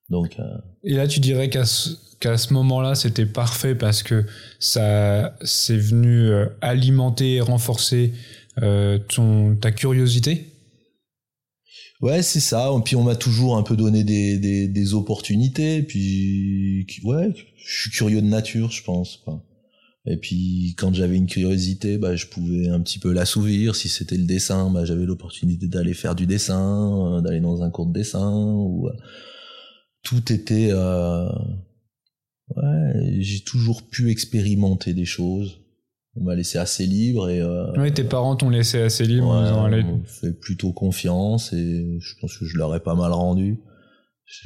donc 0.09 0.37
Et 0.83 0.93
là, 0.93 1.07
tu 1.07 1.19
dirais 1.19 1.49
qu'à 1.49 1.65
ce, 1.65 1.91
ce 2.21 2.53
moment-là, 2.53 2.95
c'était 2.95 3.25
parfait 3.25 3.75
parce 3.75 4.03
que 4.03 4.25
ça, 4.59 5.35
c'est 5.43 5.77
venu 5.77 6.31
alimenter 6.61 7.35
et 7.35 7.41
renforcer 7.41 8.13
ton, 9.09 9.55
ta 9.55 9.71
curiosité? 9.71 10.51
Ouais, 12.01 12.21
c'est 12.21 12.39
ça. 12.39 12.71
Et 12.77 12.81
puis 12.83 12.95
on 12.95 13.03
m'a 13.03 13.15
toujours 13.15 13.57
un 13.57 13.63
peu 13.63 13.75
donné 13.75 14.03
des, 14.03 14.37
des, 14.37 14.67
des 14.67 14.93
opportunités. 14.93 15.81
Puis 15.81 16.85
ouais, 17.03 17.33
je 17.57 17.81
suis 17.81 17.89
curieux 17.89 18.21
de 18.21 18.27
nature, 18.27 18.71
je 18.71 18.83
pense. 18.83 19.17
Quoi. 19.17 19.41
Et 20.07 20.17
puis 20.17 20.75
quand 20.77 20.93
j'avais 20.93 21.17
une 21.17 21.25
curiosité, 21.25 21.97
bah, 21.97 22.15
je 22.15 22.27
pouvais 22.27 22.67
un 22.69 22.79
petit 22.79 22.99
peu 22.99 23.11
l'assouvir. 23.11 23.75
Si 23.75 23.89
c'était 23.89 24.17
le 24.17 24.25
dessin, 24.25 24.69
bah, 24.69 24.85
j'avais 24.85 25.05
l'opportunité 25.05 25.67
d'aller 25.67 25.93
faire 25.93 26.15
du 26.15 26.27
dessin, 26.27 27.15
euh, 27.17 27.21
d'aller 27.21 27.39
dans 27.39 27.63
un 27.63 27.71
cours 27.71 27.87
de 27.87 27.93
dessin. 27.93 28.31
Ou, 28.31 28.87
euh, 28.87 28.93
tout 30.03 30.31
était... 30.31 30.69
Euh, 30.71 31.27
ouais, 32.55 33.17
j'ai 33.19 33.39
toujours 33.41 33.81
pu 33.83 34.11
expérimenter 34.11 34.93
des 34.93 35.05
choses. 35.05 35.61
On 36.17 36.23
m'a 36.23 36.35
laissé 36.35 36.59
assez 36.59 36.85
libre 36.85 37.29
et... 37.29 37.41
Euh, 37.41 37.73
Oui, 37.75 37.91
tes 37.91 38.03
parents 38.03 38.35
t'ont 38.35 38.49
laissé 38.49 38.79
assez 38.79 39.05
libre 39.05 39.27
Ouais, 39.27 39.83
on 39.83 40.03
fait 40.05 40.31
plutôt 40.31 40.71
confiance 40.71 41.51
et 41.51 41.97
je 41.99 42.13
pense 42.21 42.37
que 42.37 42.45
je 42.45 42.57
leur 42.57 42.73
ai 42.75 42.79
pas 42.79 42.95
mal 42.95 43.11
rendu. 43.11 43.57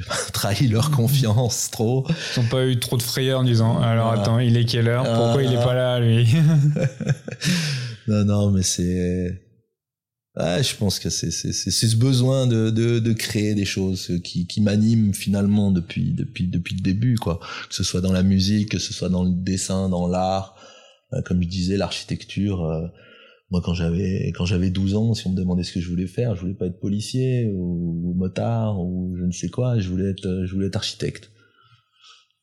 Pas 0.07 0.15
trahi 0.33 0.67
leur 0.67 0.91
confiance 0.91 1.69
trop. 1.71 2.05
ils 2.35 2.41
n'ont 2.41 2.49
pas 2.49 2.65
eu 2.65 2.79
trop 2.79 2.97
de 2.97 3.01
frayeur 3.03 3.39
en 3.39 3.43
disant, 3.43 3.79
alors 3.79 4.07
Voilà. 4.07 4.21
attends, 4.21 4.39
il 4.39 4.55
est 4.57 4.65
quelle 4.65 4.87
heure? 4.87 5.03
Pourquoi 5.03 5.37
Ah. 5.39 5.43
il 5.43 5.53
est 5.53 5.63
pas 5.63 5.73
là, 5.73 5.99
lui 5.99 6.27
Non, 8.07 8.25
non, 8.25 8.51
mais 8.51 8.63
c'est. 8.63 9.41
Ouais, 10.35 10.63
je 10.63 10.75
pense 10.75 10.99
que 10.99 11.09
c'est 11.09 11.31
c'est 11.31 11.51
c'est 11.51 11.71
c'est 11.71 11.87
ce 11.87 11.95
besoin 11.95 12.47
de 12.47 12.69
de 12.69 12.99
de 12.99 13.13
créer 13.13 13.55
des 13.55 13.65
choses 13.65 14.19
qui 14.23 14.47
qui 14.47 14.61
m'anime 14.61 15.13
finalement 15.13 15.71
depuis 15.71 16.13
depuis 16.13 16.47
depuis 16.47 16.75
le 16.75 16.81
début 16.81 17.15
quoi. 17.17 17.39
Que 17.67 17.75
ce 17.75 17.83
soit 17.83 17.99
dans 18.01 18.13
la 18.13 18.23
musique, 18.23 18.69
que 18.69 18.79
ce 18.79 18.93
soit 18.93 19.09
dans 19.09 19.23
le 19.23 19.31
dessin, 19.31 19.89
dans 19.89 20.07
l'art, 20.07 20.55
Euh, 21.13 21.21
comme 21.25 21.41
je 21.41 21.47
disais, 21.47 21.75
l'architecture. 21.77 22.63
Euh, 23.49 23.51
moi, 23.51 23.61
quand 23.63 23.73
j'avais 23.73 24.31
quand 24.35 24.45
j'avais 24.45 24.69
12 24.69 24.95
ans, 24.95 25.13
si 25.13 25.25
on 25.27 25.31
me 25.31 25.35
demandait 25.37 25.63
ce 25.63 25.71
que 25.73 25.79
je 25.79 25.89
voulais 25.89 26.07
faire, 26.07 26.35
je 26.35 26.41
voulais 26.41 26.53
pas 26.53 26.67
être 26.67 26.79
policier 26.79 27.49
ou, 27.53 28.01
ou 28.09 28.13
motard 28.13 28.79
ou 28.79 29.15
je 29.19 29.23
ne 29.25 29.31
sais 29.31 29.49
quoi. 29.49 29.79
Je 29.79 29.89
voulais 29.89 30.09
être 30.11 30.45
je 30.45 30.53
voulais 30.53 30.67
être 30.67 30.75
architecte. 30.75 31.31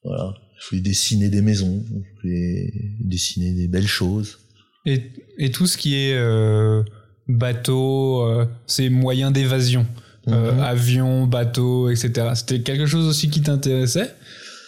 Voilà. 0.04 0.34
Je 0.60 0.68
voulais 0.70 0.82
dessiner 0.82 1.28
des 1.28 1.42
maisons. 1.42 1.84
Je 1.88 2.22
voulais 2.22 2.72
dessiner 3.00 3.52
des 3.52 3.68
belles 3.68 3.86
choses. 3.86 4.38
et, 4.86 5.02
et 5.38 5.50
tout 5.50 5.66
ce 5.66 5.76
qui 5.76 5.94
est 5.96 6.14
euh, 6.14 6.82
bateau, 7.28 8.22
euh, 8.22 8.46
c'est 8.66 8.88
moyen 8.88 9.30
d'évasion. 9.30 9.86
Euh, 10.28 10.52
Mhm. 10.54 10.58
avion, 10.60 11.26
bateau, 11.28 11.88
etc. 11.88 12.30
C'était 12.34 12.60
quelque 12.60 12.86
chose 12.86 13.06
aussi 13.06 13.30
qui 13.30 13.42
t'intéressait 13.42 14.12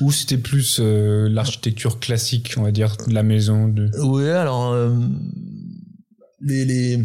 Ou 0.01 0.13
c'était 0.13 0.39
plus 0.39 0.79
euh, 0.81 1.29
l'architecture 1.29 1.99
classique, 1.99 2.55
on 2.59 2.63
va 2.63 2.71
dire, 2.71 2.97
de 3.09 3.13
la 3.13 3.25
maison 3.25 3.67
de... 3.67 3.91
Oui, 4.01 4.29
alors 4.29 4.71
euh, 4.73 4.91
les, 6.41 6.65
les 6.65 7.03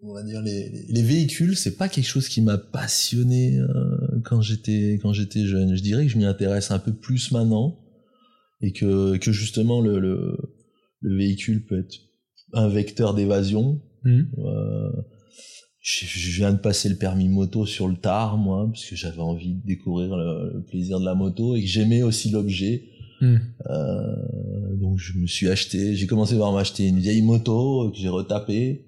on 0.00 0.12
va 0.12 0.22
dire 0.22 0.42
les, 0.42 0.70
les 0.88 1.02
véhicules, 1.02 1.56
c'est 1.56 1.76
pas 1.76 1.88
quelque 1.88 2.06
chose 2.06 2.28
qui 2.28 2.42
m'a 2.42 2.58
passionné 2.58 3.58
euh, 3.58 4.20
quand 4.24 4.40
j'étais 4.42 4.98
quand 5.00 5.12
j'étais 5.12 5.46
jeune. 5.46 5.74
Je 5.74 5.82
dirais 5.82 6.04
que 6.04 6.12
je 6.12 6.18
m'y 6.18 6.26
intéresse 6.26 6.70
un 6.70 6.78
peu 6.78 6.92
plus 6.92 7.32
maintenant 7.32 7.78
et 8.60 8.72
que 8.72 9.16
que 9.16 9.32
justement 9.32 9.80
le 9.80 9.98
le, 9.98 10.36
le 11.00 11.16
véhicule 11.16 11.64
peut 11.64 11.78
être 11.80 11.98
un 12.52 12.68
vecteur 12.68 13.14
d'évasion. 13.14 13.80
Mhm. 14.04 14.30
Euh, 14.38 14.90
je, 15.80 16.06
je 16.06 16.36
viens 16.36 16.52
de 16.52 16.58
passer 16.58 16.88
le 16.88 16.96
permis 16.96 17.28
moto 17.28 17.66
sur 17.66 17.88
le 17.88 17.96
tard, 17.96 18.38
moi, 18.38 18.66
parce 18.70 18.86
que 18.86 18.96
j'avais 18.96 19.20
envie 19.20 19.54
de 19.54 19.66
découvrir 19.66 20.16
le, 20.16 20.54
le 20.54 20.62
plaisir 20.62 20.98
de 20.98 21.04
la 21.04 21.14
moto 21.14 21.56
et 21.56 21.60
que 21.60 21.66
j'aimais 21.66 22.02
aussi 22.02 22.30
l'objet. 22.30 22.84
Euh, 23.70 24.76
donc 24.76 24.98
je 24.98 25.18
me 25.18 25.26
suis 25.26 25.48
acheté, 25.48 25.94
j'ai 25.94 26.06
commencé 26.06 26.38
par 26.38 26.52
m'acheter 26.52 26.86
une 26.88 26.98
vieille 26.98 27.22
moto 27.22 27.90
que 27.90 27.98
j'ai 27.98 28.08
retapée, 28.08 28.86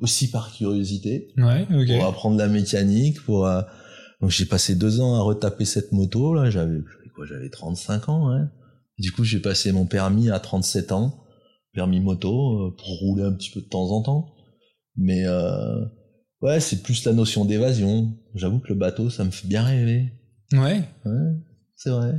aussi 0.00 0.30
par 0.30 0.52
curiosité, 0.52 1.32
Ouais, 1.36 1.66
pour 1.66 2.06
apprendre 2.06 2.36
la 2.36 2.48
mécanique. 2.48 3.20
Pour 3.22 3.46
euh, 3.46 3.62
donc 4.20 4.30
j'ai 4.30 4.46
passé 4.46 4.74
deux 4.74 5.00
ans 5.00 5.14
à 5.14 5.20
retaper 5.20 5.64
cette 5.64 5.92
moto 5.92 6.34
là. 6.34 6.50
J'avais 6.50 6.78
quoi? 7.14 7.26
J'avais 7.26 7.48
35 7.50 8.08
ans. 8.08 8.48
Du 8.98 9.12
coup 9.12 9.24
j'ai 9.24 9.40
passé 9.40 9.72
mon 9.72 9.86
permis 9.86 10.30
à 10.30 10.40
37 10.40 10.92
ans, 10.92 11.24
permis 11.72 12.00
moto 12.00 12.66
euh, 12.66 12.76
pour 12.76 12.98
rouler 12.98 13.22
un 13.24 13.32
petit 13.32 13.50
peu 13.50 13.60
de 13.60 13.68
temps 13.68 13.90
en 13.90 14.02
temps. 14.02 14.34
Mais 14.96 15.24
euh, 15.26 15.84
ouais, 16.42 16.58
c'est 16.60 16.82
plus 16.82 17.04
la 17.04 17.12
notion 17.12 17.44
d'évasion. 17.44 18.12
J'avoue 18.34 18.58
que 18.58 18.68
le 18.68 18.74
bateau 18.74 19.10
ça 19.10 19.24
me 19.24 19.30
fait 19.30 19.46
bien 19.46 19.62
rêver. 19.62 20.12
Ouais. 20.52 20.82
Ouais, 21.04 21.32
c'est 21.76 21.90
vrai. 21.90 22.14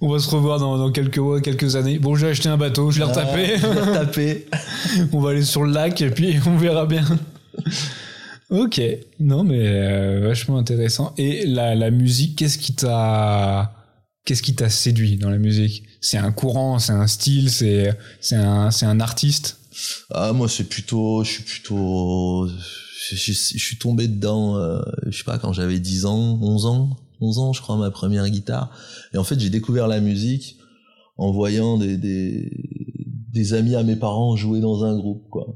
On 0.00 0.08
va 0.10 0.18
se 0.18 0.30
revoir 0.30 0.58
dans, 0.58 0.78
dans 0.78 0.90
quelques 0.90 1.18
mois, 1.18 1.40
quelques 1.40 1.76
années. 1.76 1.98
Bon, 1.98 2.14
j'ai 2.14 2.28
acheté 2.28 2.48
un 2.48 2.56
bateau, 2.56 2.90
je 2.90 2.98
l'ai 2.98 3.04
retapé. 3.04 3.54
Ah, 3.54 3.58
je 3.58 3.66
retapé. 3.66 4.46
on 5.12 5.20
va 5.20 5.30
aller 5.30 5.44
sur 5.44 5.64
le 5.64 5.72
lac 5.72 6.00
et 6.00 6.10
puis 6.10 6.38
on 6.46 6.56
verra 6.56 6.86
bien. 6.86 7.04
ok, 8.50 8.80
non 9.20 9.44
mais 9.44 9.66
euh, 9.66 10.20
vachement 10.26 10.58
intéressant. 10.58 11.14
Et 11.18 11.44
la, 11.46 11.74
la 11.74 11.90
musique, 11.90 12.36
qu'est-ce 12.36 12.58
qui 12.58 12.74
t'a 12.74 13.74
qu'est-ce 14.24 14.42
qui 14.42 14.54
t'a 14.54 14.70
séduit 14.70 15.16
dans 15.16 15.30
la 15.30 15.38
musique? 15.38 15.84
C'est 16.00 16.18
un 16.18 16.32
courant, 16.32 16.78
c'est 16.78 16.92
un 16.92 17.06
style, 17.06 17.50
c'est 17.50 17.96
c'est 18.20 18.36
un 18.36 18.70
c'est 18.70 18.86
un 18.86 19.00
artiste? 19.00 19.58
Ah 20.10 20.32
moi 20.32 20.48
c'est 20.48 20.64
plutôt 20.68 21.22
je 21.24 21.30
suis 21.30 21.42
plutôt 21.42 22.48
je, 23.00 23.14
je- 23.16 23.32
je 23.32 23.58
suis 23.64 23.78
tombé 23.78 24.08
dedans 24.08 24.56
euh, 24.56 24.80
je 25.08 25.18
sais 25.18 25.24
pas 25.24 25.38
quand 25.38 25.52
j'avais 25.52 25.78
10 25.78 26.04
ans, 26.06 26.38
11 26.42 26.66
ans, 26.66 26.96
11 27.20 27.38
ans 27.38 27.52
je 27.52 27.60
crois 27.62 27.76
ma 27.76 27.90
première 27.90 28.28
guitare 28.28 28.70
et 29.14 29.18
en 29.18 29.24
fait 29.24 29.38
j'ai 29.38 29.50
découvert 29.50 29.86
la 29.88 30.00
musique 30.00 30.56
en 31.16 31.30
voyant 31.32 31.78
des, 31.78 31.96
des 31.96 32.50
des 33.32 33.54
amis 33.54 33.74
à 33.76 33.82
mes 33.82 33.96
parents 33.96 34.36
jouer 34.36 34.60
dans 34.60 34.84
un 34.84 34.96
groupe 34.96 35.28
quoi. 35.30 35.46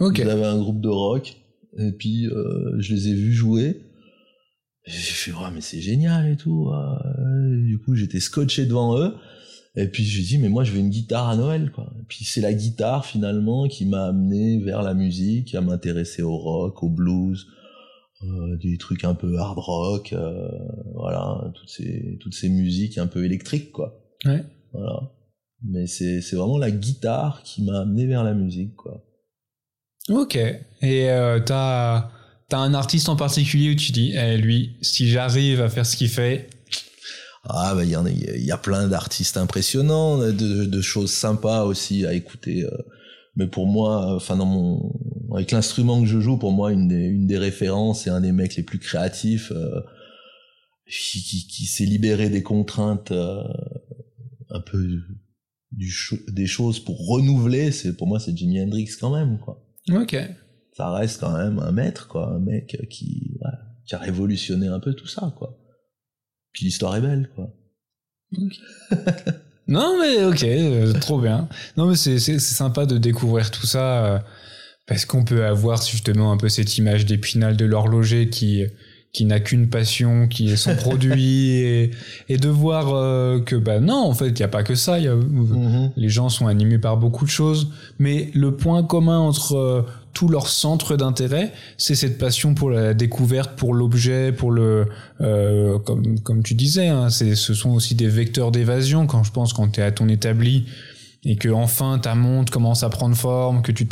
Ok. 0.00 0.18
Ils 0.18 0.28
avaient 0.30 0.44
un 0.44 0.58
groupe 0.58 0.80
de 0.80 0.88
rock 0.88 1.36
et 1.78 1.92
puis 1.92 2.26
euh, 2.26 2.76
je 2.80 2.94
les 2.94 3.08
ai 3.08 3.14
vus 3.14 3.32
jouer 3.32 3.80
et 4.86 4.90
j'ai 4.90 4.98
fait 4.98 5.32
ouais 5.32 5.50
mais 5.52 5.60
c'est 5.60 5.80
génial 5.80 6.30
et 6.30 6.36
tout. 6.36 6.68
euh. 6.70 7.64
Du 7.64 7.78
coup 7.78 7.94
j'étais 7.96 8.20
scotché 8.20 8.66
devant 8.66 8.98
eux 8.98 9.14
et 9.76 9.88
puis 9.88 10.04
j'ai 10.04 10.22
dit 10.22 10.38
mais 10.38 10.48
moi 10.48 10.64
je 10.64 10.72
veux 10.72 10.78
une 10.78 10.90
guitare 10.90 11.28
à 11.28 11.36
Noël 11.36 11.72
quoi. 11.72 11.92
Et 12.00 12.04
puis 12.08 12.24
c'est 12.24 12.40
la 12.40 12.52
guitare 12.52 13.06
finalement 13.06 13.68
qui 13.68 13.86
m'a 13.86 14.06
amené 14.06 14.58
vers 14.58 14.82
la 14.82 14.94
musique, 14.94 15.54
à 15.54 15.60
m'intéresser 15.60 16.22
au 16.22 16.36
rock, 16.36 16.82
au 16.82 16.88
blues, 16.88 17.46
euh, 18.22 18.56
des 18.56 18.78
trucs 18.78 19.04
un 19.04 19.14
peu 19.14 19.38
hard 19.38 19.58
rock, 19.58 20.12
euh, 20.12 20.48
voilà 20.94 21.52
toutes 21.54 21.70
ces 21.70 22.18
toutes 22.20 22.34
ces 22.34 22.48
musiques 22.48 22.98
un 22.98 23.06
peu 23.06 23.24
électriques 23.24 23.72
quoi. 23.72 24.00
Ouais. 24.24 24.44
Voilà. 24.72 25.10
Mais 25.62 25.86
c'est 25.86 26.20
c'est 26.20 26.36
vraiment 26.36 26.58
la 26.58 26.70
guitare 26.70 27.42
qui 27.42 27.62
m'a 27.62 27.80
amené 27.80 28.06
vers 28.06 28.24
la 28.24 28.34
musique 28.34 28.76
quoi. 28.76 29.04
Ok. 30.10 30.36
Et 30.36 31.10
euh, 31.10 31.40
t'as 31.40 32.10
T'as 32.48 32.58
un 32.58 32.74
artiste 32.74 33.08
en 33.08 33.16
particulier 33.16 33.70
où 33.70 33.74
tu 33.74 33.92
dis, 33.92 34.12
eh, 34.14 34.36
lui, 34.36 34.76
si 34.82 35.08
j'arrive 35.08 35.62
à 35.62 35.68
faire 35.68 35.86
ce 35.86 35.96
qu'il 35.96 36.10
fait. 36.10 36.48
Ah, 37.46 37.74
bah, 37.74 37.84
il 37.84 37.90
y 37.90 37.96
en 37.96 38.06
a, 38.06 38.10
y 38.10 38.50
a 38.50 38.56
plein 38.56 38.88
d'artistes 38.88 39.36
impressionnants, 39.36 40.18
de, 40.18 40.64
de, 40.64 40.80
choses 40.80 41.12
sympas 41.12 41.64
aussi 41.64 42.06
à 42.06 42.14
écouter. 42.14 42.64
Euh. 42.64 42.70
Mais 43.36 43.46
pour 43.46 43.66
moi, 43.66 44.14
enfin, 44.14 44.36
dans 44.36 44.46
mon, 44.46 44.92
avec 45.34 45.50
l'instrument 45.50 46.00
que 46.00 46.06
je 46.06 46.20
joue, 46.20 46.38
pour 46.38 46.52
moi, 46.52 46.72
une 46.72 46.88
des, 46.88 47.04
une 47.04 47.26
des 47.26 47.38
références 47.38 48.06
et 48.06 48.10
un 48.10 48.20
des 48.20 48.32
mecs 48.32 48.56
les 48.56 48.62
plus 48.62 48.78
créatifs, 48.78 49.52
euh, 49.52 49.80
qui, 50.88 51.22
qui, 51.22 51.46
qui 51.46 51.66
s'est 51.66 51.84
libéré 51.84 52.30
des 52.30 52.42
contraintes, 52.42 53.12
euh, 53.12 53.42
un 54.50 54.60
peu 54.60 55.00
du 55.72 55.92
des 56.28 56.46
choses 56.46 56.78
pour 56.78 57.08
renouveler, 57.08 57.72
c'est, 57.72 57.96
pour 57.96 58.06
moi, 58.06 58.20
c'est 58.20 58.36
Jimi 58.36 58.62
Hendrix 58.62 58.90
quand 59.00 59.14
même, 59.14 59.38
quoi. 59.38 59.60
Ok 59.90 60.16
ça 60.74 60.90
reste 60.90 61.20
quand 61.20 61.36
même 61.36 61.60
un 61.60 61.72
maître, 61.72 62.08
quoi, 62.08 62.28
un 62.28 62.40
mec 62.40 62.76
qui, 62.90 63.38
qui 63.86 63.94
a 63.94 63.98
révolutionné 63.98 64.66
un 64.66 64.80
peu 64.80 64.94
tout 64.94 65.06
ça, 65.06 65.32
quoi. 65.36 65.56
Puis 66.54 66.64
l'histoire 66.66 66.96
est 66.96 67.02
belle, 67.02 67.30
quoi. 67.34 67.50
non 69.68 69.98
mais 70.00 70.24
ok, 70.24 70.42
euh, 70.44 70.92
trop 70.94 71.20
bien. 71.20 71.48
Non 71.76 71.86
mais 71.86 71.96
c'est 71.96 72.18
c'est 72.18 72.38
sympa 72.40 72.86
de 72.86 72.98
découvrir 72.98 73.50
tout 73.50 73.66
ça 73.66 74.04
euh, 74.06 74.18
parce 74.86 75.04
qu'on 75.04 75.24
peut 75.24 75.44
avoir 75.44 75.80
justement 75.82 76.32
un 76.32 76.36
peu 76.36 76.48
cette 76.48 76.78
image 76.78 77.06
d'épinal 77.06 77.56
de 77.56 77.64
l'horloger 77.64 78.30
qui 78.30 78.64
qui 79.12 79.24
n'a 79.26 79.38
qu'une 79.38 79.68
passion, 79.68 80.26
qui 80.26 80.50
est 80.50 80.56
son 80.56 80.74
produit, 80.74 81.50
et, 81.54 81.90
et, 82.28 82.36
de 82.36 82.48
voir 82.48 82.92
euh, 82.92 83.40
que 83.40 83.54
bah 83.54 83.78
non, 83.78 83.94
en 83.94 84.12
fait, 84.12 84.30
il 84.30 84.34
n'y 84.34 84.42
a 84.42 84.48
pas 84.48 84.64
que 84.64 84.74
ça. 84.74 84.98
Y 84.98 85.06
a, 85.06 85.14
mm-hmm. 85.14 85.92
Les 85.96 86.08
gens 86.08 86.28
sont 86.28 86.48
animés 86.48 86.78
par 86.78 86.96
beaucoup 86.96 87.24
de 87.24 87.30
choses, 87.30 87.70
mais 88.00 88.32
le 88.34 88.56
point 88.56 88.82
commun 88.82 89.20
entre 89.20 89.86
tout 90.14 90.28
leur 90.28 90.48
centre 90.48 90.96
d'intérêt, 90.96 91.52
c'est 91.76 91.96
cette 91.96 92.18
passion 92.18 92.54
pour 92.54 92.70
la 92.70 92.94
découverte, 92.94 93.56
pour 93.56 93.74
l'objet, 93.74 94.32
pour 94.32 94.52
le, 94.52 94.86
euh, 95.20 95.78
comme 95.80 96.20
comme 96.20 96.42
tu 96.42 96.54
disais, 96.54 96.86
hein, 96.86 97.10
c'est 97.10 97.34
ce 97.34 97.52
sont 97.52 97.70
aussi 97.70 97.96
des 97.96 98.08
vecteurs 98.08 98.52
d'évasion. 98.52 99.06
Quand 99.06 99.24
je 99.24 99.32
pense 99.32 99.52
quand 99.52 99.68
tu 99.68 99.80
es 99.80 99.82
à 99.82 99.90
ton 99.90 100.08
établi 100.08 100.66
et 101.24 101.36
que 101.36 101.48
enfin 101.48 101.98
ta 101.98 102.14
montre 102.14 102.52
commence 102.52 102.84
à 102.84 102.90
prendre 102.90 103.16
forme, 103.16 103.62
que 103.62 103.72
tu 103.72 103.88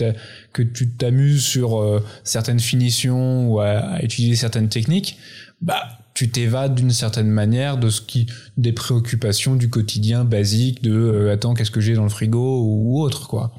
que 0.52 0.62
tu 0.62 0.90
t'amuses 0.90 1.44
sur 1.44 1.80
euh, 1.80 2.02
certaines 2.22 2.60
finitions 2.60 3.50
ou 3.50 3.60
à, 3.60 4.00
utiliser 4.02 4.36
certaines 4.36 4.68
techniques, 4.68 5.18
bah 5.60 5.82
tu 6.14 6.30
t'évades 6.30 6.74
d'une 6.74 6.90
certaine 6.90 7.30
manière 7.30 7.78
de 7.78 7.88
ce 7.88 8.00
qui 8.00 8.26
des 8.58 8.72
préoccupations 8.72 9.56
du 9.56 9.70
quotidien 9.70 10.24
basique 10.24 10.82
de 10.82 10.92
euh, 10.92 11.32
attends 11.32 11.54
qu'est-ce 11.54 11.70
que 11.70 11.80
j'ai 11.80 11.94
dans 11.94 12.04
le 12.04 12.10
frigo 12.10 12.62
ou 12.62 13.00
autre 13.00 13.26
quoi. 13.26 13.52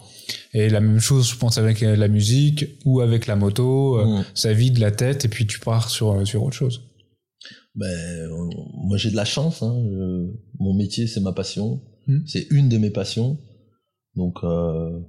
Et 0.53 0.69
la 0.69 0.79
même 0.79 0.99
chose, 0.99 1.29
je 1.29 1.36
pense, 1.36 1.57
avec 1.57 1.81
la 1.81 2.07
musique 2.07 2.65
ou 2.86 3.01
avec 3.01 3.27
la 3.27 3.36
moto, 3.36 3.99
euh, 3.99 4.19
mm. 4.19 4.25
ça 4.34 4.53
vide 4.53 4.77
la 4.77 4.91
tête 4.91 5.25
et 5.25 5.27
puis 5.27 5.47
tu 5.47 5.59
pars 5.59 5.89
sur, 5.89 6.11
euh, 6.11 6.25
sur 6.25 6.43
autre 6.43 6.55
chose. 6.55 6.81
Ben, 7.75 7.88
euh, 7.88 8.49
moi 8.84 8.97
j'ai 8.97 9.09
de 9.09 9.15
la 9.15 9.25
chance. 9.25 9.63
Hein. 9.63 9.73
mon 10.59 10.73
métier, 10.73 11.07
c'est 11.07 11.21
ma 11.21 11.34
passion. 11.34 11.81
Mm. 12.07 12.19
C'est 12.25 12.47
une 12.51 12.69
de 12.69 12.77
mes 12.77 12.89
passions. 12.89 13.39
Donc, 14.15 14.38
euh, 14.43 14.99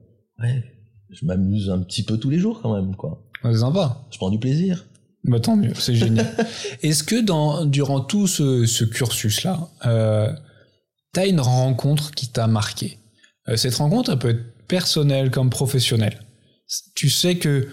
ouais, 0.41 0.65
je 1.11 1.27
m'amuse 1.27 1.71
un 1.71 1.81
petit 1.81 2.03
peu 2.03 2.19
tous 2.19 2.31
les 2.31 2.39
jours 2.39 2.61
quand 2.63 2.75
même, 2.75 2.97
quoi. 2.97 3.23
C'est 3.43 3.59
sympa. 3.59 4.07
Je 4.11 4.17
prends 4.17 4.31
du 4.31 4.39
plaisir. 4.39 4.87
Bah 5.25 5.41
tant 5.41 5.57
mieux, 5.57 5.73
c'est 5.75 5.95
génial. 5.95 6.27
Est-ce 6.83 7.03
que 7.03 7.21
dans, 7.21 7.65
durant 7.65 8.01
tout 8.01 8.27
ce, 8.27 8.67
ce 8.67 8.85
cursus-là, 8.85 9.69
euh, 9.87 10.33
t'as 11.13 11.27
une 11.27 11.41
rencontre 11.41 12.11
qui 12.11 12.29
t'a 12.29 12.47
marqué? 12.47 12.99
Cette 13.57 13.75
rencontre, 13.75 14.11
elle 14.13 14.19
peut 14.19 14.31
être 14.31 14.54
personnel 14.69 15.31
comme 15.31 15.51
professionnel. 15.51 16.21
Tu 16.95 17.11
sais 17.11 17.39
que 17.39 17.69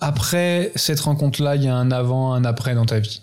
après 0.00 0.72
cette 0.76 1.00
rencontre-là, 1.00 1.56
il 1.56 1.64
y 1.64 1.68
a 1.68 1.76
un 1.76 1.90
avant, 1.90 2.32
un 2.32 2.44
après 2.44 2.74
dans 2.74 2.86
ta 2.86 3.00
vie. 3.00 3.22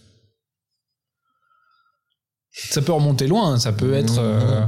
Ça 2.51 2.81
peut 2.81 2.91
remonter 2.91 3.27
loin, 3.27 3.59
ça 3.59 3.71
peut 3.71 3.93
être 3.93 4.19
euh, 4.19 4.65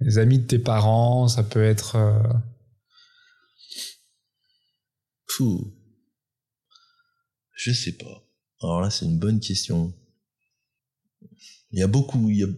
les 0.00 0.18
amis 0.18 0.38
de 0.38 0.46
tes 0.46 0.58
parents, 0.58 1.28
ça 1.28 1.42
peut 1.42 1.64
être. 1.64 1.96
Euh... 1.96 2.22
Je 7.54 7.72
sais 7.72 7.92
pas. 7.92 8.24
Alors 8.62 8.80
là, 8.80 8.90
c'est 8.90 9.06
une 9.06 9.18
bonne 9.18 9.40
question. 9.40 9.94
Il 11.70 11.78
y 11.78 11.82
a 11.82 11.86
beaucoup, 11.86 12.28
il 12.30 12.38
y 12.38 12.44
a 12.44 12.48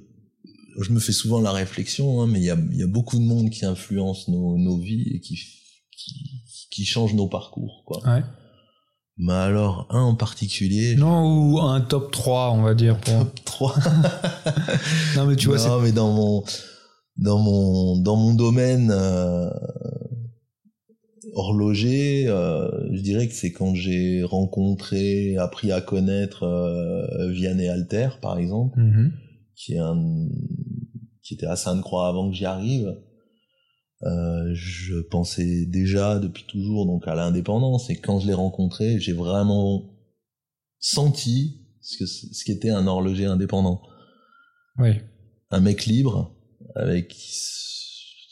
je 0.80 0.90
me 0.92 1.00
fais 1.00 1.12
souvent 1.12 1.40
la 1.40 1.52
réflexion, 1.52 2.22
hein, 2.22 2.26
mais 2.26 2.40
il 2.40 2.44
y 2.44 2.50
a, 2.50 2.58
y 2.72 2.82
a, 2.82 2.86
beaucoup 2.86 3.18
de 3.18 3.24
monde 3.24 3.50
qui 3.50 3.64
influence 3.64 4.28
nos, 4.28 4.56
nos 4.58 4.78
vies 4.78 5.10
et 5.14 5.20
qui, 5.20 5.38
qui, 5.90 6.68
qui 6.70 6.84
change 6.84 7.14
nos 7.14 7.28
parcours, 7.28 7.82
quoi. 7.86 8.00
Ouais. 8.04 8.22
Mais 9.18 9.34
alors, 9.34 9.86
un 9.90 10.00
en 10.00 10.14
particulier. 10.14 10.96
Non, 10.96 11.50
ou 11.50 11.60
un 11.60 11.80
top 11.80 12.10
3, 12.10 12.52
on 12.52 12.62
va 12.62 12.74
dire. 12.74 12.98
Pour... 12.98 13.18
Top 13.18 13.44
3. 13.44 13.74
non, 15.16 15.26
mais 15.26 15.36
tu 15.36 15.48
vois, 15.48 15.58
Non, 15.58 15.80
mais 15.80 15.92
dans 15.92 16.12
mon, 16.12 16.44
dans 17.18 17.38
mon, 17.38 17.98
dans 17.98 18.16
mon 18.16 18.34
domaine, 18.34 18.90
euh, 18.90 19.50
horloger, 21.34 22.24
euh, 22.26 22.68
je 22.90 23.00
dirais 23.00 23.28
que 23.28 23.34
c'est 23.34 23.52
quand 23.52 23.74
j'ai 23.74 24.22
rencontré, 24.24 25.36
appris 25.36 25.72
à 25.72 25.82
connaître 25.82 26.44
euh, 26.44 27.30
Vianney 27.30 27.68
Alter, 27.68 28.08
par 28.20 28.38
exemple. 28.38 28.80
Mm-hmm 28.80 29.10
qui 29.62 29.74
est 29.74 29.78
un 29.78 30.28
qui 31.22 31.34
était 31.34 31.46
à 31.46 31.54
Sainte-Croix 31.54 32.08
avant 32.08 32.28
que 32.28 32.34
j'y 32.34 32.46
arrive. 32.46 32.96
Euh, 34.02 34.50
je 34.54 35.00
pensais 35.00 35.66
déjà 35.66 36.18
depuis 36.18 36.44
toujours 36.44 36.86
donc 36.86 37.06
à 37.06 37.14
l'indépendance 37.14 37.88
et 37.88 37.94
quand 37.96 38.18
je 38.18 38.26
l'ai 38.26 38.34
rencontré, 38.34 38.98
j'ai 38.98 39.12
vraiment 39.12 39.94
senti 40.80 41.60
ce 41.80 41.98
que 41.98 42.06
ce 42.06 42.44
qu'était 42.44 42.70
un 42.70 42.88
horloger 42.88 43.26
indépendant. 43.26 43.82
Oui. 44.78 44.94
Un 45.50 45.60
mec 45.60 45.86
libre 45.86 46.34
avec 46.74 47.14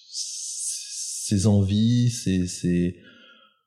ses 0.09 1.47
envies, 1.47 2.11
ses, 2.11 2.49
ses 2.49 2.97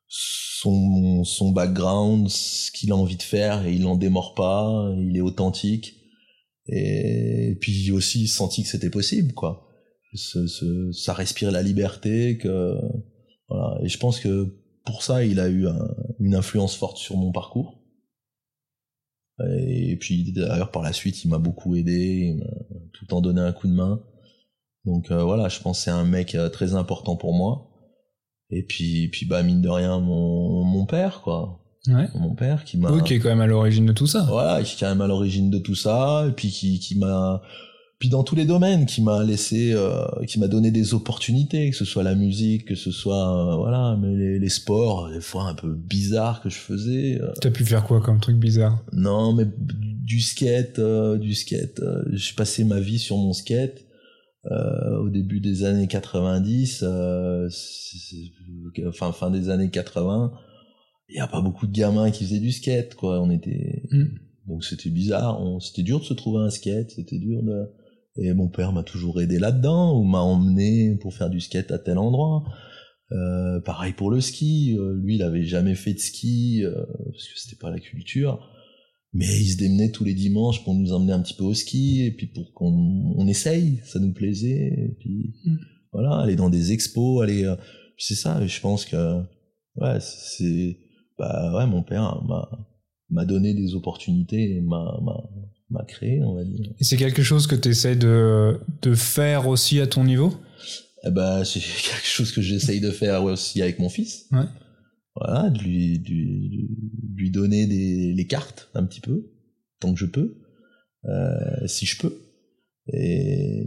son 0.10 1.24
son 1.24 1.52
background, 1.52 2.28
ce 2.28 2.72
qu'il 2.72 2.92
a 2.92 2.98
envie 2.98 3.16
de 3.16 3.24
faire 3.24 3.66
et 3.66 3.74
il 3.74 3.84
n'en 3.84 3.96
démord 3.96 4.34
pas, 4.36 4.94
il 4.98 5.16
est 5.16 5.22
authentique 5.22 6.03
et 6.68 7.58
puis 7.60 7.92
aussi 7.92 8.28
senti 8.28 8.64
que 8.64 8.70
c'était 8.70 8.90
possible 8.90 9.34
quoi. 9.34 9.68
Ce, 10.16 10.92
ça 10.92 11.14
respire 11.14 11.52
la 11.52 11.64
liberté 11.64 12.38
que 12.38 12.78
voilà. 13.50 13.80
Et 13.84 13.90
je 13.90 13.98
pense 13.98 14.20
que 14.20 14.56
pour 14.86 15.04
ça 15.04 15.26
il 15.26 15.40
a 15.40 15.50
eu 15.50 15.66
une 16.20 16.36
influence 16.36 16.76
forte 16.76 16.98
sur 16.98 17.18
mon 17.18 17.32
parcours. 17.32 17.82
Et 19.60 19.98
puis 20.00 20.32
d'ailleurs 20.32 20.72
par 20.72 20.84
la 20.84 20.94
suite 20.94 21.24
il 21.24 21.30
m'a 21.30 21.40
beaucoup 21.40 21.76
aidé 21.76 22.38
tout 22.94 23.14
en 23.14 23.22
donné 23.22 23.42
un 23.42 23.52
coup 23.52 23.68
de 23.68 23.74
main. 23.74 24.04
Donc 24.86 25.12
euh, 25.12 25.24
voilà 25.24 25.50
je 25.50 25.60
pense 25.60 25.84
c'est 25.84 25.92
un 25.92 26.06
mec 26.06 26.36
euh, 26.36 26.50
très 26.50 26.76
important 26.76 27.16
pour 27.16 27.34
moi. 27.34 27.70
Et 28.52 28.64
puis 28.64 29.10
puis 29.10 29.26
bah 29.26 29.42
mine 29.42 29.62
de 29.62 29.70
rien 29.70 30.00
mon 30.00 30.64
mon 30.64 30.86
père 30.86 31.22
quoi 31.22 31.63
Ouais. 31.88 32.08
Mon 32.16 32.34
père 32.34 32.64
qui 32.64 32.78
m'a. 32.78 32.92
Oui, 32.92 33.04
qui 33.04 33.16
est 33.16 33.20
quand 33.20 33.30
même 33.30 33.42
à 33.42 33.48
l'origine 33.48 33.86
de 33.86 33.94
tout 33.94 34.08
ça. 34.08 34.26
Voilà, 34.30 34.64
qui 34.64 34.76
est 34.76 34.80
quand 34.80 34.90
même 34.90 35.02
à 35.02 35.08
l'origine 35.08 35.50
de 35.50 35.60
tout 35.60 35.76
ça, 35.76 36.26
et 36.30 36.32
puis 36.32 36.50
qui, 36.50 36.80
qui 36.80 36.98
m'a, 36.98 37.42
puis 38.04 38.10
dans 38.10 38.24
tous 38.24 38.36
les 38.36 38.44
domaines, 38.44 38.86
qui 38.86 39.02
m'a 39.02 39.24
laissé, 39.24 39.72
euh, 39.74 40.04
qui 40.28 40.38
m'a 40.38 40.50
donné 40.50 40.72
des 40.72 40.94
opportunités, 40.94 41.70
que 41.70 41.76
ce 41.78 41.86
soit 41.86 42.04
la 42.04 42.16
musique, 42.16 42.66
que 42.66 42.76
ce 42.76 42.92
soit, 42.92 43.54
euh, 43.54 43.56
voilà, 43.56 43.98
mais 43.98 44.14
les, 44.14 44.40
les, 44.40 44.50
sports, 44.50 45.10
des 45.10 45.22
fois 45.22 45.46
un 45.46 45.56
peu 45.56 45.74
bizarres 45.74 46.42
que 46.42 46.50
je 46.50 46.58
faisais. 46.58 47.22
Euh. 47.22 47.32
T'as 47.40 47.50
pu 47.50 47.64
faire 47.64 47.86
quoi 47.86 48.02
comme 48.02 48.20
truc 48.20 48.36
bizarre? 48.36 48.84
Non, 48.92 49.32
mais 49.32 49.46
du 49.58 50.20
skate, 50.20 50.80
euh, 50.80 51.18
du 51.18 51.34
skate. 51.34 51.80
J'ai 52.12 52.34
passé 52.36 52.66
ma 52.66 52.82
vie 52.82 53.00
sur 53.00 53.16
mon 53.16 53.32
skate. 53.32 53.86
au 55.00 55.08
début 55.08 55.40
des 55.40 55.64
années 55.64 55.88
90, 55.88 56.84
enfin 58.86 59.14
fin 59.14 59.32
des 59.32 59.50
années 59.50 59.70
80 59.70 60.34
il 61.10 61.18
y 61.18 61.20
a 61.20 61.28
pas 61.28 61.42
beaucoup 61.42 61.68
de 61.68 61.72
gamins 61.72 62.12
qui 62.12 62.26
faisaient 62.26 62.40
du 62.40 62.52
skate 62.52 62.96
quoi. 62.96 63.22
On 63.22 63.30
était 63.30 63.84
mm. 63.92 64.06
donc 64.48 64.64
c'était 64.64 64.90
bizarre. 64.90 65.42
C'était 65.62 65.84
dur 65.84 66.00
de 66.00 66.06
se 66.06 66.14
trouver 66.14 66.44
un 66.44 66.50
skate. 66.50 66.92
C'était 66.92 67.20
dur 67.20 67.44
de 67.44 67.70
et 68.16 68.32
mon 68.34 68.48
père 68.48 68.74
m'a 68.74 68.84
toujours 68.84 69.22
aidé 69.22 69.40
là-dedans 69.40 69.98
ou 69.98 70.04
m'a 70.04 70.20
emmené 70.20 70.96
pour 70.98 71.14
faire 71.14 71.30
du 71.30 71.40
skate 71.40 71.72
à 71.72 71.80
tel 71.80 71.98
endroit. 71.98 72.44
Euh, 73.12 73.60
pareil 73.62 73.94
pour 73.94 74.12
le 74.12 74.22
ski. 74.22 74.76
Euh, 74.78 74.96
lui 75.02 75.16
il 75.16 75.24
avait 75.24 75.44
jamais 75.44 75.76
fait 75.76 75.94
de 75.94 76.00
ski 76.00 76.64
euh, 76.64 76.74
parce 77.12 77.28
que 77.28 77.40
c'était 77.40 77.60
pas 77.60 77.72
la 77.72 77.80
culture. 77.80 78.50
Mais 79.14 79.26
il 79.26 79.52
se 79.52 79.58
démenait 79.58 79.92
tous 79.92 80.04
les 80.04 80.16
dimanches 80.16 80.64
pour 80.64 80.74
nous 80.74 80.92
emmener 80.92 81.14
un 81.14 81.22
petit 81.22 81.36
peu 81.36 81.44
au 81.44 81.54
ski 81.54 82.04
et 82.04 82.12
puis 82.12 82.28
pour 82.28 82.54
qu'on 82.54 83.14
on 83.16 83.28
essaye. 83.28 83.82
Ça 83.84 84.00
nous 84.00 84.14
plaisait. 84.14 84.74
Et 84.78 84.96
puis 85.00 85.36
mm. 85.46 85.58
voilà 85.92 86.18
aller 86.18 86.36
dans 86.36 86.50
des 86.50 86.72
expos 86.72 87.24
aller 87.24 87.52
c'est 87.98 88.16
ça. 88.16 88.46
Je 88.46 88.60
pense 88.60 88.86
que 88.86 89.22
ouais 89.78 89.98
c'est 90.00 90.78
bah 91.24 91.54
ouais, 91.56 91.68
mon 91.68 91.84
père 91.84 92.22
m'a 93.10 93.26
donné 93.26 93.54
des 93.54 93.76
opportunités 93.76 94.56
et 94.58 94.62
m'a 94.62 95.00
m'a 95.70 95.84
créé, 95.86 96.22
on 96.24 96.36
va 96.36 96.44
dire. 96.44 96.72
Et 96.80 96.84
c'est 96.84 96.98
quelque 96.98 97.24
chose 97.24 97.48
que 97.48 97.56
tu 97.56 97.70
essaies 97.70 97.96
de 97.96 98.60
de 98.82 98.96
faire 98.96 99.48
aussi 99.48 99.80
à 99.80 99.88
ton 99.88 100.04
niveau? 100.04 100.34
Eh 101.06 101.12
ben 101.12 101.44
c'est 101.44 101.60
quelque 101.92 102.06
chose 102.06 102.32
que 102.32 102.42
j'essaye 102.42 102.80
de 102.80 102.92
faire 102.92 103.24
aussi 103.24 103.62
avec 103.62 103.80
mon 103.80 103.90
fils. 103.90 104.28
Ouais. 104.32 104.46
Voilà, 105.16 105.52
de 105.52 105.60
lui, 105.60 106.00
de, 106.00 107.16
lui 107.16 107.30
donner 107.30 107.68
des, 107.68 108.14
les 108.14 108.26
cartes 108.26 108.70
un 108.74 108.84
petit 108.84 109.02
peu, 109.02 109.32
tant 109.80 109.94
que 109.94 110.00
je 110.00 110.08
peux, 110.08 110.42
euh, 111.06 111.68
si 111.68 111.86
je 111.86 112.00
peux, 112.00 112.18
et, 112.92 113.64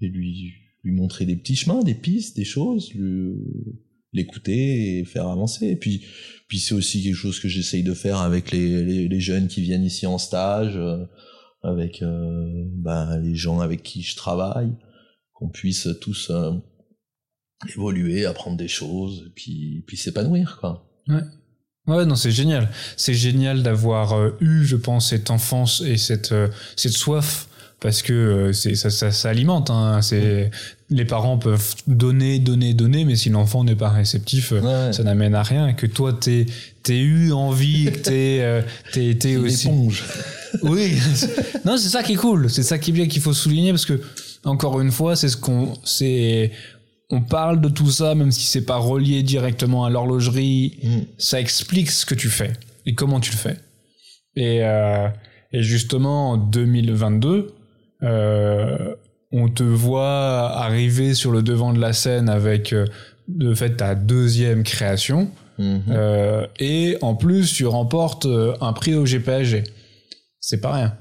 et 0.00 0.08
lui, 0.08 0.52
lui 0.82 0.92
montrer 0.92 1.26
des 1.26 1.36
petits 1.36 1.54
chemins, 1.54 1.84
des 1.84 1.94
pistes, 1.94 2.36
des 2.36 2.44
choses, 2.44 2.92
l'écouter 4.14 4.98
et 4.98 5.04
faire 5.04 5.28
avancer. 5.28 5.66
Et 5.66 5.76
puis, 5.76 6.06
puis 6.48 6.58
c'est 6.58 6.74
aussi 6.74 7.02
quelque 7.02 7.14
chose 7.14 7.40
que 7.40 7.48
j'essaye 7.48 7.82
de 7.82 7.92
faire 7.92 8.18
avec 8.18 8.50
les, 8.50 8.84
les, 8.84 9.08
les, 9.08 9.20
jeunes 9.20 9.48
qui 9.48 9.60
viennent 9.60 9.84
ici 9.84 10.06
en 10.06 10.18
stage, 10.18 10.76
euh, 10.76 11.04
avec 11.62 12.02
euh, 12.02 12.64
ben, 12.72 13.18
les 13.18 13.34
gens 13.34 13.60
avec 13.60 13.82
qui 13.82 14.02
je 14.02 14.16
travaille, 14.16 14.72
qu'on 15.32 15.50
puisse 15.50 15.88
tous 16.00 16.30
euh, 16.30 16.52
évoluer, 17.68 18.24
apprendre 18.24 18.56
des 18.56 18.68
choses, 18.68 19.24
et 19.26 19.32
puis, 19.34 19.84
puis 19.86 19.96
s'épanouir, 19.96 20.58
quoi. 20.60 20.88
Ouais. 21.08 21.22
Ouais, 21.86 22.06
non, 22.06 22.14
c'est 22.14 22.30
génial. 22.30 22.70
C'est 22.96 23.14
génial 23.14 23.62
d'avoir 23.62 24.14
euh, 24.14 24.30
eu, 24.40 24.64
je 24.64 24.76
pense, 24.76 25.10
cette 25.10 25.30
enfance 25.30 25.82
et 25.82 25.98
cette, 25.98 26.32
euh, 26.32 26.48
cette 26.76 26.92
soif 26.92 27.48
parce 27.84 28.00
que 28.00 28.14
euh, 28.14 28.52
c'est 28.54 28.76
ça, 28.76 28.88
ça, 28.88 29.10
ça, 29.10 29.28
alimente. 29.28 29.68
Hein. 29.68 30.00
C'est 30.00 30.50
les 30.88 31.04
parents 31.04 31.36
peuvent 31.36 31.74
donner, 31.86 32.38
donner, 32.38 32.72
donner, 32.72 33.04
mais 33.04 33.14
si 33.14 33.28
l'enfant 33.28 33.62
n'est 33.62 33.76
pas 33.76 33.90
réceptif, 33.90 34.52
ouais. 34.52 34.90
ça 34.90 35.02
n'amène 35.02 35.34
à 35.34 35.42
rien. 35.42 35.74
Que 35.74 35.84
toi 35.84 36.14
t'es 36.14 36.46
t'es 36.82 36.98
eu 36.98 37.30
envie, 37.32 37.84
que 37.92 37.98
t'es 38.08 38.38
euh, 38.40 38.62
t'es 38.94 39.14
t'es 39.16 39.36
aussi. 39.36 39.66
Éponge. 39.66 40.02
oui. 40.62 40.94
non, 41.66 41.76
c'est 41.76 41.90
ça 41.90 42.02
qui 42.02 42.14
est 42.14 42.16
cool. 42.16 42.48
C'est 42.48 42.62
ça 42.62 42.78
qui 42.78 42.88
est 42.88 42.94
bien 42.94 43.06
qu'il 43.06 43.20
faut 43.20 43.34
souligner 43.34 43.70
parce 43.70 43.84
que 43.84 44.00
encore 44.44 44.80
une 44.80 44.90
fois, 44.90 45.14
c'est 45.14 45.28
ce 45.28 45.36
qu'on 45.36 45.74
c'est 45.84 46.52
on 47.10 47.20
parle 47.20 47.60
de 47.60 47.68
tout 47.68 47.90
ça, 47.90 48.14
même 48.14 48.32
si 48.32 48.46
c'est 48.46 48.64
pas 48.64 48.78
relié 48.78 49.22
directement 49.22 49.84
à 49.84 49.90
l'horlogerie, 49.90 50.78
mmh. 50.82 50.88
ça 51.18 51.38
explique 51.38 51.90
ce 51.90 52.06
que 52.06 52.14
tu 52.14 52.30
fais 52.30 52.54
et 52.86 52.94
comment 52.94 53.20
tu 53.20 53.32
le 53.32 53.36
fais. 53.36 53.58
Et, 54.36 54.64
euh, 54.64 55.06
et 55.52 55.62
justement, 55.62 56.30
en 56.30 56.36
2022, 56.38 57.28
euh, 57.28 57.63
on 59.34 59.48
te 59.48 59.64
voit 59.64 60.52
arriver 60.56 61.14
sur 61.14 61.32
le 61.32 61.42
devant 61.42 61.72
de 61.72 61.80
la 61.80 61.92
scène 61.92 62.28
avec 62.28 62.72
euh, 62.72 62.86
de 63.28 63.54
fait 63.54 63.76
ta 63.76 63.94
deuxième 63.94 64.62
création. 64.62 65.30
Mmh. 65.58 65.78
euh, 65.90 66.46
et 66.58 66.98
en 67.00 67.14
plus 67.14 67.52
tu 67.52 67.64
remportes 67.64 68.26
euh, 68.26 68.56
un 68.60 68.72
prix 68.72 68.96
au 68.96 69.04
GPAG 69.04 69.62
c'est 70.40 70.60
pas 70.60 70.72
rien. 70.72 70.96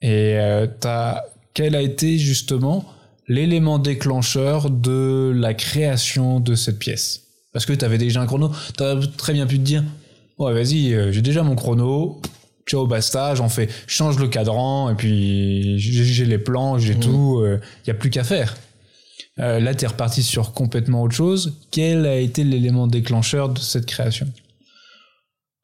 Et 0.00 0.38
euh, 0.38 0.66
t'as 0.66 1.24
quel 1.52 1.74
a 1.74 1.82
été 1.82 2.16
justement 2.16 2.86
l'élément 3.26 3.78
déclencheur 3.78 4.70
de 4.70 5.30
la 5.34 5.52
création 5.52 6.40
de 6.40 6.54
cette 6.54 6.78
pièce? 6.78 7.24
Parce 7.52 7.66
que 7.66 7.74
t'avais 7.74 7.98
déjà 7.98 8.22
un 8.22 8.26
chrono. 8.26 8.50
T'aurais 8.76 9.06
très 9.16 9.34
bien 9.34 9.46
pu 9.46 9.58
te 9.58 9.64
dire 9.64 9.84
ouais 10.38 10.52
vas-y 10.52 11.12
j'ai 11.12 11.22
déjà 11.22 11.42
mon 11.42 11.54
chrono 11.54 12.20
ciao 12.68 12.86
basta 12.86 13.34
j'en 13.34 13.48
fais 13.48 13.68
change 13.86 14.18
le 14.18 14.28
cadran 14.28 14.90
et 14.90 14.94
puis 14.94 15.78
j'ai 15.78 16.24
les 16.24 16.38
plans 16.38 16.78
j'ai 16.78 16.94
mmh. 16.94 17.00
tout 17.00 17.40
il 17.42 17.46
euh, 17.46 17.58
y 17.86 17.90
a 17.90 17.94
plus 17.94 18.10
qu'à 18.10 18.24
faire 18.24 18.56
euh, 19.40 19.58
là 19.60 19.74
t'es 19.74 19.86
reparti 19.86 20.22
sur 20.22 20.52
complètement 20.52 21.02
autre 21.02 21.14
chose 21.14 21.58
quel 21.70 22.06
a 22.06 22.16
été 22.16 22.44
l'élément 22.44 22.86
déclencheur 22.86 23.48
de 23.48 23.58
cette 23.58 23.86
création? 23.86 24.26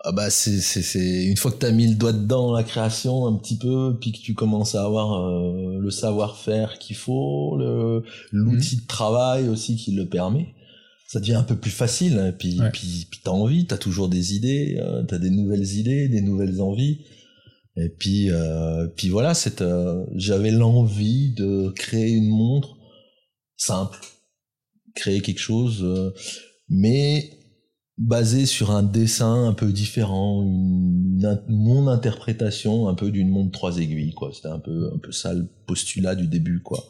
Ah 0.07 0.13
bah 0.13 0.29
c'est 0.29 0.61
c'est 0.61 0.83
c'est 0.83 1.25
une 1.25 1.37
fois 1.39 1.51
que 1.51 1.57
t'as 1.57 1.71
mis 1.71 1.89
le 1.89 1.95
doigt 1.95 2.13
dedans 2.13 2.53
la 2.53 2.63
création 2.63 3.27
un 3.27 3.33
petit 3.37 3.57
peu 3.57 3.97
puis 3.99 4.13
que 4.13 4.19
tu 4.19 4.35
commences 4.35 4.75
à 4.75 4.85
avoir 4.85 5.15
euh, 5.15 5.79
le 5.81 5.91
savoir-faire 5.91 6.79
qu'il 6.79 6.95
faut 6.95 7.57
le 7.59 8.05
l'outil 8.31 8.77
mmh. 8.77 8.81
de 8.81 8.87
travail 8.87 9.49
aussi 9.49 9.77
qui 9.77 9.93
le 9.93 10.07
permet 10.07 10.55
ça 11.07 11.21
devient 11.21 11.35
un 11.35 11.43
peu 11.43 11.57
plus 11.57 11.71
facile. 11.71 12.19
Hein, 12.19 12.33
puis, 12.33 12.59
ouais. 12.61 12.71
puis, 12.73 13.07
puis 13.11 13.21
t'as 13.23 13.31
envie, 13.31 13.67
t'as 13.67 13.79
toujours 13.79 14.09
des 14.09 14.35
idées, 14.35 14.77
euh, 14.81 15.03
t'as 15.05 15.19
des 15.19 15.31
nouvelles 15.31 15.67
idées, 15.77 16.09
des 16.09 16.23
nouvelles 16.23 16.61
envies. 16.61 17.05
Et 17.77 17.89
puis, 17.89 18.31
euh, 18.31 18.87
puis 18.97 19.09
voilà, 19.09 19.35
cette, 19.35 19.63
euh, 19.63 20.05
j'avais 20.15 20.53
l'envie 20.53 21.35
de 21.35 21.71
créer 21.71 22.11
une 22.11 22.29
montre 22.29 22.77
simple, 23.57 23.99
créer 24.95 25.21
quelque 25.21 25.41
chose, 25.41 25.83
euh, 25.83 26.11
mais 26.69 27.31
basé 27.99 28.47
sur 28.47 28.71
un 28.71 28.83
dessin 28.83 29.49
un 29.49 29.55
peu 29.55 29.73
différent, 29.73 30.43
une, 30.43 31.21
une, 31.21 31.41
mon 31.49 31.89
interprétation 31.89 32.89
un 32.89 32.95
peu 32.95 33.11
d'une 33.11 33.29
montre 33.29 33.53
trois 33.53 33.79
aiguilles, 33.79 34.15
quoi. 34.15 34.31
C'était 34.33 34.49
un 34.49 34.61
peu, 34.61 34.91
un 34.95 34.99
peu 34.99 35.13
ça 35.13 35.35
le 35.35 35.49
postulat 35.67 36.15
du 36.15 36.29
début, 36.29 36.63
quoi. 36.63 36.83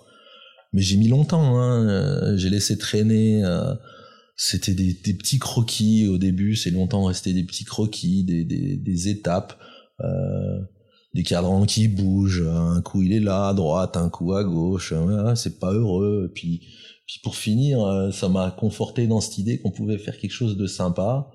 Mais 0.72 0.82
j'ai 0.82 0.96
mis 0.96 1.08
longtemps, 1.08 1.58
hein. 1.58 1.88
Euh, 1.88 2.36
j'ai 2.36 2.50
laissé 2.50 2.76
traîner 2.76 3.42
c'était 4.36 4.74
des, 4.74 4.94
des, 4.94 5.14
petits 5.14 5.38
croquis 5.38 6.08
au 6.08 6.18
début, 6.18 6.56
c'est 6.56 6.70
longtemps 6.70 7.04
resté 7.04 7.32
des 7.32 7.44
petits 7.44 7.64
croquis, 7.64 8.24
des, 8.24 8.44
des, 8.44 8.76
des 8.76 9.08
étapes, 9.08 9.58
euh, 10.00 10.60
des 11.14 11.22
cadrans 11.22 11.66
qui 11.66 11.86
bougent, 11.86 12.44
un 12.46 12.82
coup 12.82 13.02
il 13.02 13.12
est 13.12 13.20
là 13.20 13.48
à 13.48 13.54
droite, 13.54 13.96
un 13.96 14.08
coup 14.08 14.32
à 14.32 14.42
gauche, 14.42 14.92
ouais, 14.92 15.36
c'est 15.36 15.60
pas 15.60 15.72
heureux. 15.72 16.32
puis, 16.34 16.66
puis 17.06 17.20
pour 17.22 17.36
finir, 17.36 17.84
euh, 17.84 18.10
ça 18.10 18.28
m'a 18.28 18.50
conforté 18.50 19.06
dans 19.06 19.20
cette 19.20 19.38
idée 19.38 19.58
qu'on 19.58 19.70
pouvait 19.70 19.98
faire 19.98 20.18
quelque 20.18 20.32
chose 20.32 20.56
de 20.56 20.66
sympa. 20.66 21.30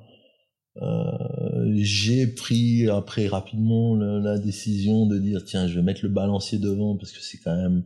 Euh, 0.82 1.72
j'ai 1.76 2.28
pris 2.28 2.89
après 2.89 3.28
rapidement 3.28 3.95
la, 3.95 4.38
décision 4.38 5.06
de 5.06 5.18
dire 5.18 5.43
tiens 5.43 5.68
je 5.68 5.76
vais 5.76 5.82
mettre 5.82 6.02
le 6.04 6.10
balancier 6.10 6.58
devant 6.58 6.95
parce 6.95 7.12
que 7.12 7.22
c'est 7.22 7.39
quand 7.39 7.56
même 7.56 7.84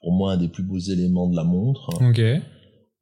pour 0.00 0.12
moi 0.12 0.32
un 0.32 0.36
des 0.36 0.48
plus 0.48 0.62
beaux 0.62 0.78
éléments 0.78 1.28
de 1.28 1.36
la 1.36 1.44
montre. 1.44 1.90
Ok. 2.02 2.20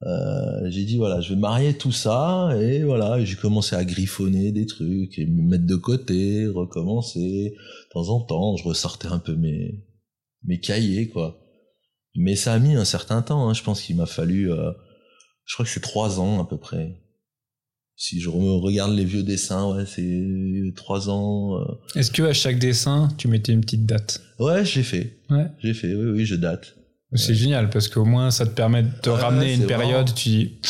Euh, 0.04 0.68
j'ai 0.70 0.84
dit 0.84 0.96
voilà, 0.96 1.20
je 1.20 1.34
vais 1.34 1.40
marier 1.40 1.74
tout 1.74 1.92
ça 1.92 2.50
et 2.60 2.82
voilà, 2.82 3.24
j'ai 3.24 3.36
commencé 3.36 3.76
à 3.76 3.84
griffonner 3.84 4.50
des 4.50 4.66
trucs 4.66 5.18
et 5.18 5.26
me 5.26 5.42
mettre 5.42 5.66
de 5.66 5.76
côté, 5.76 6.46
recommencer. 6.46 7.54
De 7.54 7.92
temps 7.92 8.08
en 8.08 8.20
temps, 8.20 8.56
je 8.56 8.64
ressortais 8.64 9.08
un 9.08 9.20
peu 9.20 9.34
mes 9.36 9.84
mes 10.44 10.58
cahiers 10.58 11.08
quoi. 11.08 11.38
Mais 12.16 12.36
ça 12.36 12.54
a 12.54 12.58
mis 12.58 12.74
un 12.74 12.84
certain 12.84 13.22
temps. 13.22 13.48
Hein. 13.48 13.54
Je 13.54 13.62
pense 13.62 13.82
qu'il 13.82 13.96
m'a 13.96 14.06
fallu, 14.06 14.52
euh, 14.52 14.72
je 15.46 15.54
crois 15.54 15.64
que 15.64 15.70
c'est 15.70 15.80
trois 15.80 16.20
ans 16.20 16.42
à 16.42 16.48
peu 16.48 16.58
près. 16.58 16.98
Si 17.94 18.20
je 18.20 18.28
regarde 18.28 18.92
les 18.94 19.04
vieux 19.04 19.22
dessins, 19.22 19.72
ouais, 19.72 19.86
c'est 19.86 20.72
trois 20.74 21.08
ans. 21.08 21.60
Euh... 21.60 21.64
Est-ce 21.94 22.10
que 22.10 22.22
à 22.22 22.32
chaque 22.32 22.58
dessin, 22.58 23.08
tu 23.18 23.28
mettais 23.28 23.52
une 23.52 23.60
petite 23.60 23.86
date? 23.86 24.20
Ouais, 24.40 24.64
j'ai 24.64 24.82
fait. 24.82 25.20
Ouais. 25.30 25.46
J'ai 25.60 25.74
fait. 25.74 25.94
Oui, 25.94 26.10
oui, 26.10 26.24
je 26.24 26.34
date. 26.34 26.74
C'est 27.14 27.34
génial 27.34 27.70
parce 27.70 27.88
qu'au 27.88 28.04
moins 28.04 28.30
ça 28.30 28.46
te 28.46 28.52
permet 28.52 28.82
de 28.82 28.90
te 29.02 29.10
ouais, 29.10 29.20
ramener 29.20 29.54
une 29.54 29.66
période, 29.66 30.12
tu 30.14 30.28
dis. 30.28 30.60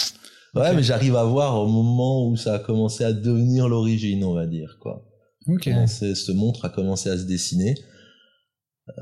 Ouais, 0.55 0.62
okay. 0.62 0.76
mais 0.76 0.82
j'arrive 0.82 1.16
à 1.16 1.24
voir 1.24 1.61
au 1.61 1.68
moment 1.68 2.26
où 2.26 2.36
ça 2.36 2.55
a 2.55 2.59
commencé 2.59 3.05
à 3.05 3.12
devenir 3.12 3.68
l'origine, 3.68 4.22
on 4.24 4.34
va 4.34 4.47
dire, 4.47 4.76
quoi. 4.80 5.09
Ok. 5.47 5.70
Ce 5.86 6.32
montre 6.32 6.64
a 6.66 6.68
commencé 6.68 7.09
à 7.09 7.16
se 7.16 7.24
dessiner. 7.24 7.74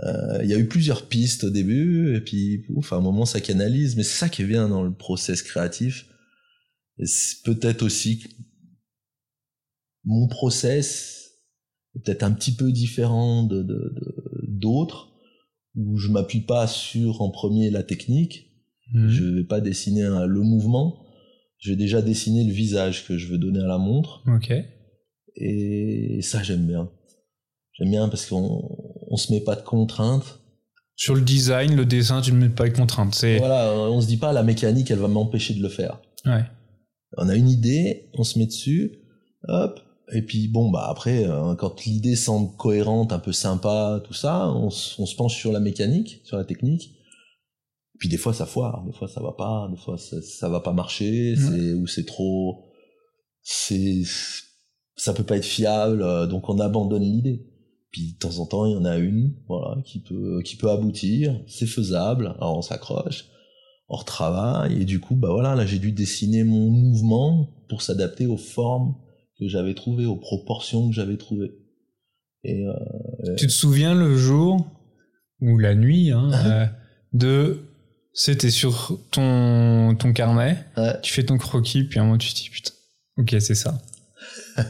Euh, 0.05 0.41
il 0.43 0.49
y 0.49 0.55
a 0.55 0.59
eu 0.59 0.69
plusieurs 0.69 1.07
pistes 1.07 1.45
au 1.45 1.51
début, 1.51 2.15
et 2.15 2.21
puis, 2.21 2.65
ouf, 2.69 2.93
à 2.93 2.97
un 2.97 3.01
moment 3.01 3.25
ça 3.25 3.41
canalise, 3.41 3.97
mais 3.97 4.03
c'est 4.03 4.19
ça 4.19 4.29
qui 4.29 4.43
est 4.43 4.47
bien 4.47 4.69
dans 4.69 4.83
le 4.83 4.93
process 4.93 5.43
créatif. 5.43 6.07
Et 6.99 7.07
c'est 7.07 7.43
peut-être 7.45 7.83
aussi 7.83 8.23
mon 10.05 10.29
process 10.29 11.33
est 11.95 12.01
peut-être 12.01 12.23
un 12.23 12.33
petit 12.33 12.55
peu 12.55 12.73
différent 12.73 13.45
de 13.45 13.67
d'autres. 14.49 15.10
Où 15.77 15.99
je 15.99 16.09
m'appuie 16.09 16.41
pas 16.41 16.67
sur 16.67 17.23
en 17.23 17.31
premier 17.31 17.71
la 17.71 17.83
technique, 17.83 18.51
mmh. 18.93 19.09
je 19.09 19.25
vais 19.25 19.45
pas 19.45 19.61
dessiner 19.61 20.05
un, 20.05 20.27
le 20.27 20.41
mouvement, 20.41 21.07
je 21.59 21.71
vais 21.71 21.77
déjà 21.77 22.03
dessiner 22.03 22.45
le 22.45 22.53
visage 22.53 23.07
que 23.07 23.19
je 23.19 23.29
veux 23.29 23.39
donner 23.39 23.61
à 23.61 23.67
la 23.67 23.79
montre. 23.79 24.23
Ok. 24.27 24.53
Et 25.37 26.21
ça 26.23 26.43
j'aime 26.43 26.67
bien. 26.67 26.91
J'aime 27.75 27.91
bien 27.91 28.09
parce 28.09 28.27
qu'on 28.27 28.63
on 29.09 29.17
se 29.17 29.33
met 29.33 29.41
pas 29.41 29.57
de 29.57 29.63
contraintes. 29.63 30.41
Sur 30.97 31.15
le 31.15 31.23
design, 31.23 31.77
le 31.77 31.87
dessin, 31.87 32.21
tu 32.21 32.33
ne 32.33 32.39
mets 32.39 32.49
pas 32.51 32.69
de 32.69 32.77
contraintes. 32.77 33.15
C'est 33.15 33.39
voilà, 33.39 33.73
on 33.73 34.01
se 34.01 34.07
dit 34.07 34.19
pas 34.19 34.33
la 34.33 34.43
mécanique, 34.43 34.91
elle 34.91 34.99
va 34.99 35.09
m'empêcher 35.09 35.55
de 35.55 35.63
le 35.63 35.69
faire. 35.69 36.01
Ouais. 36.27 36.45
On 37.17 37.29
a 37.29 37.35
une 37.35 37.49
idée, 37.49 38.11
on 38.15 38.23
se 38.23 38.39
met 38.39 38.47
dessus, 38.47 38.99
hop, 39.49 39.81
et 40.13 40.23
puis 40.23 40.49
bon 40.49 40.71
bah 40.71 40.87
après 40.89 41.25
euh, 41.25 41.55
quand 41.55 41.85
l'idée 41.85 42.17
semble 42.17 42.57
cohérente, 42.57 43.13
un 43.13 43.19
peu 43.19 43.33
sympa, 43.33 44.01
tout 44.05 44.15
ça, 44.15 44.49
on, 44.49 44.67
on, 44.67 45.07
se 45.07 45.17
penche 45.17 45.37
sur 45.37 45.53
la 45.53 45.61
mécanique, 45.61 46.21
sur 46.25 46.37
la 46.37 46.45
technique. 46.45 46.95
Puis 47.99 48.09
des 48.09 48.17
fois 48.17 48.33
ça 48.33 48.47
foire, 48.47 48.85
des 48.85 48.93
fois 48.93 49.09
ça 49.09 49.21
va 49.21 49.33
pas, 49.33 49.69
des 49.71 49.77
fois 49.77 49.99
ça, 49.99 50.21
ça 50.23 50.49
va 50.49 50.61
pas 50.61 50.73
marcher, 50.73 51.35
mmh. 51.37 51.37
c'est 51.37 51.75
ou 51.75 51.87
c'est 51.87 52.07
trop 52.07 52.65
c'est 53.43 54.03
ça 54.97 55.15
peut 55.15 55.25
pas 55.25 55.37
être 55.37 55.45
fiable, 55.45 56.03
euh, 56.03 56.27
donc 56.27 56.49
on 56.49 56.59
abandonne 56.59 57.03
l'idée. 57.03 57.47
Puis 57.91 58.13
de 58.13 58.19
temps 58.19 58.39
en 58.39 58.47
temps, 58.47 58.67
il 58.67 58.73
y 58.73 58.77
en 58.77 58.85
a 58.85 58.97
une, 58.99 59.35
voilà, 59.49 59.83
qui 59.83 60.01
peut 60.01 60.41
qui 60.45 60.57
peut 60.57 60.71
aboutir, 60.71 61.41
c'est 61.47 61.67
faisable, 61.67 62.35
alors 62.39 62.59
on 62.59 62.63
s'accroche, 62.63 63.27
on 63.89 63.97
retravaille 63.97 64.81
et 64.81 64.85
du 64.85 65.01
coup 65.01 65.17
bah 65.17 65.31
voilà, 65.31 65.55
là 65.55 65.67
j'ai 65.67 65.79
dû 65.79 65.93
dessiner 65.93 66.45
mon 66.45 66.71
mouvement 66.71 67.49
pour 67.69 67.83
s'adapter 67.83 68.27
aux 68.27 68.37
formes 68.37 68.95
que 69.41 69.49
j'avais 69.49 69.75
trouvé, 69.75 70.05
aux 70.05 70.17
proportions 70.17 70.89
que 70.89 70.95
j'avais 70.95 71.17
trouvées. 71.17 71.53
Et 72.45 72.67
euh, 72.67 73.35
tu 73.37 73.47
te 73.47 73.53
souviens 73.53 73.95
le 73.95 74.17
jour 74.17 74.67
ou 75.41 75.59
la 75.59 75.75
nuit 75.75 76.11
hein, 76.11 76.31
euh, 76.47 76.67
de 77.13 77.59
c'était 78.13 78.51
sur 78.51 78.99
ton 79.11 79.95
ton 79.95 80.13
carnet, 80.13 80.65
ouais. 80.77 81.01
tu 81.03 81.13
fais 81.13 81.23
ton 81.23 81.39
croquis 81.39 81.85
puis 81.85 81.99
à 81.99 82.03
un 82.03 82.07
moment 82.07 82.19
tu 82.19 82.33
te 82.33 82.37
dis 82.37 82.51
putain, 82.51 82.73
ok 83.19 83.37
c'est 83.41 83.55
ça. 83.55 83.81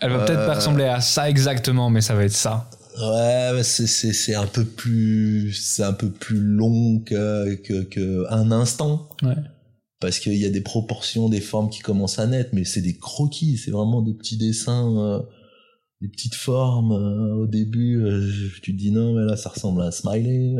Elle 0.00 0.10
va 0.10 0.26
peut-être 0.26 0.46
pas 0.46 0.54
ressembler 0.54 0.84
à 0.84 1.00
ça 1.00 1.30
exactement, 1.30 1.88
mais 1.88 2.02
ça 2.02 2.14
va 2.14 2.24
être 2.24 2.32
ça. 2.32 2.68
Ouais, 3.00 3.62
c'est 3.62 3.86
c'est 3.86 4.12
c'est 4.12 4.34
un 4.34 4.46
peu 4.46 4.64
plus 4.64 5.52
c'est 5.52 5.82
un 5.82 5.94
peu 5.94 6.10
plus 6.10 6.38
long 6.38 7.00
que 7.00 7.54
que, 7.56 7.82
que 7.84 8.26
un 8.30 8.52
instant. 8.52 9.08
Ouais. 9.22 9.34
Parce 10.04 10.18
qu'il 10.18 10.34
y 10.34 10.44
a 10.44 10.50
des 10.50 10.60
proportions, 10.60 11.28
des 11.28 11.40
formes 11.40 11.70
qui 11.70 11.80
commencent 11.80 12.18
à 12.18 12.26
naître, 12.26 12.50
mais 12.52 12.64
c'est 12.64 12.82
des 12.82 12.96
croquis, 12.96 13.56
c'est 13.56 13.70
vraiment 13.70 14.02
des 14.02 14.12
petits 14.14 14.36
dessins, 14.36 14.96
euh, 14.98 15.20
des 16.02 16.08
petites 16.08 16.34
formes. 16.34 16.92
euh, 16.92 17.34
au 17.42 17.46
début, 17.46 18.02
euh, 18.04 18.30
tu 18.62 18.72
te 18.72 18.78
dis 18.78 18.90
non, 18.90 19.14
mais 19.14 19.24
là 19.24 19.36
ça 19.36 19.48
ressemble 19.48 19.80
à 19.82 19.86
un 19.86 19.90
smiley. 19.90 20.56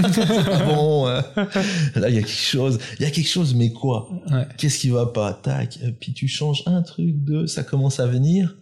pas 0.00 0.64
bon. 0.74 1.06
Là 1.06 2.08
il 2.08 2.14
y 2.14 2.18
a 2.18 2.22
quelque 2.22 2.28
chose, 2.28 2.78
il 2.98 3.02
y 3.02 3.06
a 3.06 3.10
quelque 3.10 3.28
chose, 3.28 3.54
mais 3.54 3.72
quoi? 3.72 4.08
Ouais. 4.30 4.46
Qu'est-ce 4.58 4.78
qui 4.78 4.90
va 4.90 5.06
pas? 5.06 5.32
Tac. 5.34 5.78
Puis 6.00 6.12
tu 6.12 6.28
changes 6.28 6.62
un 6.66 6.82
truc, 6.82 7.16
deux, 7.24 7.46
ça 7.46 7.64
commence 7.64 7.98
à 7.98 8.06
venir. 8.06 8.56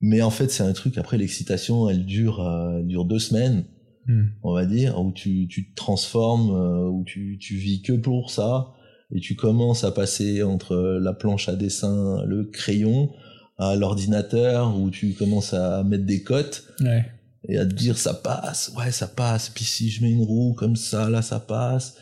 Mais 0.00 0.22
en 0.22 0.30
fait, 0.30 0.48
c'est 0.52 0.62
un 0.62 0.72
truc. 0.72 0.96
Après, 0.96 1.18
l'excitation, 1.18 1.88
elle 1.88 2.06
dure, 2.06 2.40
elle 2.78 2.86
dure 2.86 3.04
deux 3.04 3.18
semaines, 3.18 3.64
Hmm. 4.08 4.28
on 4.42 4.54
va 4.54 4.64
dire, 4.64 4.98
où 4.98 5.12
tu, 5.12 5.46
tu 5.48 5.70
te 5.70 5.74
transformes, 5.76 6.50
euh, 6.50 6.88
où 6.88 7.04
tu, 7.04 7.36
tu 7.38 7.56
vis 7.56 7.82
que 7.82 7.92
pour 7.92 8.30
ça, 8.30 8.72
et 9.14 9.20
tu 9.20 9.36
commences 9.36 9.84
à 9.84 9.90
passer 9.92 10.42
entre 10.42 10.74
la 11.00 11.12
planche 11.12 11.48
à 11.48 11.54
dessin, 11.56 12.24
le 12.26 12.44
crayon, 12.44 13.10
à 13.58 13.76
l'ordinateur, 13.76 14.78
où 14.78 14.90
tu 14.90 15.12
commences 15.12 15.52
à 15.52 15.84
mettre 15.84 16.04
des 16.06 16.22
cotes 16.22 16.64
Ouais. 16.80 17.04
et 17.48 17.58
à 17.58 17.66
te 17.66 17.74
dire 17.74 17.98
ça 17.98 18.14
passe, 18.14 18.72
ouais 18.78 18.90
ça 18.92 19.08
passe. 19.08 19.50
Puis 19.50 19.64
si 19.64 19.90
je 19.90 20.02
mets 20.02 20.10
une 20.10 20.22
roue 20.22 20.54
comme 20.54 20.76
ça, 20.76 21.10
là 21.10 21.20
ça 21.22 21.38
passe. 21.40 21.96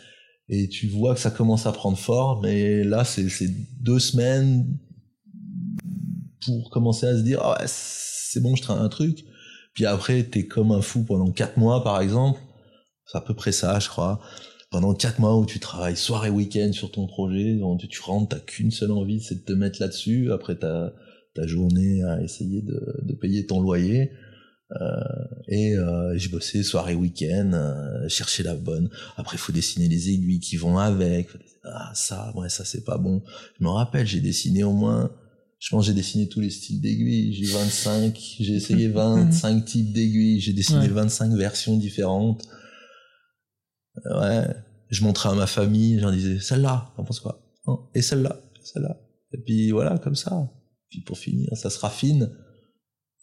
Et 0.48 0.68
tu 0.68 0.86
vois 0.86 1.14
que 1.14 1.20
ça 1.20 1.30
commence 1.32 1.66
à 1.66 1.72
prendre 1.72 1.98
forme. 1.98 2.46
Et 2.46 2.84
là 2.84 3.04
c'est 3.04 3.28
c'est 3.28 3.50
deux 3.80 3.98
semaines 3.98 4.66
pour 6.44 6.70
commencer 6.70 7.06
à 7.06 7.16
se 7.16 7.22
dire 7.22 7.40
ah 7.42 7.58
ouais 7.58 7.66
c'est 7.66 8.40
bon 8.40 8.54
je 8.54 8.62
traîne 8.62 8.78
un 8.78 8.88
truc. 8.88 9.24
Puis 9.76 9.86
après 9.86 10.24
t'es 10.24 10.46
comme 10.46 10.72
un 10.72 10.80
fou 10.80 11.04
pendant 11.04 11.30
quatre 11.30 11.58
mois 11.58 11.84
par 11.84 12.00
exemple. 12.00 12.40
C'est 13.06 13.18
à 13.18 13.20
peu 13.20 13.34
près 13.34 13.52
ça 13.52 13.78
je 13.78 13.88
crois. 13.88 14.20
Pendant 14.72 14.94
quatre 14.94 15.20
mois 15.20 15.38
où 15.38 15.46
tu 15.46 15.60
travailles 15.60 15.96
soir 15.96 16.26
et 16.26 16.30
week-end 16.30 16.72
sur 16.72 16.90
ton 16.90 17.06
projet, 17.06 17.54
donc 17.54 17.86
tu 17.86 18.00
rentres, 18.02 18.30
t'as 18.30 18.40
qu'une 18.40 18.72
seule 18.72 18.90
envie, 18.90 19.20
c'est 19.20 19.36
de 19.36 19.44
te 19.44 19.52
mettre 19.52 19.80
là-dessus. 19.80 20.32
Après 20.32 20.56
ta 20.56 20.92
journée 21.44 22.02
à 22.02 22.22
essayer 22.22 22.62
de, 22.62 23.14
payer 23.20 23.46
ton 23.46 23.60
loyer. 23.60 24.10
Euh, 24.80 24.84
et 25.46 25.76
euh, 25.76 26.16
j'ai 26.16 26.28
bossé 26.28 26.64
soir 26.64 26.88
et 26.88 26.96
week-end, 26.96 27.52
euh, 27.52 28.08
chercher 28.08 28.42
la 28.42 28.56
bonne. 28.56 28.90
Après, 29.16 29.36
faut 29.36 29.52
dessiner 29.52 29.86
les 29.86 30.10
aiguilles 30.10 30.40
qui 30.40 30.56
vont 30.56 30.78
avec. 30.78 31.28
Ah, 31.62 31.92
ça, 31.94 32.32
ouais, 32.34 32.48
ça, 32.48 32.64
c'est 32.64 32.84
pas 32.84 32.98
bon. 32.98 33.22
Je 33.58 33.64
me 33.64 33.68
rappelle, 33.68 34.06
j'ai 34.06 34.20
dessiné 34.20 34.64
au 34.64 34.72
moins, 34.72 35.12
je 35.66 35.70
pense 35.74 35.84
j'ai 35.84 35.94
dessiné 35.94 36.28
tous 36.28 36.40
les 36.40 36.50
styles 36.50 36.80
d'aiguilles. 36.80 37.32
J'ai 37.34 37.46
25, 37.52 38.16
j'ai 38.38 38.54
essayé 38.54 38.86
25 38.92 39.64
types 39.64 39.92
d'aiguilles. 39.92 40.38
J'ai 40.40 40.52
dessiné 40.52 40.78
Ouais. 40.82 40.88
25 40.88 41.32
versions 41.32 41.76
différentes. 41.76 42.46
Euh, 44.06 44.20
Ouais. 44.20 44.46
Je 44.90 45.02
montrais 45.02 45.30
à 45.30 45.34
ma 45.34 45.48
famille, 45.48 45.98
j'en 45.98 46.12
disais, 46.12 46.38
celle-là, 46.38 46.92
t'en 46.96 47.02
penses 47.02 47.18
quoi? 47.18 47.42
Non. 47.66 47.88
Et 47.96 48.02
celle-là, 48.02 48.40
celle-là. 48.62 48.96
Et 49.32 49.38
puis 49.38 49.72
voilà, 49.72 49.98
comme 49.98 50.14
ça. 50.14 50.48
Puis 50.88 51.00
pour 51.00 51.18
finir, 51.18 51.48
ça 51.56 51.68
se 51.68 51.80
raffine. 51.80 52.30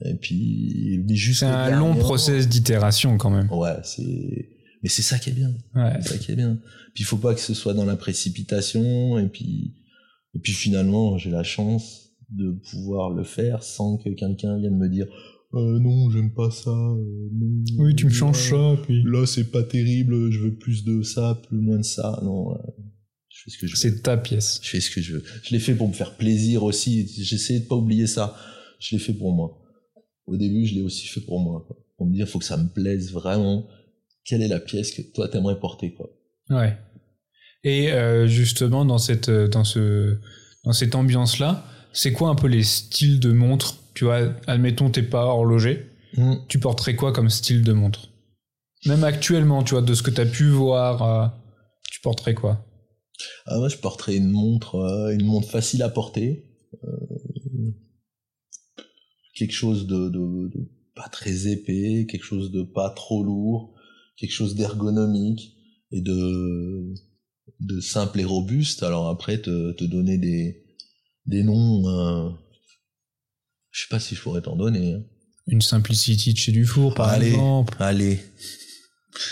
Et 0.04 0.16
puis, 0.16 1.02
mais 1.08 1.16
juste 1.16 1.40
C'est 1.40 1.46
un 1.46 1.80
long 1.80 1.96
process 1.96 2.50
d'itération 2.50 3.18
quand 3.18 3.30
même. 3.30 3.50
Ouais, 3.54 3.78
c'est, 3.84 4.50
mais 4.84 4.90
c'est 4.90 5.02
ça 5.04 5.18
qui 5.18 5.30
est 5.30 5.34
bien. 5.34 5.54
Ouais. 5.76 5.94
C'est 6.02 6.10
ça 6.10 6.18
qui 6.18 6.34
est 6.34 6.36
bien. 6.36 6.56
Puis 6.94 7.04
il 7.04 7.06
faut 7.06 7.16
pas 7.16 7.34
que 7.34 7.40
ce 7.40 7.54
soit 7.54 7.74
dans 7.74 7.86
la 7.86 7.96
précipitation. 7.96 9.18
Et 9.18 9.30
puis, 9.30 9.78
et 10.34 10.40
puis 10.40 10.52
finalement, 10.52 11.18
j'ai 11.18 11.30
la 11.32 11.44
chance 11.44 12.03
de 12.36 12.52
pouvoir 12.72 13.12
le 13.12 13.24
faire 13.24 13.64
sans 13.64 13.98
que 13.98 14.10
quelqu'un 14.10 14.58
vienne 14.58 14.78
me 14.78 14.90
dire, 14.90 15.08
euh, 15.54 15.80
non, 15.80 16.10
j'aime 16.10 16.34
pas 16.34 16.50
ça. 16.50 16.72
euh, 16.72 17.30
non, 17.32 17.64
Oui, 17.78 17.96
tu 17.96 18.06
me 18.06 18.12
changes 18.12 18.50
ça, 18.50 18.76
puis. 18.84 19.04
Là, 19.06 19.26
c'est 19.26 19.52
pas 19.52 19.64
terrible. 19.64 20.32
Je 20.32 20.40
veux 20.40 20.56
plus 20.56 20.84
de 20.84 21.02
ça, 21.04 21.40
plus 21.48 21.60
moins 21.60 21.78
de 21.78 21.84
ça. 21.84 22.20
Non, 22.24 22.54
euh, 22.54 22.58
je 23.30 23.44
fais 23.44 23.52
ce 23.52 23.58
que 23.60 23.68
je 23.68 23.74
veux. 23.74 23.78
C'est 23.78 24.02
ta 24.02 24.18
pièce. 24.18 24.60
Je 24.64 24.70
fais 24.70 24.80
ce 24.82 24.90
que 24.90 25.02
je 25.02 25.14
veux. 25.16 25.24
Je 25.44 25.52
l'ai 25.52 25.60
fait 25.60 25.76
pour 25.76 25.88
me 25.88 25.94
faire 25.94 26.16
plaisir 26.18 26.64
aussi. 26.64 27.08
J'essaie 27.24 27.60
de 27.60 27.66
pas 27.66 27.76
oublier 27.76 28.08
ça. 28.08 28.36
Je 28.80 28.96
l'ai 28.96 29.00
fait 29.00 29.14
pour 29.14 29.32
moi. 29.34 29.60
Au 30.26 30.38
début, 30.38 30.66
je 30.66 30.74
l'ai 30.74 30.82
aussi 30.82 31.06
fait 31.08 31.22
pour 31.22 31.40
moi. 31.40 31.64
Quoi. 31.68 31.78
Pour 31.98 32.08
me 32.08 32.14
dire, 32.14 32.28
faut 32.28 32.40
que 32.40 32.46
ça 32.46 32.58
me 32.58 32.68
plaise 32.70 33.12
vraiment. 33.12 33.68
Quelle 34.26 34.42
est 34.42 34.48
la 34.48 34.60
pièce 34.60 34.92
que 34.92 35.02
toi 35.14 35.28
t'aimerais 35.28 35.60
porter, 35.60 35.94
quoi? 35.94 36.10
Ouais. 36.50 36.76
Et 37.64 37.92
euh, 37.92 38.26
justement, 38.28 38.86
dans 38.86 38.98
cette, 38.98 39.30
euh, 39.30 39.48
dans 39.48 39.64
ce, 39.64 40.18
dans 40.64 40.74
cette 40.74 40.96
ambiance-là, 40.96 41.66
c'est 41.94 42.12
quoi 42.12 42.30
un 42.30 42.36
peu 42.36 42.48
les 42.48 42.64
styles 42.64 43.20
de 43.20 43.32
montres 43.32 43.78
Tu 43.94 44.04
vois, 44.04 44.34
admettons, 44.48 44.90
t'es 44.90 45.04
pas 45.04 45.26
horloger. 45.26 45.88
Hmm. 46.18 46.36
Tu 46.48 46.60
porterais 46.60 46.96
quoi 46.96 47.14
comme 47.14 47.30
style 47.30 47.64
de 47.64 47.74
montre? 47.74 48.10
Même 48.86 49.04
actuellement, 49.04 49.64
tu 49.64 49.72
vois, 49.72 49.82
de 49.82 49.94
ce 49.94 50.04
que 50.04 50.12
t'as 50.12 50.26
pu 50.26 50.50
voir, 50.50 51.04
euh, 51.04 51.28
tu 51.90 52.02
porterais 52.02 52.34
quoi? 52.34 52.66
Ah, 53.46 53.58
moi, 53.58 53.70
je 53.70 53.78
porterais 53.78 54.18
une 54.18 54.30
montre, 54.30 54.76
euh, 54.76 55.14
une 55.14 55.26
montre 55.26 55.50
facile 55.50 55.84
à 55.84 55.90
porter. 55.90 56.46
Euh, 56.84 56.90
quelque 59.36 59.54
chose 59.54 59.88
de, 59.88 60.10
de, 60.10 60.50
de 60.50 60.70
pas 60.96 61.08
très 61.10 61.48
épais, 61.48 62.06
quelque 62.10 62.26
chose 62.26 62.52
de 62.52 62.64
pas 62.64 62.90
trop 62.90 63.24
lourd, 63.24 63.74
quelque 64.18 64.32
chose 64.34 64.56
d'ergonomique 64.56 65.56
et 65.92 66.02
de, 66.02 66.94
de 67.60 67.80
simple 67.80 68.20
et 68.20 68.26
robuste. 68.26 68.84
Alors 68.84 69.08
après, 69.08 69.40
te, 69.40 69.72
te 69.74 69.84
donner 69.86 70.18
des, 70.18 70.63
des 71.26 71.44
noms, 71.44 71.88
euh, 71.88 72.30
je 73.72 73.82
sais 73.82 73.88
pas 73.90 74.00
si 74.00 74.16
je 74.16 74.22
pourrais 74.22 74.42
t'en 74.42 74.56
donner. 74.56 74.94
hein. 74.94 75.04
Une 75.48 75.62
Simplicity 75.62 76.34
de 76.34 76.38
chez 76.38 76.52
Dufour, 76.52 76.94
par 76.94 77.10
Allez. 77.10 77.32
exemple. 77.32 77.76
Allez, 77.80 78.20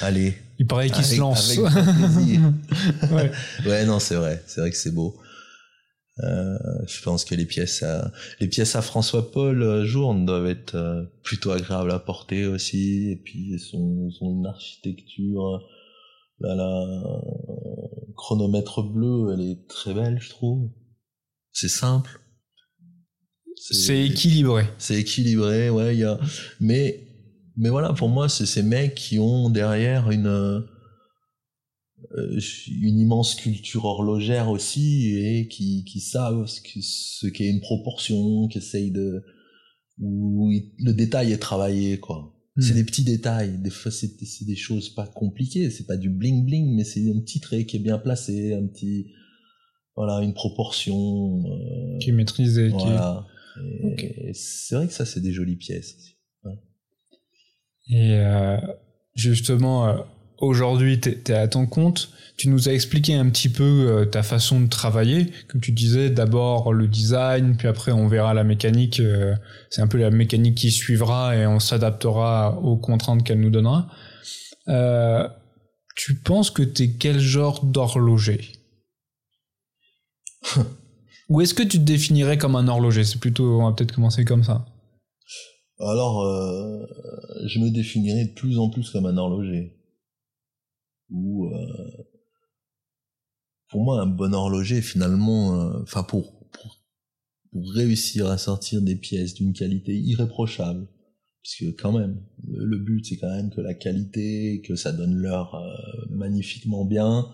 allez. 0.01 0.35
Il 0.59 0.67
paraît 0.67 0.89
qu'il 0.89 1.05
se 1.05 1.17
lance. 1.17 1.57
avec 1.57 1.59
ouais. 3.11 3.31
Ouais, 3.65 3.85
non, 3.85 3.99
c'est 3.99 4.15
vrai. 4.15 4.43
C'est 4.45 4.61
vrai 4.61 4.71
que 4.71 4.77
c'est 4.77 4.93
beau. 4.93 5.17
Euh, 6.19 6.57
je 6.87 7.01
pense 7.01 7.23
que 7.25 7.33
les 7.33 7.45
pièces 7.45 7.81
à, 7.83 8.11
les 8.41 8.47
pièces 8.47 8.75
à 8.75 8.81
François 8.81 9.31
Paul 9.31 9.63
euh, 9.63 9.85
Journe 9.85 10.25
doivent 10.25 10.45
être 10.47 10.75
euh, 10.75 11.03
plutôt 11.23 11.51
agréables 11.51 11.91
à 11.91 11.99
porter 11.99 12.45
aussi. 12.45 13.09
Et 13.09 13.15
puis, 13.15 13.55
une 13.73 14.45
architecture. 14.45 15.61
Là, 16.41 16.55
la 16.55 17.21
chronomètre 18.17 18.83
bleu, 18.83 19.33
elle 19.33 19.41
est 19.41 19.67
très 19.67 19.93
belle, 19.93 20.19
je 20.19 20.29
trouve. 20.29 20.69
C'est 21.53 21.67
simple. 21.69 22.19
C'est 23.55 24.05
équilibré. 24.05 24.65
C'est 24.77 24.99
équilibré, 24.99 25.69
ouais, 25.69 25.95
il 25.95 25.99
y 25.99 26.03
a, 26.03 26.19
mais, 26.59 27.07
mais 27.57 27.69
voilà, 27.69 27.93
pour 27.93 28.09
moi, 28.09 28.27
c'est 28.27 28.45
ces 28.47 28.63
mecs 28.63 28.95
qui 28.95 29.19
ont 29.19 29.49
derrière 29.49 30.09
une, 30.09 30.25
euh, 30.27 30.61
une 32.81 32.99
immense 32.99 33.35
culture 33.35 33.85
horlogère 33.85 34.49
aussi 34.49 35.15
et 35.15 35.47
qui, 35.47 35.83
qui 35.85 35.99
savent 35.99 36.47
ce 36.47 36.59
que- 36.61 36.81
ce 36.81 37.27
qu'est 37.27 37.47
une 37.49 37.61
proportion, 37.61 38.47
qui 38.47 38.57
essayent 38.57 38.91
de, 38.91 39.23
où 39.99 40.49
le 40.79 40.93
détail 40.93 41.31
est 41.31 41.37
travaillé, 41.37 41.99
quoi. 41.99 42.35
C'est 42.59 42.71
Hmm. 42.73 42.75
des 42.75 42.83
petits 42.83 43.03
détails. 43.03 43.57
Des 43.59 43.69
fois, 43.69 43.91
c'est 43.91 44.11
c'est 44.25 44.43
des 44.45 44.57
choses 44.57 44.89
pas 44.89 45.07
compliquées. 45.07 45.69
C'est 45.69 45.85
pas 45.85 45.95
du 45.95 46.09
bling 46.09 46.43
bling, 46.45 46.75
mais 46.75 46.83
c'est 46.83 46.99
un 47.09 47.19
petit 47.21 47.39
trait 47.39 47.65
qui 47.65 47.77
est 47.77 47.79
bien 47.79 47.97
placé, 47.97 48.53
un 48.53 48.67
petit, 48.67 49.07
voilà, 49.95 50.21
une 50.21 50.33
proportion. 50.33 50.95
euh, 51.45 51.97
Qui 51.99 52.09
est 52.09 52.13
maîtrisé. 52.13 52.69
qui 52.69 52.75
est- 52.75 52.79
voilà. 52.79 53.25
Ok. 53.83 54.05
C'est 54.33 54.75
vrai 54.75 54.87
que 54.87 54.93
ça, 54.93 55.05
c'est 55.05 55.19
des 55.21 55.33
jolies 55.33 55.57
pièces. 55.57 55.95
Et 57.89 58.13
euh, 58.15 58.57
justement, 59.15 59.87
euh, 59.87 59.97
aujourd'hui, 60.37 60.99
tu 61.01 61.09
es, 61.09 61.31
à 61.33 61.47
ton 61.47 61.65
compte. 61.65 62.09
Tu 62.37 62.47
nous 62.47 62.69
as 62.69 62.73
expliqué 62.73 63.13
un 63.15 63.29
petit 63.29 63.49
peu 63.49 63.63
euh, 63.63 64.05
ta 64.05 64.23
façon 64.23 64.61
de 64.61 64.67
travailler. 64.69 65.27
Comme 65.49 65.59
tu 65.61 65.71
disais, 65.71 66.09
d'abord 66.09 66.71
le 66.73 66.87
design, 66.87 67.55
puis 67.57 67.67
après 67.67 67.91
on 67.91 68.07
verra 68.07 68.33
la 68.33 68.43
mécanique. 68.43 68.99
euh, 68.99 69.35
C'est 69.69 69.81
un 69.81 69.87
peu 69.87 69.97
la 69.97 70.09
mécanique 70.11 70.55
qui 70.55 70.71
suivra 70.71 71.35
et 71.35 71.45
on 71.45 71.59
s'adaptera 71.59 72.57
aux 72.61 72.77
contraintes 72.77 73.23
qu'elle 73.23 73.41
nous 73.41 73.49
donnera. 73.49 73.89
Euh, 74.69 75.27
tu 75.95 76.15
penses 76.15 76.49
que 76.51 76.63
tu 76.63 76.83
es 76.83 76.91
quel 76.93 77.19
genre 77.19 77.65
d'horloger? 77.65 78.41
Ou 81.29 81.41
est-ce 81.41 81.53
que 81.53 81.63
tu 81.63 81.77
te 81.77 81.83
définirais 81.83 82.37
comme 82.37 82.55
un 82.55 82.67
horloger? 82.67 83.03
C'est 83.03 83.19
plutôt, 83.19 83.61
on 83.61 83.69
va 83.69 83.73
peut-être 83.73 83.93
commencer 83.93 84.25
comme 84.25 84.43
ça. 84.43 84.65
Alors, 85.79 86.21
euh, 86.21 86.85
je 87.45 87.59
me 87.59 87.69
définirais 87.69 88.25
de 88.25 88.33
plus 88.33 88.59
en 88.59 88.69
plus 88.69 88.89
comme 88.89 89.05
un 89.05 89.17
horloger. 89.17 89.77
Ou, 91.09 91.47
euh, 91.47 92.07
pour 93.69 93.83
moi, 93.83 94.01
un 94.01 94.07
bon 94.07 94.33
horloger, 94.33 94.81
finalement, 94.81 95.55
euh, 95.55 95.81
enfin, 95.83 96.03
pour, 96.03 96.49
pour, 96.49 96.83
pour 97.51 97.71
réussir 97.73 98.27
à 98.27 98.37
sortir 98.37 98.81
des 98.81 98.95
pièces 98.95 99.33
d'une 99.33 99.53
qualité 99.53 99.97
irréprochable, 99.97 100.87
puisque 101.41 101.81
quand 101.81 101.97
même, 101.97 102.21
le, 102.43 102.65
le 102.65 102.77
but, 102.77 103.05
c'est 103.05 103.17
quand 103.17 103.33
même 103.33 103.49
que 103.49 103.61
la 103.61 103.73
qualité, 103.73 104.61
que 104.61 104.75
ça 104.75 104.91
donne 104.91 105.15
l'heure 105.15 105.55
euh, 105.55 106.05
magnifiquement 106.09 106.85
bien, 106.85 107.33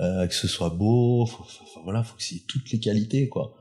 euh, 0.00 0.26
que 0.26 0.34
ce 0.34 0.48
soit 0.48 0.70
beau, 0.70 1.26
faut, 1.26 1.44
faut- 1.44 1.82
voilà, 1.84 2.02
faut 2.02 2.16
que 2.16 2.22
c'est 2.22 2.46
toutes 2.46 2.70
les 2.70 2.80
qualités, 2.80 3.28
quoi. 3.28 3.54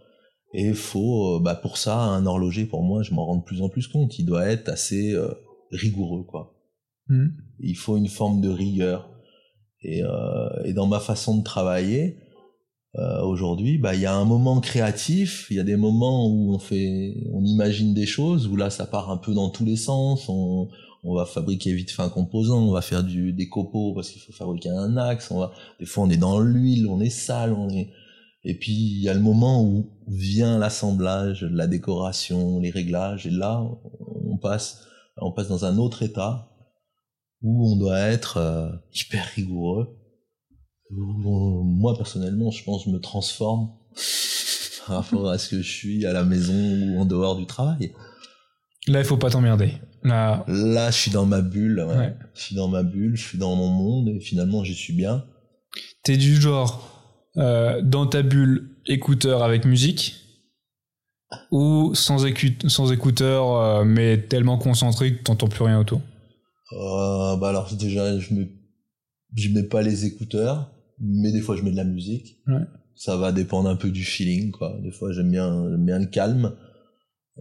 Et 0.53 0.73
faut, 0.73 1.35
euh, 1.35 1.39
bah 1.39 1.55
pour 1.55 1.77
ça, 1.77 1.97
un 1.97 2.25
horloger, 2.25 2.65
pour 2.65 2.83
moi, 2.83 3.03
je 3.03 3.13
m'en 3.13 3.25
rends 3.25 3.37
de 3.37 3.43
plus 3.43 3.61
en 3.61 3.69
plus 3.69 3.87
compte, 3.87 4.17
il 4.19 4.25
doit 4.25 4.47
être 4.47 4.69
assez 4.69 5.13
euh, 5.13 5.33
rigoureux, 5.71 6.23
quoi. 6.23 6.53
Hmm. 7.07 7.27
Il 7.59 7.75
faut 7.75 7.97
une 7.97 8.07
forme 8.07 8.41
de 8.41 8.49
rigueur. 8.49 9.09
Et, 9.81 10.03
euh, 10.03 10.63
et 10.63 10.73
dans 10.73 10.87
ma 10.87 10.99
façon 10.99 11.37
de 11.37 11.43
travailler, 11.43 12.17
euh, 12.97 13.21
aujourd'hui, 13.23 13.77
bah 13.77 13.93
il 13.93 14.01
y 14.01 14.05
a 14.05 14.15
un 14.15 14.25
moment 14.25 14.61
créatif, 14.61 15.47
il 15.51 15.57
y 15.57 15.59
a 15.59 15.63
des 15.63 15.75
moments 15.75 16.27
où 16.27 16.53
on 16.55 16.59
fait, 16.59 17.13
on 17.33 17.43
imagine 17.43 17.93
des 17.93 18.05
choses, 18.05 18.47
où 18.47 18.55
là 18.55 18.69
ça 18.69 18.85
part 18.85 19.11
un 19.11 19.17
peu 19.17 19.33
dans 19.33 19.49
tous 19.49 19.65
les 19.65 19.75
sens. 19.75 20.29
On, 20.29 20.69
on 21.05 21.15
va 21.15 21.25
fabriquer 21.25 21.71
vite 21.73 21.91
fait 21.91 22.01
un 22.01 22.09
composant, 22.09 22.67
on 22.67 22.71
va 22.71 22.81
faire 22.81 23.03
du 23.03 23.31
des 23.31 23.47
copeaux 23.47 23.93
parce 23.93 24.09
qu'il 24.09 24.21
faut 24.21 24.33
fabriquer 24.33 24.69
un 24.69 24.97
axe. 24.97 25.29
On 25.29 25.39
va, 25.39 25.51
des 25.79 25.85
fois 25.85 26.03
on 26.03 26.09
est 26.09 26.17
dans 26.17 26.39
l'huile, 26.39 26.87
on 26.87 26.99
est 26.99 27.11
sale, 27.11 27.53
on 27.53 27.69
est. 27.69 27.91
Et 28.43 28.57
puis 28.57 28.73
il 28.73 29.01
y 29.01 29.09
a 29.09 29.13
le 29.13 29.19
moment 29.19 29.63
où 29.63 29.91
vient 30.07 30.57
l'assemblage, 30.57 31.43
la 31.43 31.67
décoration, 31.67 32.59
les 32.59 32.71
réglages, 32.71 33.27
et 33.27 33.29
là 33.29 33.63
on 34.25 34.37
passe, 34.37 34.87
on 35.17 35.31
passe 35.31 35.47
dans 35.47 35.65
un 35.65 35.77
autre 35.77 36.01
état 36.01 36.49
où 37.43 37.71
on 37.71 37.75
doit 37.77 37.99
être 37.99 38.37
euh, 38.37 38.69
hyper 38.93 39.25
rigoureux. 39.35 39.95
Moi 40.89 41.95
personnellement, 41.95 42.49
je 42.49 42.63
pense 42.63 42.83
que 42.83 42.89
je 42.89 42.95
me 42.95 42.99
transforme 42.99 43.69
par 44.87 45.03
rapport 45.03 45.29
à 45.29 45.37
ce 45.37 45.49
que 45.49 45.61
je 45.61 45.71
suis 45.71 46.05
à 46.07 46.13
la 46.13 46.23
maison 46.23 46.53
ou 46.53 46.99
en 46.99 47.05
dehors 47.05 47.35
du 47.35 47.45
travail. 47.45 47.93
Là, 48.87 48.99
il 48.99 49.05
faut 49.05 49.17
pas 49.17 49.29
t'emmerder. 49.31 49.73
Là, 50.03 50.43
Là, 50.47 50.91
je 50.91 50.95
suis 50.97 51.11
dans 51.11 51.25
ma 51.25 51.41
bulle. 51.41 51.79
ouais. 51.87 51.95
Ouais. 51.97 52.15
Je 52.35 52.41
suis 52.41 52.55
dans 52.55 52.67
ma 52.67 52.83
bulle, 52.83 53.15
je 53.15 53.23
suis 53.23 53.37
dans 53.37 53.55
mon 53.55 53.69
monde 53.69 54.09
et 54.09 54.19
finalement, 54.19 54.63
j'y 54.63 54.75
suis 54.75 54.93
bien. 54.93 55.25
t'es 56.03 56.17
du 56.17 56.35
genre 56.39 56.91
euh, 57.37 57.81
dans 57.81 58.05
ta 58.05 58.21
bulle 58.21 58.69
écouteur 58.85 59.43
avec 59.43 59.65
musique 59.65 60.15
ou 61.51 61.93
sans, 61.95 62.23
écouteur 62.25 63.57
euh, 63.57 63.83
mais 63.83 64.21
tellement 64.21 64.57
concentré 64.57 65.17
que 65.17 65.23
t'entends 65.23 65.47
plus 65.47 65.63
rien 65.63 65.79
autour? 65.79 66.01
Euh, 66.73 67.35
bah 67.37 67.49
alors 67.49 67.73
déjà, 67.75 68.17
je 68.19 68.33
mets, 68.33 68.49
je 69.35 69.49
mets 69.49 69.63
pas 69.63 69.81
les 69.81 70.05
écouteurs, 70.05 70.71
mais 70.99 71.31
des 71.31 71.41
fois 71.41 71.55
je 71.55 71.63
mets 71.63 71.71
de 71.71 71.75
la 71.75 71.83
musique. 71.83 72.37
Ouais. 72.47 72.61
Ça 72.95 73.17
va 73.17 73.31
dépendre 73.31 73.67
un 73.69 73.75
peu 73.75 73.89
du 73.89 74.03
feeling, 74.03 74.51
quoi. 74.51 74.77
Des 74.83 74.91
fois 74.91 75.11
j'aime 75.11 75.31
bien, 75.31 75.67
j'aime 75.69 75.85
bien 75.85 75.99
le 75.99 76.05
calme. 76.05 76.53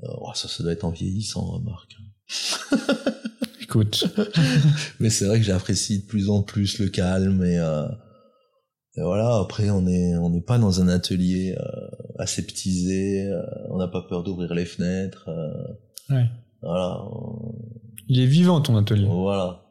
Ouais, 0.03 0.34
ça, 0.34 0.49
ça 0.49 0.62
doit 0.62 0.72
être 0.72 0.84
en 0.84 0.90
vieillissant, 0.90 1.45
remarque. 1.45 1.97
Écoute, 3.62 4.05
Mais 5.01 5.11
c'est 5.11 5.26
vrai 5.26 5.38
que 5.38 5.45
j'apprécie 5.45 6.01
de 6.01 6.07
plus 6.07 6.30
en 6.30 6.42
plus 6.42 6.78
le 6.78 6.88
calme 6.88 7.42
et, 7.45 7.59
euh, 7.59 7.86
et 8.97 9.03
voilà. 9.03 9.38
Après, 9.40 9.70
on 9.70 9.86
est, 9.86 10.16
on 10.16 10.30
n'est 10.30 10.40
pas 10.42 10.59
dans 10.59 10.80
un 10.80 10.88
atelier 10.88 11.57
euh, 11.59 11.88
aseptisé. 12.18 13.26
euh, 13.26 13.42
on 13.70 13.78
n'a 13.78 13.88
pas 13.88 14.03
peur 14.03 14.22
d'ouvrir 14.22 14.55
les 14.55 14.64
fenêtres. 14.66 15.28
euh, 15.28 16.14
ouais. 16.14 16.26
voilà. 16.62 17.03
on- 17.11 17.55
il 18.09 18.20
est 18.20 18.26
vivant 18.26 18.61
ton 18.61 18.76
atelier. 18.76 19.07
Voilà, 19.09 19.64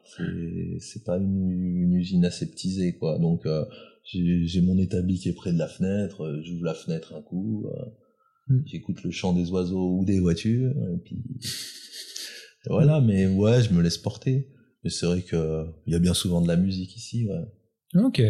c'est 0.79 1.03
pas 1.05 1.17
une, 1.17 1.51
une 1.51 1.93
usine 1.93 2.25
aseptisée 2.25 2.93
quoi. 2.97 3.19
Donc 3.19 3.45
euh, 3.45 3.63
j'ai 4.05 4.61
mon 4.61 4.77
établi 4.79 5.19
qui 5.19 5.29
est 5.29 5.33
près 5.33 5.53
de 5.53 5.59
la 5.59 5.67
fenêtre, 5.67 6.41
j'ouvre 6.43 6.65
la 6.65 6.73
fenêtre 6.73 7.13
un 7.15 7.21
coup. 7.21 7.67
J'écoute 8.65 9.03
le 9.03 9.11
chant 9.11 9.33
des 9.33 9.49
oiseaux 9.51 9.97
ou 9.99 10.05
des 10.05 10.19
voitures 10.19 10.71
et 10.71 10.97
puis 11.03 11.23
voilà. 12.67 13.01
Mais 13.01 13.27
ouais, 13.27 13.61
je 13.63 13.71
me 13.73 13.81
laisse 13.81 13.97
porter. 13.97 14.47
Mais 14.83 14.89
c'est 14.89 15.05
vrai 15.05 15.21
que 15.21 15.65
il 15.87 15.93
y 15.93 15.95
a 15.95 15.99
bien 15.99 16.13
souvent 16.13 16.41
de 16.41 16.47
la 16.47 16.57
musique 16.57 16.95
ici. 16.95 17.27
Ouais. 17.27 18.01
Ok. 18.03 18.21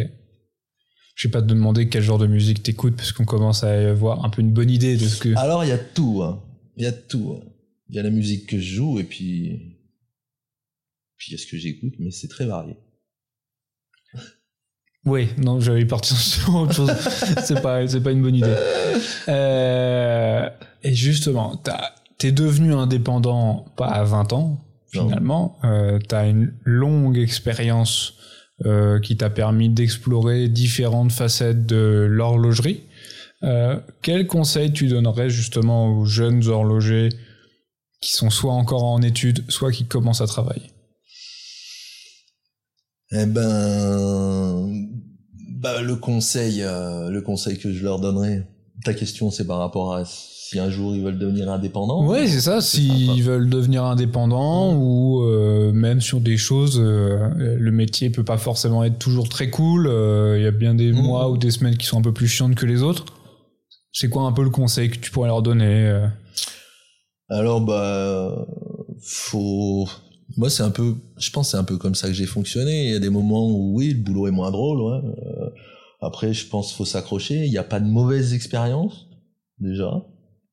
Je 1.16 1.28
vais 1.28 1.32
pas 1.32 1.42
te 1.42 1.48
demander 1.48 1.90
quel 1.90 2.02
genre 2.02 2.18
de 2.18 2.28
musique 2.28 2.64
t'écoutes 2.64 2.96
parce 2.96 3.12
qu'on 3.12 3.26
commence 3.26 3.64
à 3.64 3.72
avoir 3.92 4.26
un 4.26 4.30
peu 4.30 4.42
une 4.42 4.52
bonne 4.52 4.70
idée 4.72 4.98
de 4.98 5.06
ce 5.06 5.20
que. 5.20 5.36
Alors 5.38 5.64
il 5.64 5.70
y 5.70 5.72
a 5.72 5.78
tout, 5.78 6.22
hein. 6.24 6.44
il 6.78 6.84
y 6.84 6.88
a 6.88 6.92
tout. 6.92 7.36
hein. 7.38 7.46
Il 7.90 7.96
y 7.96 8.00
a 8.00 8.04
la 8.04 8.10
musique 8.10 8.48
que 8.50 8.58
je 8.58 8.76
joue 8.76 9.00
et 9.00 9.04
puis 9.04 9.78
puis 11.18 11.32
il 11.32 11.32
y 11.34 11.36
a 11.36 11.38
ce 11.38 11.48
que 11.48 11.58
j'écoute, 11.58 11.94
mais 12.00 12.12
c'est 12.12 12.28
très 12.28 12.46
varié. 12.46 12.76
Oui, 15.06 15.30
non, 15.38 15.60
j'allais 15.60 15.86
partir 15.86 16.16
sur 16.32 16.56
autre 16.56 16.74
chose. 16.74 16.92
c'est 17.44 17.62
pas, 17.62 17.86
c'est 17.88 18.02
pas 18.02 18.12
une 18.12 18.22
bonne 18.22 18.36
idée. 18.36 18.56
Euh, 19.28 20.50
et 20.84 20.94
justement, 20.94 21.56
t'as- 21.58 21.92
t'es 22.18 22.32
devenu 22.32 22.74
indépendant 22.74 23.66
pas 23.76 23.88
à 23.88 24.04
20 24.04 24.32
ans, 24.34 24.60
finalement. 24.92 25.58
Euh, 25.64 26.00
t'as 26.08 26.28
une 26.30 26.54
longue 26.64 27.18
expérience 27.18 28.14
euh, 28.66 29.00
qui 29.00 29.18
t'a 29.18 29.30
permis 29.30 29.70
d'explorer 29.70 30.48
différentes 30.48 31.12
facettes 31.12 31.66
de 31.66 32.08
l'horlogerie. 32.10 32.84
Euh, 33.44 33.78
quel 34.02 34.26
conseil 34.28 34.72
tu 34.72 34.88
donnerais 34.88 35.30
justement 35.30 35.88
aux 35.88 36.06
jeunes 36.06 36.48
horlogers 36.48 37.10
qui 38.00 38.14
sont 38.14 38.30
soit 38.30 38.54
encore 38.54 38.84
en 38.86 39.02
études, 39.02 39.44
soit 39.50 39.72
qui 39.72 39.86
commencent 39.86 40.22
à 40.22 40.28
travailler? 40.28 40.70
Eh 43.16 43.26
ben, 43.28 44.88
bah, 45.60 45.82
le 45.82 45.96
conseil, 45.96 46.62
euh, 46.64 47.10
le 47.10 47.22
conseil 47.22 47.58
que 47.60 47.72
je 47.72 47.84
leur 47.84 48.00
donnerais. 48.00 48.48
Ta 48.84 48.94
question, 48.94 49.30
c'est 49.32 49.46
par 49.46 49.60
rapport 49.60 49.94
à 49.96 50.04
si 50.06 50.60
un 50.60 50.70
jour 50.70 50.96
ils 50.96 51.04
veulent 51.04 51.20
devenir 51.20 51.50
indépendants. 51.52 52.06
Ouais, 52.06 52.28
c'est 52.28 52.42
ça. 52.42 52.60
S'ils 52.60 53.24
veulent 53.24 53.50
devenir 53.50 53.84
indépendants 53.86 54.76
ou 54.76 55.22
euh, 55.24 55.72
même 55.72 56.02
sur 56.02 56.20
des 56.20 56.38
choses, 56.38 56.80
euh, 56.84 57.30
le 57.38 57.72
métier 57.72 58.10
peut 58.10 58.24
pas 58.26 58.38
forcément 58.38 58.84
être 58.84 58.98
toujours 59.00 59.30
très 59.30 59.50
cool. 59.50 59.88
euh, 59.88 60.38
Il 60.40 60.44
y 60.44 60.48
a 60.48 60.52
bien 60.52 60.74
des 60.76 60.92
Mhm. 60.92 61.02
mois 61.04 61.30
ou 61.30 61.38
des 61.38 61.52
semaines 61.52 61.78
qui 61.78 61.86
sont 61.86 62.00
un 62.00 62.02
peu 62.02 62.12
plus 62.14 62.28
chiantes 62.28 62.56
que 62.56 62.66
les 62.66 62.82
autres. 62.82 63.06
C'est 63.92 64.10
quoi 64.10 64.24
un 64.24 64.32
peu 64.32 64.44
le 64.44 64.50
conseil 64.50 64.90
que 64.90 64.98
tu 64.98 65.12
pourrais 65.12 65.28
leur 65.30 65.44
donner 65.44 66.02
Alors, 67.30 67.62
bah, 67.62 68.46
faut. 69.04 69.88
Moi, 70.38 70.50
c'est 70.50 70.64
un 70.64 70.72
peu. 70.72 70.96
Je 71.18 71.30
pense 71.32 71.52
c'est 71.52 71.58
un 71.58 71.64
peu 71.64 71.78
comme 71.78 71.96
ça 71.96 72.08
que 72.08 72.14
j'ai 72.14 72.26
fonctionné. 72.26 72.86
Il 72.86 72.92
y 72.92 72.96
a 72.96 73.00
des 73.00 73.10
moments 73.10 73.48
où, 73.50 73.76
oui, 73.76 73.90
le 73.94 74.00
boulot 74.00 74.28
est 74.28 74.32
moins 74.32 74.52
drôle. 74.52 74.82
Ouais. 74.82 75.10
Euh, 75.26 75.50
après, 76.02 76.34
je 76.34 76.48
pense 76.48 76.74
faut 76.74 76.86
s'accrocher. 76.86 77.46
Il 77.46 77.52
n'y 77.52 77.58
a 77.58 77.64
pas 77.64 77.80
de 77.80 77.86
mauvaise 77.88 78.34
expérience, 78.34 79.08
déjà. 79.60 80.06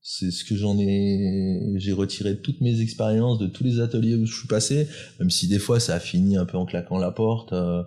C'est 0.03 0.31
ce 0.31 0.45
que 0.45 0.55
j'en 0.57 0.79
ai. 0.79 1.75
J'ai 1.77 1.93
retiré 1.93 2.31
de 2.35 2.39
toutes 2.41 2.61
mes 2.61 2.81
expériences, 2.81 3.39
de 3.39 3.47
tous 3.47 3.65
les 3.65 3.81
ateliers 3.81 4.15
où 4.17 4.25
je 4.27 4.35
suis 4.39 4.49
passé, 4.49 4.87
même 5.19 5.31
si 5.31 5.47
des 5.49 5.59
fois 5.59 5.79
ça 5.79 5.95
a 5.95 6.01
fini 6.01 6.37
un 6.37 6.47
peu 6.47 6.57
en 6.57 6.65
claquant 6.67 6.99
la 6.99 7.11
porte. 7.11 7.53
euh, 7.53 7.83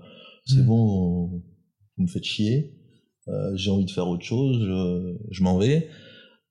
c'est 0.45 0.57
Mm. 0.61 0.65
bon, 0.65 1.27
vous 1.97 2.03
me 2.03 2.07
faites 2.07 2.23
chier. 2.25 2.75
Euh, 3.29 3.55
j'ai 3.55 3.71
envie 3.71 3.85
de 3.85 3.91
faire 3.91 4.07
autre 4.07 4.25
chose. 4.25 4.57
Je, 4.61 5.15
je 5.31 5.43
m'en 5.43 5.57
vais. 5.57 5.87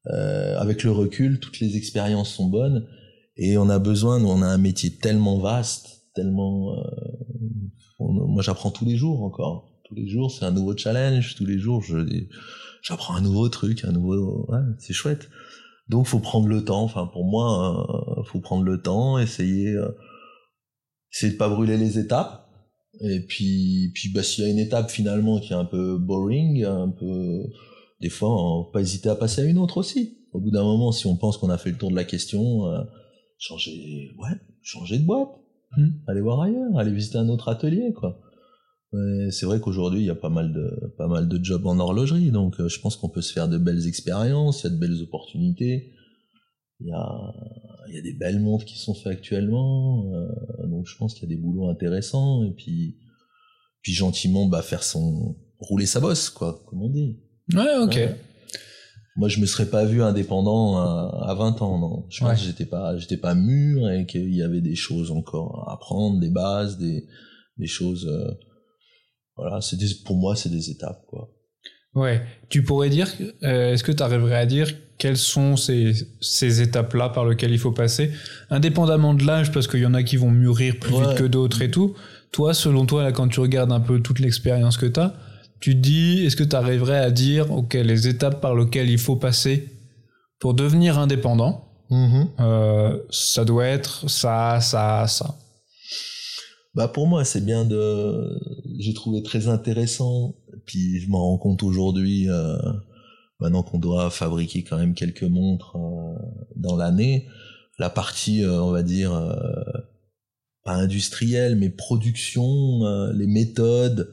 Euh, 0.08 0.58
avec 0.58 0.82
le 0.82 0.90
recul, 0.90 1.38
toutes 1.38 1.60
les 1.60 1.76
expériences 1.76 2.34
sont 2.34 2.48
bonnes 2.48 2.86
et 3.36 3.56
on 3.56 3.68
a 3.68 3.78
besoin, 3.78 4.18
nous, 4.18 4.28
on 4.28 4.42
a 4.42 4.46
un 4.46 4.58
métier 4.58 4.96
tellement 4.98 5.38
vaste, 5.38 6.06
tellement. 6.14 6.76
euh, 6.78 6.82
moi, 7.98 8.42
j'apprends 8.42 8.70
tous 8.70 8.84
les 8.84 8.96
jours 8.96 9.22
encore. 9.22 9.70
Tous 9.84 9.94
les 9.94 10.08
jours, 10.08 10.30
c'est 10.30 10.44
un 10.44 10.50
nouveau 10.50 10.76
challenge. 10.76 11.34
Tous 11.36 11.46
les 11.46 11.58
jours, 11.58 11.82
je, 11.82 11.96
j'apprends 12.82 13.14
un 13.14 13.20
nouveau 13.20 13.48
truc, 13.48 13.84
un 13.84 13.92
nouveau. 13.92 14.46
Ouais, 14.48 14.58
c'est 14.78 14.92
chouette. 14.92 15.28
Donc, 15.88 16.06
faut 16.06 16.18
prendre 16.18 16.48
le 16.48 16.64
temps. 16.64 16.82
Enfin, 16.82 17.06
pour 17.06 17.24
moi, 17.24 18.18
euh, 18.18 18.22
faut 18.24 18.40
prendre 18.40 18.64
le 18.64 18.82
temps, 18.82 19.18
essayer, 19.18 19.68
euh, 19.68 19.90
essayer 21.12 21.32
de 21.32 21.38
pas 21.38 21.48
brûler 21.48 21.76
les 21.76 21.98
étapes. 21.98 22.48
Et 23.00 23.20
puis, 23.20 23.90
puis 23.94 24.12
bah, 24.12 24.22
s'il 24.22 24.44
y 24.44 24.46
a 24.46 24.50
une 24.50 24.58
étape 24.58 24.90
finalement 24.90 25.40
qui 25.40 25.52
est 25.52 25.56
un 25.56 25.64
peu 25.64 25.96
boring, 25.98 26.64
un 26.64 26.90
peu, 26.90 27.42
des 28.00 28.10
fois, 28.10 28.70
pas 28.72 28.80
hésiter 28.80 29.08
à 29.08 29.16
passer 29.16 29.42
à 29.42 29.44
une 29.44 29.58
autre 29.58 29.78
aussi. 29.78 30.18
Au 30.32 30.40
bout 30.40 30.50
d'un 30.50 30.62
moment, 30.62 30.92
si 30.92 31.06
on 31.06 31.16
pense 31.16 31.38
qu'on 31.38 31.50
a 31.50 31.58
fait 31.58 31.70
le 31.70 31.78
tour 31.78 31.90
de 31.90 31.96
la 31.96 32.04
question, 32.04 32.66
euh, 32.66 32.82
changer, 33.42 34.10
ouais, 34.18 34.36
changer 34.62 34.98
de 34.98 35.04
boîte, 35.04 35.30
Hmm. 35.76 35.92
aller 36.06 36.20
voir 36.20 36.42
ailleurs, 36.42 36.76
aller 36.76 36.92
visiter 36.92 37.16
un 37.16 37.30
autre 37.30 37.48
atelier, 37.48 37.94
quoi. 37.94 38.20
C'est 39.30 39.46
vrai 39.46 39.58
qu'aujourd'hui, 39.58 40.00
il 40.00 40.04
y 40.04 40.10
a 40.10 40.14
pas 40.14 40.28
mal 40.28 40.52
de, 40.52 40.92
pas 40.98 41.08
mal 41.08 41.26
de 41.26 41.42
jobs 41.42 41.64
en 41.66 41.78
horlogerie, 41.78 42.30
donc 42.30 42.60
euh, 42.60 42.68
je 42.68 42.78
pense 42.78 42.96
qu'on 42.96 43.08
peut 43.08 43.22
se 43.22 43.32
faire 43.32 43.48
de 43.48 43.56
belles 43.56 43.86
expériences, 43.86 44.60
il 44.60 44.64
y 44.64 44.66
a 44.66 44.70
de 44.74 44.78
belles 44.78 45.00
opportunités. 45.00 45.94
Il 46.80 46.88
y 46.88 46.92
a, 46.92 47.34
il 47.88 47.94
y 47.94 47.98
a 47.98 48.02
des 48.02 48.12
belles 48.12 48.38
montres 48.38 48.66
qui 48.66 48.76
sont 48.76 48.92
faites 48.92 49.12
actuellement, 49.14 50.12
euh, 50.12 50.66
donc 50.66 50.86
je 50.86 50.94
pense 50.98 51.14
qu'il 51.14 51.22
y 51.22 51.32
a 51.32 51.34
des 51.34 51.40
boulots 51.40 51.70
intéressants, 51.70 52.44
et 52.44 52.50
puis, 52.50 52.98
puis 53.80 53.92
gentiment, 53.94 54.44
bah, 54.46 54.60
faire 54.60 54.82
son, 54.82 55.36
rouler 55.58 55.86
sa 55.86 56.00
bosse, 56.00 56.28
quoi, 56.28 56.62
comme 56.66 56.82
on 56.82 56.90
dit. 56.90 57.16
Ouais, 57.54 57.76
ok. 57.78 57.94
Ouais. 57.94 58.16
Moi, 59.16 59.28
je 59.28 59.40
me 59.40 59.46
serais 59.46 59.66
pas 59.66 59.84
vu 59.84 60.02
indépendant 60.02 60.78
à, 60.78 61.26
à 61.28 61.34
20 61.34 61.60
ans, 61.62 61.78
non. 61.78 62.06
Je 62.08 62.20
pense 62.20 62.28
Ouais. 62.30 62.34
que 62.36 62.40
j'étais 62.42 62.64
pas, 62.64 62.96
j'étais 62.96 63.18
pas 63.18 63.34
mûr 63.34 63.90
et 63.90 64.06
qu'il 64.06 64.34
y 64.34 64.42
avait 64.42 64.62
des 64.62 64.74
choses 64.74 65.10
encore 65.10 65.68
à 65.68 65.74
apprendre, 65.74 66.18
des 66.18 66.30
bases, 66.30 66.78
des, 66.78 67.04
des 67.58 67.66
choses, 67.66 68.06
euh, 68.06 68.30
voilà, 69.36 69.60
c'est 69.60 69.76
des, 69.76 69.86
pour 70.06 70.16
moi, 70.16 70.34
c'est 70.36 70.48
des 70.48 70.70
étapes, 70.70 71.04
quoi. 71.08 71.28
Ouais. 71.94 72.22
Tu 72.48 72.62
pourrais 72.64 72.88
dire, 72.88 73.06
euh, 73.42 73.74
est-ce 73.74 73.84
que 73.84 73.92
tu 73.92 74.02
arriverais 74.02 74.36
à 74.36 74.46
dire 74.46 74.66
quelles 74.96 75.18
sont 75.18 75.56
ces, 75.56 75.92
ces 76.22 76.62
étapes-là 76.62 77.10
par 77.10 77.26
lesquelles 77.26 77.50
il 77.52 77.58
faut 77.58 77.72
passer, 77.72 78.12
indépendamment 78.48 79.12
de 79.12 79.24
l'âge, 79.26 79.52
parce 79.52 79.66
qu'il 79.68 79.80
y 79.80 79.86
en 79.86 79.92
a 79.92 80.02
qui 80.02 80.16
vont 80.16 80.30
mûrir 80.30 80.78
plus 80.78 80.94
Ouais. 80.94 81.06
vite 81.08 81.18
que 81.18 81.24
d'autres 81.24 81.60
et 81.60 81.70
tout. 81.70 81.94
Toi, 82.30 82.54
selon 82.54 82.86
toi, 82.86 83.02
là, 83.02 83.12
quand 83.12 83.28
tu 83.28 83.40
regardes 83.40 83.72
un 83.72 83.80
peu 83.80 84.00
toute 84.00 84.20
l'expérience 84.20 84.78
que 84.78 84.86
tu 84.86 85.00
as, 85.00 85.14
tu 85.62 85.74
dis, 85.76 86.24
est-ce 86.26 86.34
que 86.36 86.42
tu 86.44 86.56
arriverais 86.56 86.98
à 86.98 87.10
dire, 87.10 87.50
ok, 87.52 87.74
les 87.74 88.08
étapes 88.08 88.40
par 88.40 88.54
lesquelles 88.54 88.90
il 88.90 88.98
faut 88.98 89.16
passer 89.16 89.68
pour 90.40 90.54
devenir 90.54 90.98
indépendant, 90.98 91.68
Mhm. 91.88 92.28
euh, 92.40 92.98
ça 93.10 93.44
doit 93.44 93.66
être 93.66 94.08
ça, 94.10 94.60
ça, 94.60 95.06
ça. 95.06 95.36
Bah 96.74 96.88
pour 96.88 97.06
moi, 97.06 97.24
c'est 97.24 97.44
bien 97.44 97.64
de. 97.64 98.40
J'ai 98.78 98.94
trouvé 98.94 99.22
très 99.22 99.48
intéressant. 99.48 100.34
Puis 100.66 101.00
je 101.00 101.08
m'en 101.10 101.18
rends 101.18 101.38
compte 101.38 101.62
aujourd'hui, 101.62 102.28
euh, 102.30 102.56
maintenant 103.40 103.62
qu'on 103.62 103.78
doit 103.78 104.10
fabriquer 104.10 104.64
quand 104.64 104.78
même 104.78 104.94
quelques 104.94 105.22
montres 105.22 105.76
euh, 105.76 106.14
dans 106.56 106.76
l'année, 106.76 107.28
la 107.78 107.90
partie, 107.90 108.44
on 108.46 108.70
va 108.70 108.82
dire, 108.82 109.12
pas 110.64 110.74
industrielle, 110.74 111.56
mais 111.56 111.68
production, 111.68 112.80
les 113.12 113.26
méthodes 113.26 114.08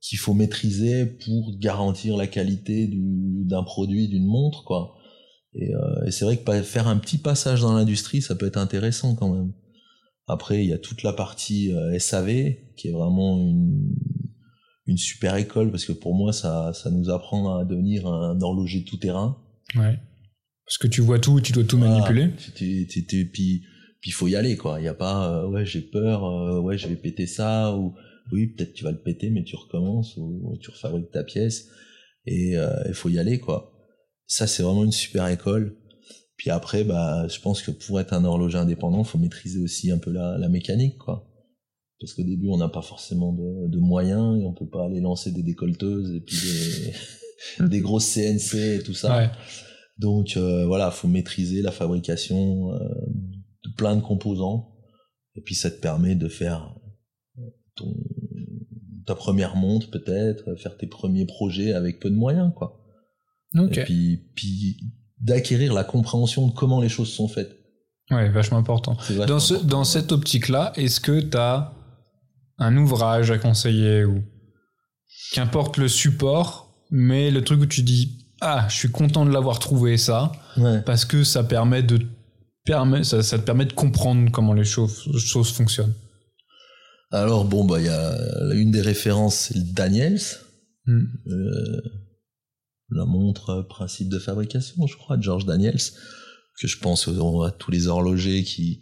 qu'il 0.00 0.18
faut 0.18 0.34
maîtriser 0.34 1.06
pour 1.06 1.58
garantir 1.58 2.16
la 2.16 2.26
qualité 2.26 2.86
du- 2.86 3.44
d'un 3.44 3.62
produit, 3.62 4.08
d'une 4.08 4.26
montre, 4.26 4.64
quoi. 4.64 4.94
Et, 5.54 5.74
euh, 5.74 6.04
et 6.06 6.10
c'est 6.10 6.24
vrai 6.24 6.36
que 6.36 6.62
faire 6.62 6.86
un 6.88 6.98
petit 6.98 7.18
passage 7.18 7.62
dans 7.62 7.72
l'industrie, 7.74 8.22
ça 8.22 8.34
peut 8.36 8.46
être 8.46 8.58
intéressant 8.58 9.14
quand 9.16 9.32
même. 9.34 9.52
Après, 10.26 10.62
il 10.62 10.68
y 10.68 10.72
a 10.72 10.78
toute 10.78 11.02
la 11.02 11.12
partie 11.12 11.72
euh, 11.72 11.98
SAV, 11.98 12.54
qui 12.76 12.88
est 12.88 12.92
vraiment 12.92 13.38
une, 13.38 13.94
une 14.86 14.98
super 14.98 15.36
école, 15.36 15.70
parce 15.70 15.84
que 15.84 15.92
pour 15.92 16.14
moi, 16.14 16.32
ça, 16.32 16.72
ça 16.74 16.90
nous 16.90 17.10
apprend 17.10 17.56
à 17.58 17.64
devenir 17.64 18.06
un 18.06 18.40
horloger 18.40 18.84
tout-terrain. 18.84 19.38
Ouais. 19.74 19.98
Parce 20.66 20.78
que 20.78 20.86
tu 20.86 21.00
vois 21.00 21.18
tout, 21.18 21.40
tu 21.40 21.52
dois 21.52 21.64
tout 21.64 21.78
Voilà. 21.78 21.94
manipuler. 21.94 22.30
Tu- 22.54 22.86
tu- 22.86 23.06
tu- 23.06 23.30
puis 23.30 23.62
il 24.06 24.12
faut 24.12 24.28
y 24.28 24.36
aller, 24.36 24.56
quoi. 24.56 24.78
Il 24.78 24.82
n'y 24.82 24.88
a 24.88 24.94
pas, 24.94 25.32
euh, 25.32 25.48
ouais, 25.48 25.64
j'ai 25.66 25.80
peur, 25.80 26.24
euh, 26.24 26.60
ouais, 26.60 26.76
je 26.78 26.86
vais 26.88 26.96
péter 26.96 27.26
ça, 27.26 27.74
ou 27.74 27.94
oui, 28.32 28.48
peut-être 28.48 28.74
tu 28.74 28.84
vas 28.84 28.90
le 28.90 29.00
péter, 29.00 29.30
mais 29.30 29.44
tu 29.44 29.56
recommences, 29.56 30.16
ou 30.16 30.56
tu 30.60 30.70
refabriques 30.70 31.10
ta 31.10 31.24
pièce, 31.24 31.68
et 32.26 32.56
euh, 32.56 32.70
il 32.86 32.94
faut 32.94 33.08
y 33.08 33.18
aller, 33.18 33.38
quoi. 33.40 33.72
Ça, 34.26 34.46
c'est 34.46 34.62
vraiment 34.62 34.84
une 34.84 34.92
super 34.92 35.26
école. 35.28 35.76
Puis 36.36 36.50
après, 36.50 36.84
bah, 36.84 37.26
je 37.28 37.40
pense 37.40 37.62
que 37.62 37.70
pour 37.70 38.00
être 38.00 38.12
un 38.12 38.24
horloger 38.24 38.58
indépendant, 38.58 39.02
faut 39.04 39.18
maîtriser 39.18 39.58
aussi 39.58 39.90
un 39.90 39.98
peu 39.98 40.12
la, 40.12 40.38
la 40.38 40.48
mécanique, 40.48 40.98
quoi. 40.98 41.28
Parce 42.00 42.14
qu'au 42.14 42.22
début, 42.22 42.48
on 42.48 42.58
n'a 42.58 42.68
pas 42.68 42.82
forcément 42.82 43.32
de, 43.32 43.68
de 43.68 43.78
moyens 43.78 44.40
et 44.40 44.44
on 44.44 44.52
peut 44.52 44.68
pas 44.68 44.84
aller 44.84 45.00
lancer 45.00 45.32
des 45.32 45.42
décolleteuses 45.42 46.14
et 46.14 46.20
puis 46.20 46.36
des, 47.58 47.66
des 47.68 47.80
grosses 47.80 48.14
CNC 48.14 48.54
et 48.54 48.82
tout 48.84 48.94
ça. 48.94 49.16
Ouais. 49.16 49.30
Donc 49.98 50.36
euh, 50.36 50.64
voilà, 50.66 50.90
faut 50.90 51.08
maîtriser 51.08 51.60
la 51.60 51.72
fabrication 51.72 52.72
euh, 52.72 52.78
de 53.64 53.70
plein 53.76 53.96
de 53.96 54.00
composants. 54.00 54.76
Et 55.34 55.40
puis 55.40 55.54
ça 55.54 55.70
te 55.70 55.80
permet 55.80 56.14
de 56.14 56.28
faire 56.28 56.77
ton, 57.78 57.94
ta 59.06 59.14
première 59.14 59.56
montre 59.56 59.90
peut-être, 59.90 60.54
faire 60.56 60.76
tes 60.76 60.86
premiers 60.86 61.26
projets 61.26 61.72
avec 61.72 62.00
peu 62.00 62.10
de 62.10 62.16
moyens, 62.16 62.52
quoi. 62.54 62.74
Et 63.54 63.82
puis, 63.84 64.20
puis 64.36 64.76
d'acquérir 65.20 65.72
la 65.72 65.84
compréhension 65.84 66.46
de 66.48 66.52
comment 66.52 66.80
les 66.80 66.88
choses 66.90 67.08
sont 67.10 67.28
faites. 67.28 67.56
Ouais, 68.10 68.28
vachement 68.30 68.58
important. 68.58 68.94
Vachement 68.94 69.26
Dans, 69.26 69.38
ce, 69.40 69.54
important. 69.54 69.68
dans 69.68 69.84
cette 69.84 70.12
optique-là, 70.12 70.72
est-ce 70.76 71.00
que 71.00 71.20
tu 71.20 71.36
as 71.36 71.72
un 72.58 72.76
ouvrage 72.76 73.30
à 73.30 73.38
conseiller 73.38 74.04
ou 74.04 74.22
qu'importe 75.32 75.76
le 75.78 75.88
support, 75.88 76.74
mais 76.90 77.30
le 77.30 77.42
truc 77.42 77.60
où 77.62 77.66
tu 77.66 77.82
dis 77.82 78.26
ah, 78.40 78.66
je 78.68 78.76
suis 78.76 78.90
content 78.90 79.24
de 79.26 79.30
l'avoir 79.30 79.58
trouvé 79.58 79.96
ça 79.96 80.30
Ouais. 80.56 80.80
parce 80.82 81.04
que 81.04 81.24
ça 81.24 81.42
permet 81.44 81.82
de 81.82 81.98
permet 82.64 83.02
ça, 83.04 83.22
ça 83.22 83.38
te 83.38 83.44
permet 83.44 83.64
de 83.64 83.72
comprendre 83.72 84.30
comment 84.30 84.52
les 84.52 84.64
choses, 84.64 85.08
choses 85.18 85.50
fonctionnent. 85.52 85.94
Alors 87.10 87.44
bon, 87.46 87.64
bah 87.64 87.80
il 87.80 87.86
y 87.86 87.88
a 87.88 88.16
une 88.54 88.70
des 88.70 88.82
références, 88.82 89.34
c'est 89.36 89.56
le 89.56 89.62
Daniels, 89.64 90.20
Hmm. 90.86 91.04
euh, 91.26 91.82
la 92.90 93.04
montre 93.04 93.60
principe 93.68 94.08
de 94.08 94.18
fabrication, 94.18 94.86
je 94.86 94.96
crois, 94.96 95.18
de 95.18 95.22
George 95.22 95.44
Daniels, 95.44 95.76
que 96.58 96.66
je 96.66 96.78
pense 96.78 97.06
à 97.08 97.50
tous 97.50 97.70
les 97.70 97.88
horlogers 97.88 98.42
qui, 98.42 98.80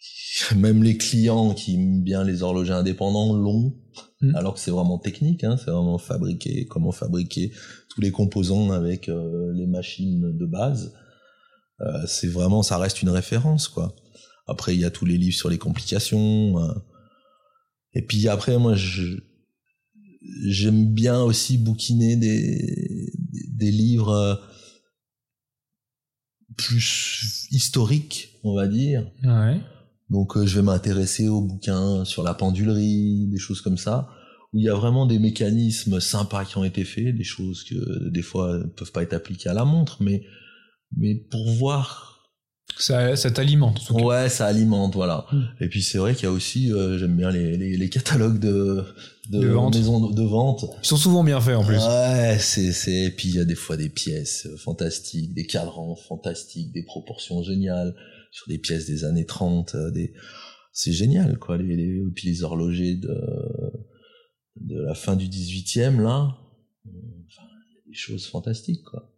qui- 0.00 0.54
même 0.56 0.84
les 0.84 0.96
clients 0.96 1.54
qui 1.54 1.74
aiment 1.74 2.02
bien 2.04 2.22
les 2.22 2.42
horlogers 2.44 2.72
indépendants 2.72 3.34
l'ont, 3.34 3.74
Mm. 4.20 4.34
alors 4.34 4.54
que 4.54 4.60
c'est 4.60 4.70
vraiment 4.72 4.98
technique, 4.98 5.42
hein, 5.44 5.56
c'est 5.56 5.70
vraiment 5.70 5.98
fabriquer, 5.98 6.66
comment 6.66 6.90
fabriquer 6.92 7.52
tous 7.88 8.00
les 8.00 8.10
composants 8.10 8.70
avec 8.72 9.08
euh, 9.08 9.52
les 9.54 9.66
machines 9.68 10.36
de 10.36 10.44
base. 10.46 10.92
Euh, 11.80 12.04
c'est 12.08 12.26
vraiment, 12.26 12.62
ça 12.64 12.78
reste 12.78 13.00
une 13.02 13.10
référence, 13.10 13.68
quoi. 13.68 13.94
Après, 14.48 14.74
il 14.74 14.80
y 14.80 14.84
a 14.84 14.90
tous 14.90 15.04
les 15.04 15.18
livres 15.18 15.36
sur 15.36 15.48
les 15.50 15.58
complications. 15.58 16.60
euh. 16.62 16.72
Et 17.98 18.02
puis 18.02 18.28
après, 18.28 18.56
moi, 18.58 18.76
je, 18.76 19.18
j'aime 20.46 20.94
bien 20.94 21.20
aussi 21.20 21.58
bouquiner 21.58 22.14
des, 22.14 23.70
livres 23.72 24.10
euh, 24.10 24.34
plus 26.56 27.48
historiques, 27.50 28.38
on 28.44 28.54
va 28.54 28.68
dire. 28.68 29.04
Ouais. 29.24 29.60
Donc 30.10 30.36
euh, 30.36 30.46
je 30.46 30.54
vais 30.54 30.62
m'intéresser 30.62 31.28
aux 31.28 31.40
bouquins 31.40 32.04
sur 32.04 32.22
la 32.22 32.34
pendulerie, 32.34 33.26
des 33.26 33.38
choses 33.38 33.62
comme 33.62 33.78
ça, 33.78 34.08
où 34.52 34.60
il 34.60 34.64
y 34.64 34.68
a 34.68 34.76
vraiment 34.76 35.04
des 35.04 35.18
mécanismes 35.18 35.98
sympas 35.98 36.44
qui 36.44 36.56
ont 36.56 36.64
été 36.64 36.84
faits, 36.84 37.16
des 37.16 37.24
choses 37.24 37.64
que 37.64 38.10
des 38.10 38.22
fois 38.22 38.58
ne 38.58 38.68
peuvent 38.68 38.92
pas 38.92 39.02
être 39.02 39.14
appliquées 39.14 39.48
à 39.48 39.54
la 39.54 39.64
montre, 39.64 40.04
mais 40.04 40.22
mais 40.96 41.16
pour 41.16 41.50
voir 41.50 42.17
Ça, 42.76 43.16
ça 43.16 43.30
t'alimente. 43.30 43.90
Ouais, 43.90 44.28
ça 44.28 44.46
alimente, 44.46 44.94
voilà. 44.94 45.26
Mm. 45.32 45.42
Et 45.60 45.68
puis 45.68 45.82
c'est 45.82 45.98
vrai 45.98 46.14
qu'il 46.14 46.24
y 46.24 46.26
a 46.26 46.32
aussi, 46.32 46.72
euh, 46.72 46.96
j'aime 46.98 47.16
bien 47.16 47.30
les, 47.30 47.56
les, 47.56 47.76
les 47.76 47.90
catalogues 47.90 48.38
de, 48.38 48.84
de, 49.30 49.40
De 49.40 49.48
vente. 49.48 49.74
maisons 49.76 50.10
de, 50.10 50.22
vente. 50.22 50.64
Ils 50.82 50.86
sont 50.86 50.96
souvent 50.96 51.24
bien 51.24 51.40
faits 51.40 51.56
en 51.56 51.64
plus. 51.64 51.78
Ouais, 51.78 52.36
c'est, 52.38 52.72
c'est, 52.72 53.04
et 53.06 53.10
puis 53.10 53.28
il 53.30 53.34
y 53.34 53.40
a 53.40 53.44
des 53.44 53.56
fois 53.56 53.76
des 53.76 53.88
pièces 53.88 54.46
euh, 54.46 54.56
fantastiques, 54.56 55.34
des 55.34 55.46
cadrans 55.46 55.96
fantastiques, 55.96 56.72
des 56.72 56.84
proportions 56.84 57.42
géniales, 57.42 57.94
sur 58.30 58.46
des 58.48 58.58
pièces 58.58 58.86
des 58.86 59.04
années 59.04 59.26
30, 59.26 59.74
euh, 59.74 59.90
des, 59.90 60.12
c'est 60.72 60.92
génial, 60.92 61.38
quoi, 61.38 61.56
les, 61.56 61.74
les, 61.74 61.96
et 61.96 62.12
puis 62.14 62.28
les 62.28 62.44
horlogers 62.44 62.94
de, 62.94 63.18
de 64.60 64.80
la 64.80 64.94
fin 64.94 65.16
du 65.16 65.26
18e, 65.26 66.00
là, 66.00 66.36
enfin, 67.26 67.48
il 67.70 67.74
y 67.74 67.78
a 67.78 67.88
des 67.88 67.94
choses 67.96 68.26
fantastiques, 68.26 68.84
quoi. 68.84 69.12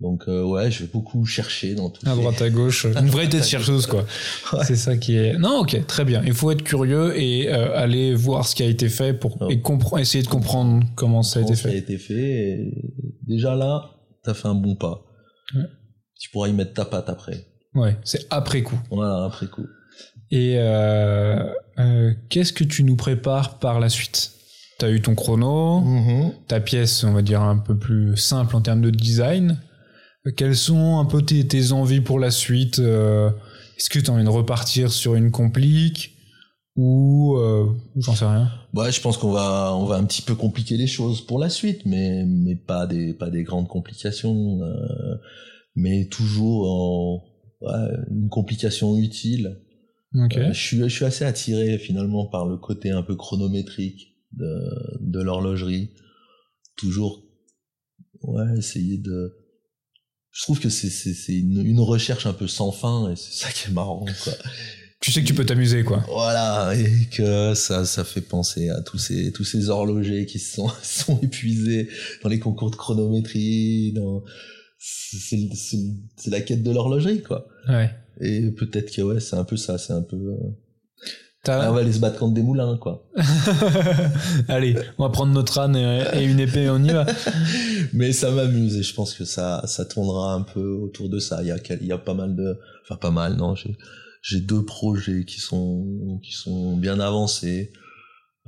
Donc, 0.00 0.22
euh, 0.28 0.42
ouais, 0.42 0.70
je 0.70 0.84
vais 0.84 0.90
beaucoup 0.90 1.26
chercher 1.26 1.74
dans 1.74 1.90
tout 1.90 2.00
À 2.08 2.14
droite 2.14 2.40
à 2.40 2.48
gauche, 2.48 2.86
une 3.00 3.10
vraie 3.10 3.28
tête 3.28 3.44
chercheuse 3.44 3.86
quoi. 3.86 4.04
Ouais. 4.52 4.64
C'est 4.64 4.76
ça 4.76 4.96
qui 4.96 5.14
est. 5.16 5.36
Non, 5.38 5.58
ok, 5.60 5.86
très 5.86 6.04
bien. 6.06 6.22
Il 6.24 6.32
faut 6.32 6.50
être 6.50 6.62
curieux 6.62 7.18
et 7.20 7.48
euh, 7.52 7.76
aller 7.76 8.14
voir 8.14 8.46
ce 8.48 8.54
qui 8.54 8.62
a 8.62 8.66
été 8.66 8.88
fait 8.88 9.12
pour 9.12 9.36
Oh. 9.42 9.50
et 9.50 9.56
compre- 9.58 10.00
essayer 10.00 10.24
de 10.24 10.28
comprendre 10.28 10.82
comment 10.96 11.22
ça 11.22 11.40
a 11.40 11.42
été 11.42 11.54
ce 11.54 11.62
qui 11.62 11.68
a 11.68 11.70
fait. 11.72 11.78
été 11.78 11.98
fait. 11.98 12.14
et 12.14 12.72
déjà 13.26 13.54
là, 13.54 13.90
t'as 14.24 14.32
fait 14.34 14.48
un 14.48 14.54
bon 14.54 14.74
pas. 14.74 15.02
Ouais. 15.54 15.64
Tu 16.18 16.30
pourras 16.30 16.48
y 16.48 16.52
mettre 16.54 16.72
ta 16.74 16.84
patte 16.86 17.08
après. 17.10 17.44
Ouais, 17.74 17.96
c'est 18.02 18.26
après 18.30 18.62
coup. 18.62 18.80
Voilà, 18.90 19.24
après 19.26 19.46
coup. 19.48 19.66
Et 20.30 20.54
euh, 20.58 21.44
euh, 21.78 22.12
qu'est-ce 22.30 22.52
que 22.54 22.64
tu 22.64 22.84
nous 22.84 22.96
prépares 22.96 23.58
par 23.58 23.80
la 23.80 23.88
suite? 23.88 24.32
T'as 24.78 24.90
eu 24.90 25.02
ton 25.02 25.14
chrono, 25.14 25.80
Mm. 25.80 26.32
ta 26.48 26.58
pièce, 26.60 27.04
on 27.04 27.12
va 27.12 27.20
dire 27.22 27.42
un 27.42 27.58
peu 27.58 27.76
plus 27.78 28.16
simple 28.16 28.56
en 28.56 28.62
termes 28.62 28.80
de 28.80 28.90
design. 28.90 29.58
Quelles 30.36 30.56
sont 30.56 30.98
un 30.98 31.06
peu 31.06 31.22
tes, 31.22 31.46
tes 31.46 31.72
envies 31.72 32.02
pour 32.02 32.18
la 32.18 32.30
suite 32.30 32.78
euh, 32.78 33.30
Est-ce 33.78 33.88
que 33.88 33.98
tu 33.98 34.10
as 34.10 34.14
envie 34.14 34.24
de 34.24 34.28
repartir 34.28 34.92
sur 34.92 35.14
une 35.14 35.30
complique 35.30 36.16
ou 36.76 37.36
euh, 37.38 37.66
j'en 37.96 38.14
sais 38.14 38.26
rien? 38.26 38.50
Ouais, 38.74 38.92
je 38.92 39.00
pense 39.00 39.16
qu'on 39.16 39.32
va, 39.32 39.74
on 39.74 39.86
va 39.86 39.96
un 39.96 40.04
petit 40.04 40.22
peu 40.22 40.34
compliquer 40.34 40.76
les 40.76 40.86
choses 40.86 41.20
pour 41.22 41.38
la 41.38 41.48
suite, 41.48 41.86
mais, 41.86 42.24
mais 42.26 42.54
pas 42.54 42.86
des, 42.86 43.14
pas 43.14 43.30
des 43.30 43.42
grandes 43.42 43.68
complications, 43.68 44.62
euh, 44.62 45.16
mais 45.74 46.06
toujours 46.06 46.70
en, 46.70 47.24
ouais, 47.62 47.96
une 48.10 48.28
complication 48.28 48.96
utile. 48.96 49.58
Ok. 50.14 50.36
Euh, 50.36 50.52
je 50.52 50.60
suis, 50.60 50.78
je 50.78 50.88
suis 50.88 51.04
assez 51.04 51.24
attiré 51.24 51.78
finalement 51.78 52.26
par 52.26 52.46
le 52.46 52.56
côté 52.56 52.90
un 52.90 53.02
peu 53.02 53.16
chronométrique 53.16 54.16
de, 54.32 54.98
de 55.00 55.20
l'horlogerie. 55.20 55.90
Toujours, 56.76 57.22
ouais, 58.22 58.58
essayer 58.58 58.98
de. 58.98 59.36
Je 60.32 60.42
trouve 60.42 60.60
que 60.60 60.68
c'est, 60.68 60.88
une, 61.32 61.64
une 61.66 61.80
recherche 61.80 62.26
un 62.26 62.32
peu 62.32 62.46
sans 62.46 62.70
fin 62.72 63.10
et 63.10 63.16
c'est 63.16 63.32
ça 63.46 63.50
qui 63.52 63.68
est 63.68 63.72
marrant, 63.72 64.04
quoi. 64.22 64.32
Tu 65.00 65.12
sais 65.12 65.22
que 65.22 65.26
tu 65.26 65.32
peux 65.34 65.46
t'amuser 65.46 65.82
quoi. 65.82 66.04
Voilà, 66.08 66.74
et 66.76 67.06
que 67.10 67.54
ça, 67.54 67.86
ça 67.86 68.04
fait 68.04 68.20
penser 68.20 68.68
à 68.68 68.82
tous 68.82 68.98
ces, 68.98 69.32
tous 69.32 69.44
ces 69.44 69.70
horlogers 69.70 70.26
qui 70.26 70.38
sont, 70.38 70.70
sont 70.82 71.18
épuisés 71.22 71.88
dans 72.22 72.28
les 72.28 72.38
concours 72.38 72.70
de 72.70 72.76
chronométrie, 72.76 73.92
dans, 73.92 74.22
c'est, 74.78 75.38
la 76.26 76.40
quête 76.42 76.62
de 76.62 76.70
l'horlogerie, 76.70 77.22
quoi. 77.22 77.48
Ouais. 77.68 77.90
Et 78.20 78.50
peut-être 78.50 78.94
que 78.94 79.00
ouais, 79.02 79.20
c'est 79.20 79.36
un 79.36 79.44
peu 79.44 79.56
ça, 79.56 79.78
c'est 79.78 79.94
un 79.94 80.02
peu. 80.02 80.16
euh, 80.16 80.36
on 81.48 81.72
va 81.72 81.80
aller 81.80 81.92
se 81.92 81.98
battre 82.00 82.18
contre 82.18 82.34
des 82.34 82.42
moulins, 82.42 82.76
quoi. 82.76 83.08
Allez, 84.48 84.76
on 84.98 85.04
va 85.04 85.08
prendre 85.10 85.32
notre 85.32 85.58
âne 85.58 85.74
et, 85.76 86.04
et 86.14 86.24
une 86.24 86.38
épée 86.38 86.64
et 86.64 86.70
on 86.70 86.82
y 86.82 86.90
va. 86.90 87.06
Mais 87.92 88.12
ça 88.12 88.30
m'amuse 88.30 88.76
et 88.76 88.82
je 88.82 88.94
pense 88.94 89.14
que 89.14 89.24
ça, 89.24 89.62
ça 89.66 89.84
tournera 89.86 90.34
un 90.34 90.42
peu 90.42 90.72
autour 90.74 91.08
de 91.08 91.18
ça. 91.18 91.42
Il 91.42 91.48
y 91.48 91.50
a, 91.50 91.56
il 91.80 91.86
y 91.86 91.92
a 91.92 91.98
pas 91.98 92.14
mal 92.14 92.36
de, 92.36 92.58
enfin 92.84 92.96
pas 92.96 93.10
mal, 93.10 93.36
non. 93.36 93.54
J'ai, 93.54 93.76
j'ai 94.22 94.40
deux 94.40 94.64
projets 94.64 95.24
qui 95.24 95.40
sont, 95.40 96.20
qui 96.22 96.32
sont 96.32 96.76
bien 96.76 97.00
avancés. 97.00 97.72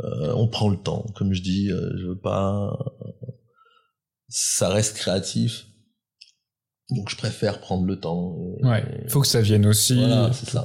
Euh, 0.01 0.32
on 0.36 0.49
prend 0.49 0.68
le 0.68 0.76
temps, 0.76 1.07
comme 1.14 1.32
je 1.32 1.43
dis. 1.43 1.70
euh, 1.70 1.93
je 1.99 2.09
veux 2.09 2.18
pas. 2.18 2.76
ça 4.28 4.68
reste 4.68 4.97
créatif. 4.97 5.66
Donc 6.90 7.08
je 7.08 7.16
préfère 7.16 7.60
prendre 7.60 7.86
le 7.86 7.96
temps. 7.96 8.36
ouais, 8.62 8.84
il 9.04 9.10
faut 9.10 9.20
que 9.20 9.26
ça 9.26 9.40
vienne 9.40 9.66
aussi. 9.66 9.96
Voilà, 9.96 10.30
c'est 10.32 10.50
ça. 10.50 10.64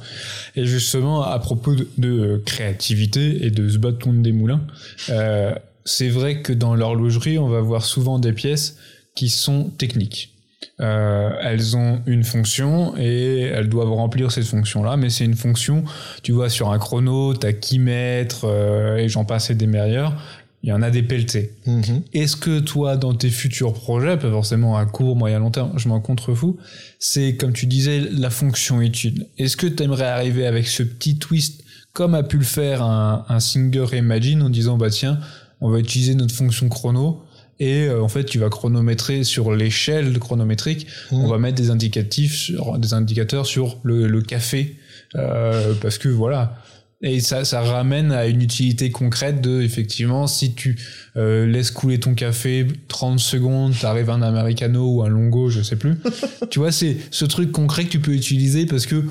Et 0.56 0.66
justement, 0.66 1.22
à 1.22 1.38
propos 1.38 1.74
de, 1.96 2.42
créativité 2.44 3.46
et 3.46 3.50
de 3.50 3.68
ce 3.68 3.78
bâton 3.78 4.12
des 4.12 4.32
moulins, 4.32 4.66
euh, 5.10 5.54
c'est 5.84 6.08
vrai 6.08 6.42
que 6.42 6.52
dans 6.52 6.74
l'horlogerie, 6.74 7.38
on 7.38 7.48
va 7.48 7.60
voir 7.60 7.84
souvent 7.84 8.18
des 8.18 8.32
pièces 8.32 8.76
qui 9.14 9.30
sont 9.30 9.70
techniques. 9.70 10.34
Euh, 10.80 11.30
elles 11.42 11.76
ont 11.76 12.02
une 12.06 12.22
fonction 12.22 12.96
et 12.96 13.42
elles 13.42 13.68
doivent 13.68 13.92
remplir 13.92 14.30
cette 14.30 14.44
fonction-là, 14.44 14.96
mais 14.96 15.10
c'est 15.10 15.24
une 15.24 15.34
fonction, 15.34 15.84
tu 16.22 16.32
vois, 16.32 16.48
sur 16.48 16.70
un 16.70 16.78
chrono, 16.78 17.34
t'as 17.34 17.52
qui 17.52 17.78
mettre, 17.78 18.44
euh, 18.44 18.96
et 18.96 19.08
j'en 19.08 19.24
passe 19.24 19.50
des 19.50 19.66
meilleurs, 19.66 20.14
il 20.62 20.70
y 20.70 20.72
en 20.72 20.82
a 20.82 20.90
des 20.90 21.02
pelletés. 21.02 21.52
Mhm. 21.66 22.02
Est-ce 22.12 22.36
que 22.36 22.58
toi, 22.60 22.96
dans 22.96 23.14
tes 23.14 23.30
futurs 23.30 23.72
projets, 23.72 24.16
pas 24.16 24.30
forcément 24.30 24.76
à 24.76 24.86
court, 24.86 25.14
moyen, 25.16 25.38
long 25.38 25.50
terme, 25.50 25.72
je 25.76 25.88
m'en 25.88 26.00
contrefous, 26.00 26.56
c'est, 26.98 27.36
comme 27.36 27.52
tu 27.52 27.66
disais, 27.66 28.00
la 28.12 28.30
fonction 28.30 28.80
utile. 28.80 29.26
Est-ce 29.38 29.56
que 29.56 29.66
tu 29.68 29.82
aimerais 29.84 30.06
arriver 30.06 30.46
avec 30.46 30.66
ce 30.66 30.82
petit 30.82 31.16
twist, 31.18 31.62
comme 31.92 32.14
a 32.14 32.22
pu 32.24 32.38
le 32.38 32.44
faire 32.44 32.82
un, 32.82 33.24
un 33.28 33.40
Singer 33.40 33.86
Imagine, 33.96 34.42
en 34.42 34.50
disant, 34.50 34.76
bah 34.78 34.90
tiens, 34.90 35.20
on 35.60 35.70
va 35.70 35.78
utiliser 35.78 36.14
notre 36.14 36.34
fonction 36.34 36.68
chrono, 36.68 37.22
et 37.60 37.86
euh, 37.86 38.00
en 38.02 38.06
fait 38.08 38.22
tu 38.24 38.38
vas 38.38 38.50
chronométrer 38.50 39.24
sur 39.24 39.52
l'échelle 39.52 40.16
chronométrique 40.20 40.86
on 41.10 41.24
Mhm. 41.24 41.28
va 41.30 41.38
mettre 41.38 41.56
des 41.56 41.70
indicatifs 41.70 42.32
sur, 42.36 42.78
des 42.78 42.94
indicateurs 42.94 43.46
sur 43.46 43.78
le, 43.82 44.06
le 44.06 44.22
café 44.22 44.76
euh, 45.16 45.74
parce 45.82 45.98
que 45.98 46.08
voilà 46.08 46.57
et 47.00 47.20
ça, 47.20 47.44
ça 47.44 47.60
ramène 47.62 48.10
à 48.10 48.26
une 48.26 48.42
utilité 48.42 48.90
concrète 48.90 49.40
de 49.40 49.60
effectivement 49.60 50.26
si 50.26 50.54
tu 50.54 50.76
euh, 51.16 51.46
laisses 51.46 51.70
couler 51.70 52.00
ton 52.00 52.14
café 52.14 52.66
30 52.88 53.20
secondes 53.20 53.72
t'arrives 53.78 54.10
à 54.10 54.14
un 54.14 54.22
americano 54.22 54.94
ou 54.96 55.02
un 55.02 55.08
longo 55.08 55.48
je 55.48 55.62
sais 55.62 55.76
plus. 55.76 55.94
Tu 56.50 56.58
vois 56.58 56.72
c'est 56.72 56.96
ce 57.10 57.24
truc 57.24 57.52
concret 57.52 57.84
que 57.84 57.90
tu 57.90 58.00
peux 58.00 58.14
utiliser 58.14 58.66
parce 58.66 58.86
que 58.86 59.04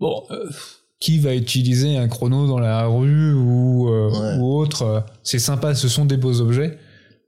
bon 0.00 0.22
euh, 0.30 0.48
qui 0.98 1.18
va 1.18 1.34
utiliser 1.34 1.98
un 1.98 2.08
chrono 2.08 2.46
dans 2.46 2.58
la 2.58 2.86
rue 2.86 3.34
ou, 3.34 3.88
euh, 3.90 4.10
Ouais. 4.10 4.38
ou 4.40 4.54
autre? 4.56 5.04
C'est 5.22 5.38
sympa 5.38 5.74
ce 5.74 5.88
sont 5.88 6.06
des 6.06 6.16
beaux 6.16 6.40
objets 6.40 6.78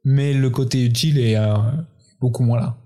mais 0.04 0.32
le 0.32 0.48
côté 0.48 0.82
utile 0.84 1.18
est 1.18 1.36
beaucoup 2.20 2.44
moins 2.44 2.58
là. 2.60 2.78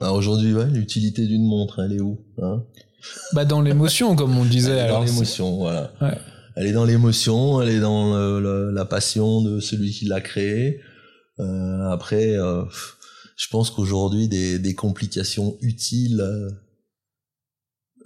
Alors 0.00 0.14
aujourd'hui, 0.16 0.54
ouais, 0.54 0.66
l'utilité 0.70 1.26
d'une 1.26 1.44
montre, 1.44 1.80
elle 1.84 1.92
est 1.96 2.00
où 2.00 2.20
hein? 2.40 2.62
Bah 3.32 3.44
dans 3.44 3.60
l'émotion 3.62 4.14
comme 4.16 4.36
on 4.36 4.44
disait 4.44 4.72
Elle 4.72 4.78
est 4.78 4.80
dans 4.88 4.96
alors 4.96 5.06
c'est- 5.08 5.12
l'émotion, 5.14 5.56
voilà. 5.58 5.92
Ouais. 6.00 6.16
Elle 6.56 6.66
est 6.66 6.72
dans 6.72 6.84
l'émotion, 6.84 7.62
elle 7.62 7.68
est 7.70 7.80
dans 7.80 8.14
le- 8.16 8.40
le- 8.40 8.70
la 8.72 8.84
passion 8.84 9.42
de 9.42 9.60
celui 9.60 9.90
qui 9.92 10.04
l'a 10.06 10.20
créé. 10.20 10.80
Euh, 11.38 11.88
après, 11.90 12.36
euh, 12.36 12.64
je 13.36 13.48
pense 13.50 13.70
qu'aujourd'hui, 13.70 14.28
des, 14.28 14.58
des 14.58 14.74
complications 14.74 15.56
utiles, 15.62 16.20
euh, 16.20 16.50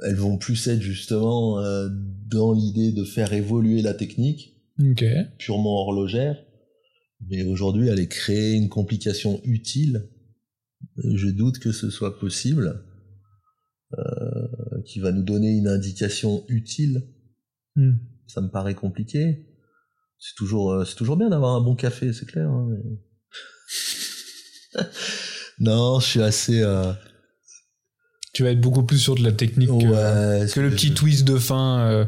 elles 0.05 0.17
vont 0.17 0.37
plus 0.39 0.67
être 0.69 0.81
justement 0.83 1.59
euh, 1.61 1.89
dans 2.31 2.53
l'idée 2.53 2.93
de 2.93 3.05
faire 3.05 3.33
évoluer 3.33 3.81
la 3.83 3.95
technique, 3.95 4.55
ok 4.81 5.05
purement 5.39 5.81
horlogère. 5.81 6.37
Mais 7.31 7.43
aujourd'hui, 7.45 7.89
aller 7.91 8.09
créer 8.09 8.53
une 8.55 8.69
complication 8.69 9.41
utile, 9.45 10.09
je 11.03 11.29
doute 11.29 11.59
que 11.59 11.73
ce 11.73 11.89
soit 11.91 12.19
possible, 12.19 12.85
qui 14.85 15.01
va 15.01 15.13
nous 15.13 15.23
donner 15.23 15.51
une 15.57 15.69
indication 15.69 16.45
utile 16.49 17.09
Hmm. 17.77 17.95
ça 18.29 18.41
me 18.41 18.49
paraît 18.49 18.75
compliqué. 18.77 19.49
C'est 20.19 20.37
toujours, 20.37 20.71
euh, 20.73 20.85
c'est 20.85 20.95
toujours 20.95 21.17
bien 21.17 21.29
d'avoir 21.29 21.57
un 21.57 21.61
bon 21.61 21.75
café, 21.75 22.13
c'est 22.13 22.25
clair. 22.27 22.49
hein, 22.49 22.69
mais- 22.71 22.99
non, 25.61 26.01
je 26.01 26.07
suis 26.07 26.23
assez. 26.23 26.63
euh, 26.63 26.93
tu 28.33 28.43
vas 28.45 28.51
être 28.51 28.61
beaucoup 28.61 28.85
plus 28.85 28.99
sur 28.99 29.15
de 29.15 29.23
la 29.23 29.33
technique 29.33 29.69
que, 29.69 29.75
ouais, 29.75 30.47
que 30.53 30.61
le 30.61 30.71
petit 30.71 30.93
twist 30.95 31.25
de 31.27 31.39
fin 31.39 31.89
euh, 31.91 32.05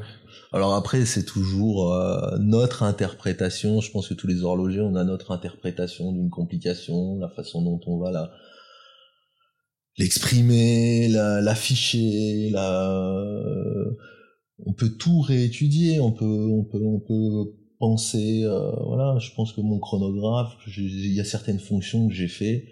Alors 0.53 0.75
après, 0.75 1.05
c'est 1.05 1.25
toujours 1.25 1.93
euh, 1.95 2.37
notre 2.39 2.83
interprétation. 2.83 3.81
Je 3.81 3.91
pense 3.91 4.09
que 4.09 4.15
tous 4.15 4.27
les 4.27 4.43
horlogers, 4.43 4.81
on 4.81 4.97
a 4.97 5.05
notre 5.05 5.31
interprétation 5.33 6.13
d'une 6.13 6.31
complication, 6.31 7.19
la 7.19 7.29
façon 7.29 7.63
dont 7.63 7.81
on 7.87 7.99
va 7.99 8.11
la 8.11 8.33
l'exprimer, 9.99 11.09
la- 11.09 11.41
l'afficher, 11.41 12.51
la, 12.51 13.33
on 14.65 14.73
peut 14.73 14.91
tout 14.99 15.21
réétudier, 15.21 16.01
on 16.01 16.13
peut, 16.13 16.25
on 16.51 16.65
peut, 16.65 16.83
on 16.85 17.01
peut 17.01 17.53
penser, 17.79 18.43
euh, 18.45 18.71
voilà. 18.87 19.19
Je 19.19 19.31
pense 19.35 19.53
que 19.53 19.61
mon 19.61 19.79
chronographe, 19.79 20.57
il 20.77 21.13
y 21.15 21.21
a 21.21 21.25
certaines 21.25 21.59
fonctions 21.61 22.09
que 22.09 22.15
j'ai 22.15 22.29
fait 22.29 22.65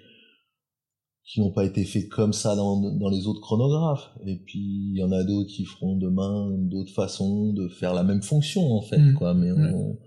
qui 1.27 1.41
n'ont 1.41 1.53
pas 1.53 1.65
été 1.65 1.85
faites 1.85 2.11
comme 2.11 2.35
ça 2.35 2.55
dans, 2.55 2.81
dans 2.99 3.09
les 3.09 3.27
autres 3.27 3.41
chronographes. 3.41 4.11
Et 4.27 4.37
puis 4.37 4.91
il 4.93 4.99
y 4.99 5.03
en 5.03 5.11
a 5.11 5.25
d'autres 5.25 5.49
qui 5.49 5.65
feront 5.65 5.97
demain 5.97 6.51
d'autres 6.59 6.93
façons 6.93 7.53
de 7.55 7.69
faire 7.69 7.95
la 7.95 8.03
même 8.03 8.23
fonction 8.23 8.61
en 8.73 8.83
fait, 8.83 8.99
Mm. 8.99 9.15
quoi. 9.15 9.33
Mais 9.35 9.51
on. 9.53 9.99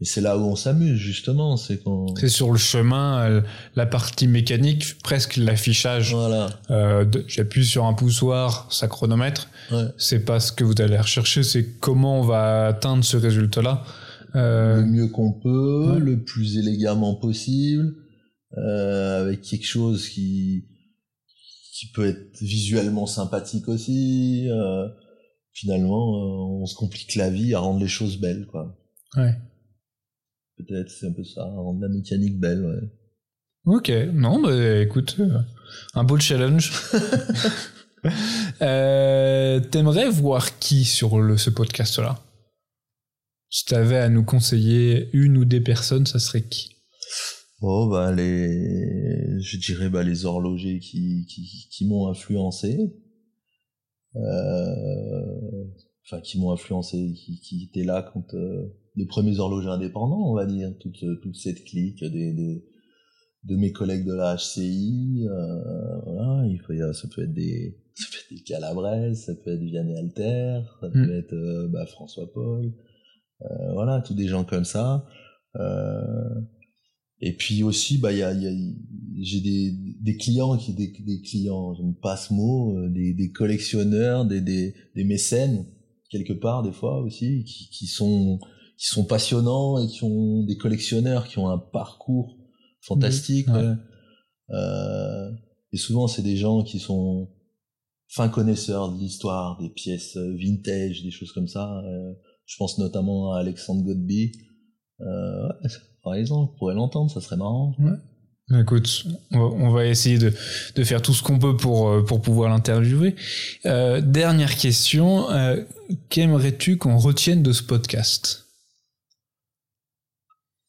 Et 0.00 0.04
c'est 0.04 0.20
là 0.20 0.38
où 0.38 0.42
on 0.42 0.56
s'amuse 0.56 0.98
justement, 0.98 1.56
c'est 1.56 1.82
quand 1.82 2.14
c'est 2.18 2.28
sur 2.28 2.50
le 2.52 2.58
chemin 2.58 3.20
euh, 3.20 3.40
la 3.76 3.86
partie 3.86 4.26
mécanique 4.26 4.98
presque 5.02 5.36
l'affichage 5.36 6.14
voilà, 6.14 6.50
euh, 6.70 7.04
j'appuie 7.26 7.66
sur 7.66 7.84
un 7.84 7.94
poussoir 7.94 8.66
ça 8.70 8.88
chronomètre 8.88 9.48
ouais. 9.72 9.84
c'est 9.98 10.24
pas 10.24 10.40
ce 10.40 10.52
que 10.52 10.64
vous 10.64 10.74
allez 10.78 10.98
rechercher 10.98 11.42
c'est 11.42 11.78
comment 11.80 12.20
on 12.20 12.24
va 12.24 12.66
atteindre 12.66 13.04
ce 13.04 13.16
résultat 13.16 13.62
là 13.62 13.84
le 14.34 14.84
mieux 14.86 15.08
qu'on 15.08 15.32
peut, 15.32 15.92
ouais. 15.92 15.98
le 15.98 16.22
plus 16.22 16.58
élégamment 16.58 17.14
possible, 17.14 17.94
euh, 18.58 19.22
avec 19.22 19.42
quelque 19.42 19.66
chose 19.66 20.08
qui 20.08 20.66
qui 21.72 21.90
peut 21.92 22.06
être 22.06 22.38
visuellement 22.42 23.06
sympathique 23.06 23.68
aussi. 23.68 24.48
euh, 24.50 24.86
finalement, 25.52 26.14
euh, 26.14 26.60
on 26.60 26.66
se 26.66 26.74
complique 26.74 27.16
la 27.16 27.30
vie 27.30 27.54
à 27.54 27.60
rendre 27.60 27.80
les 27.80 27.88
choses 27.88 28.20
belles, 28.20 28.46
quoi. 28.46 28.76
ouais 29.16 29.34
Peut-être 30.66 30.90
c'est 30.90 31.06
un 31.06 31.12
peu 31.12 31.24
ça, 31.24 31.44
rendre 31.44 31.80
la 31.80 31.88
mécanique 31.88 32.38
belle. 32.38 32.64
Ouais. 32.64 33.74
Ok, 33.74 33.90
non, 34.12 34.40
bah 34.40 34.80
écoute, 34.80 35.16
euh, 35.20 35.38
un 35.94 36.04
beau 36.04 36.18
challenge. 36.18 36.72
euh, 38.62 39.60
T'aimerais 39.60 40.08
voir 40.08 40.58
qui 40.58 40.84
sur 40.84 41.18
le, 41.20 41.36
ce 41.36 41.50
podcast-là? 41.50 42.18
Si 43.50 43.64
t'avais 43.64 43.98
à 43.98 44.08
nous 44.08 44.24
conseiller 44.24 45.08
une 45.12 45.36
ou 45.36 45.44
des 45.44 45.60
personnes, 45.60 46.06
ça 46.06 46.18
serait 46.18 46.42
qui? 46.42 46.76
Oh 47.62 47.88
bah 47.90 48.12
les, 48.12 49.38
je 49.40 49.56
dirais 49.58 49.90
bah 49.90 50.02
les 50.02 50.24
horlogers 50.24 50.78
qui 50.78 51.26
qui, 51.28 51.68
qui 51.70 51.86
m'ont 51.86 52.08
influencé, 52.08 52.78
euh, 54.16 55.64
enfin 56.06 56.22
qui 56.22 56.40
m'ont 56.40 56.52
influencé, 56.52 57.12
qui, 57.12 57.38
qui 57.40 57.64
étaient 57.64 57.84
là 57.84 58.08
quand 58.14 58.32
euh, 58.32 58.72
les 58.96 59.06
premiers 59.06 59.38
horlogers 59.38 59.68
indépendants, 59.68 60.30
on 60.30 60.34
va 60.34 60.46
dire, 60.46 60.72
toute 60.80 61.04
toute 61.22 61.36
cette 61.36 61.64
clique 61.64 62.02
des, 62.04 62.32
des 62.32 62.64
de 63.44 63.56
mes 63.56 63.72
collègues 63.72 64.04
de 64.06 64.12
la 64.12 64.36
HCI, 64.36 65.26
euh, 65.26 66.00
voilà, 66.04 66.46
il 66.46 66.58
faut, 66.60 66.74
ça 66.92 67.08
peut 67.14 67.22
être 67.22 67.32
des 67.32 67.78
ça 67.94 68.06
peut 68.10 68.18
être 68.18 68.38
des 68.38 68.42
Calabres, 68.44 69.14
ça 69.16 69.34
peut 69.34 69.50
être 69.54 69.60
Vianney 69.62 69.96
Alter, 69.96 70.60
ça 70.80 70.88
Mm. 70.88 70.92
peut 70.92 71.18
être 71.18 71.32
euh, 71.34 71.68
bah, 71.68 71.86
François 71.86 72.30
Paul, 72.32 72.72
euh, 73.42 73.72
voilà, 73.72 74.00
tous 74.02 74.14
des 74.14 74.26
gens 74.28 74.44
comme 74.44 74.64
ça. 74.64 75.06
Euh, 75.56 76.40
et 77.22 77.34
puis 77.36 77.62
aussi, 77.62 77.98
bah, 77.98 78.12
il 78.12 78.18
y 78.18 78.22
a, 78.22 78.32
y 78.32 78.46
a- 78.46 78.72
j'ai 79.22 79.40
des, 79.40 79.72
des 80.00 80.16
clients 80.16 80.56
qui, 80.56 80.72
des, 80.74 80.88
des 81.06 81.20
clients, 81.20 81.74
j'aime 81.74 81.94
pas 81.94 82.16
ce 82.16 82.32
mot, 82.32 82.76
euh, 82.78 82.88
des, 82.90 83.12
des 83.12 83.30
collectionneurs, 83.30 84.24
des, 84.24 84.40
des, 84.40 84.74
des 84.94 85.04
mécènes, 85.04 85.66
quelque 86.10 86.32
part, 86.32 86.62
des 86.62 86.72
fois 86.72 87.00
aussi, 87.02 87.44
qui, 87.44 87.68
qui 87.70 87.86
sont, 87.86 88.38
qui 88.80 88.86
sont 88.86 89.04
passionnants 89.04 89.78
et 89.78 89.86
qui 89.88 90.02
ont 90.04 90.42
des 90.44 90.56
collectionneurs 90.56 91.28
qui 91.28 91.38
ont 91.38 91.48
un 91.50 91.58
parcours 91.58 92.36
fantastique, 92.80 93.46
Mhm, 93.48 93.54
ouais. 93.56 93.62
ouais. 93.68 93.74
Euh, 94.56 95.30
et 95.72 95.76
souvent, 95.76 96.08
c'est 96.08 96.22
des 96.22 96.36
gens 96.36 96.62
qui 96.64 96.78
sont 96.80 97.28
fins 98.08 98.28
connaisseurs 98.30 98.90
de 98.90 98.98
l'histoire, 98.98 99.58
des 99.60 99.68
pièces 99.68 100.16
vintage, 100.16 101.02
des 101.02 101.10
choses 101.10 101.30
comme 101.32 101.46
ça. 101.46 101.80
Euh, 101.84 102.12
je 102.46 102.56
pense 102.58 102.78
notamment 102.78 103.34
à 103.34 103.38
Alexandre 103.40 103.82
Godby. 103.84 104.32
Euh, 105.02 105.48
ouais, 105.62 105.70
par 106.02 106.14
exemple, 106.14 106.50
on 106.54 106.58
pourrait 106.58 106.74
l'entendre, 106.74 107.10
ça 107.10 107.20
serait 107.20 107.36
marrant. 107.36 107.74
Écoute, 108.58 109.06
on 109.30 109.38
va, 109.38 109.44
on 109.44 109.70
va 109.70 109.86
essayer 109.86 110.18
de, 110.18 110.32
de 110.74 110.84
faire 110.84 111.00
tout 111.02 111.12
ce 111.14 111.22
qu'on 111.22 111.38
peut 111.38 111.56
pour, 111.56 111.88
euh, 111.88 112.02
pour 112.02 112.20
pouvoir 112.20 112.48
l'interviewer. 112.50 113.14
Euh, 113.66 114.00
dernière 114.00 114.56
question, 114.56 115.30
euh, 115.30 115.62
qu'aimerais-tu 116.08 116.76
qu'on 116.78 116.96
retienne 116.98 117.42
de 117.44 117.52
ce 117.52 117.62
podcast? 117.62 118.48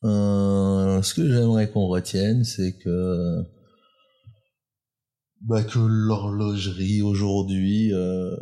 Euh, 0.03 1.01
ce 1.01 1.13
que 1.13 1.27
j'aimerais 1.27 1.69
qu'on 1.69 1.87
retienne, 1.87 2.43
c'est 2.43 2.77
que 2.77 3.43
bah, 5.41 5.63
que 5.63 5.79
l'horlogerie 5.79 7.01
aujourd'hui, 7.01 7.93
euh, 7.93 8.35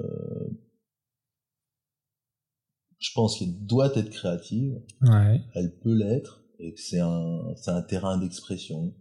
je 2.99 3.09
pense 3.13 3.39
qu'elle 3.39 3.65
doit 3.65 3.91
être 3.97 4.09
créative, 4.09 4.81
Ouais. 5.01 5.41
elle 5.55 5.77
peut 5.79 5.93
l'être, 5.93 6.43
et 6.59 6.73
que 6.73 6.79
c'est 6.79 6.99
un, 6.99 7.53
c'est 7.55 7.71
un 7.71 7.81
terrain 7.81 8.17
d'expression. 8.17 8.93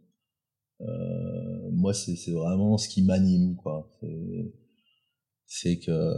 Euh, 0.80 1.70
moi, 1.72 1.92
c'est 1.94 2.30
vraiment 2.30 2.78
ce 2.78 2.88
qui 2.88 3.02
m'anime, 3.02 3.56
quoi. 3.56 3.90
C'est 5.46 5.78
que 5.80 6.14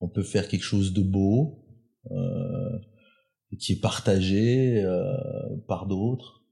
on 0.00 0.08
peut 0.08 0.22
faire 0.22 0.46
quelque 0.48 0.62
chose 0.64 0.92
de 0.92 1.02
beau, 1.02 1.64
euh, 2.10 2.78
qui 3.58 3.72
est 3.72 3.80
partagé 3.80 4.82
euh, 4.82 5.14
par 5.68 5.86
d'autres. 5.86 6.42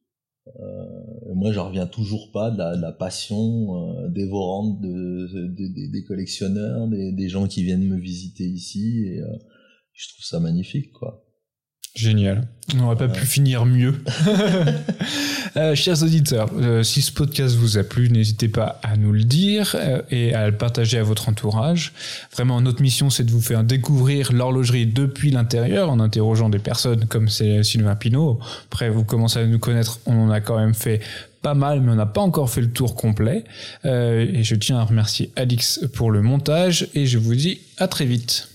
Euh, 0.46 1.34
moi, 1.34 1.52
je 1.52 1.60
reviens 1.60 1.86
toujours 1.86 2.32
pas 2.32 2.50
de 2.50 2.58
la, 2.58 2.76
de 2.76 2.82
la 2.82 2.92
passion 2.92 4.02
euh, 4.04 4.08
dévorante 4.08 4.80
de, 4.80 5.26
de, 5.46 5.90
des 5.92 6.04
collectionneurs, 6.04 6.88
des, 6.88 7.12
des, 7.12 7.28
gens 7.28 7.46
qui 7.46 7.62
viennent 7.62 7.86
me 7.86 7.98
visiter 7.98 8.44
ici. 8.44 9.04
Et, 9.06 9.20
je 9.92 10.08
trouve 10.08 10.24
ça 10.24 10.40
magnifique, 10.40 10.92
quoi. 10.92 11.29
Génial. 11.94 12.46
On 12.72 12.76
n'aurait 12.76 12.96
pas 12.96 13.08
pu 13.08 13.26
finir 13.26 13.66
mieux. 13.66 14.00
euh, 15.56 15.74
chers 15.74 16.02
auditeurs, 16.04 16.48
euh, 16.56 16.84
si 16.84 17.02
ce 17.02 17.10
podcast 17.10 17.56
vous 17.56 17.78
a 17.78 17.82
plu, 17.82 18.08
n'hésitez 18.10 18.46
pas 18.46 18.78
à 18.84 18.96
nous 18.96 19.12
le 19.12 19.24
dire 19.24 19.74
euh, 19.74 20.00
et 20.10 20.32
à 20.32 20.48
le 20.48 20.56
partager 20.56 20.98
à 20.98 21.02
votre 21.02 21.28
entourage. 21.28 21.92
Vraiment, 22.32 22.60
notre 22.60 22.80
mission, 22.80 23.10
c'est 23.10 23.24
de 23.24 23.32
vous 23.32 23.40
faire 23.40 23.64
découvrir 23.64 24.32
l'horlogerie 24.32 24.86
depuis 24.86 25.32
l'intérieur 25.32 25.90
en 25.90 25.98
interrogeant 25.98 26.48
des 26.48 26.60
personnes 26.60 27.06
comme 27.06 27.28
c'est 27.28 27.64
Sylvain 27.64 27.96
Pinault. 27.96 28.38
Après, 28.70 28.88
vous 28.88 29.02
commencez 29.02 29.40
à 29.40 29.46
nous 29.46 29.58
connaître, 29.58 29.98
on 30.06 30.26
en 30.26 30.30
a 30.30 30.40
quand 30.40 30.58
même 30.58 30.74
fait 30.74 31.00
pas 31.42 31.54
mal, 31.54 31.80
mais 31.80 31.90
on 31.90 31.96
n'a 31.96 32.06
pas 32.06 32.20
encore 32.20 32.50
fait 32.50 32.60
le 32.60 32.70
tour 32.70 32.94
complet. 32.94 33.44
Et 33.84 34.44
je 34.44 34.54
tiens 34.54 34.78
à 34.78 34.84
remercier 34.84 35.32
Alix 35.36 35.80
pour 35.94 36.10
le 36.10 36.20
montage 36.20 36.88
et 36.94 37.06
je 37.06 37.18
vous 37.18 37.34
dis 37.34 37.60
à 37.78 37.88
très 37.88 38.04
vite. 38.04 38.49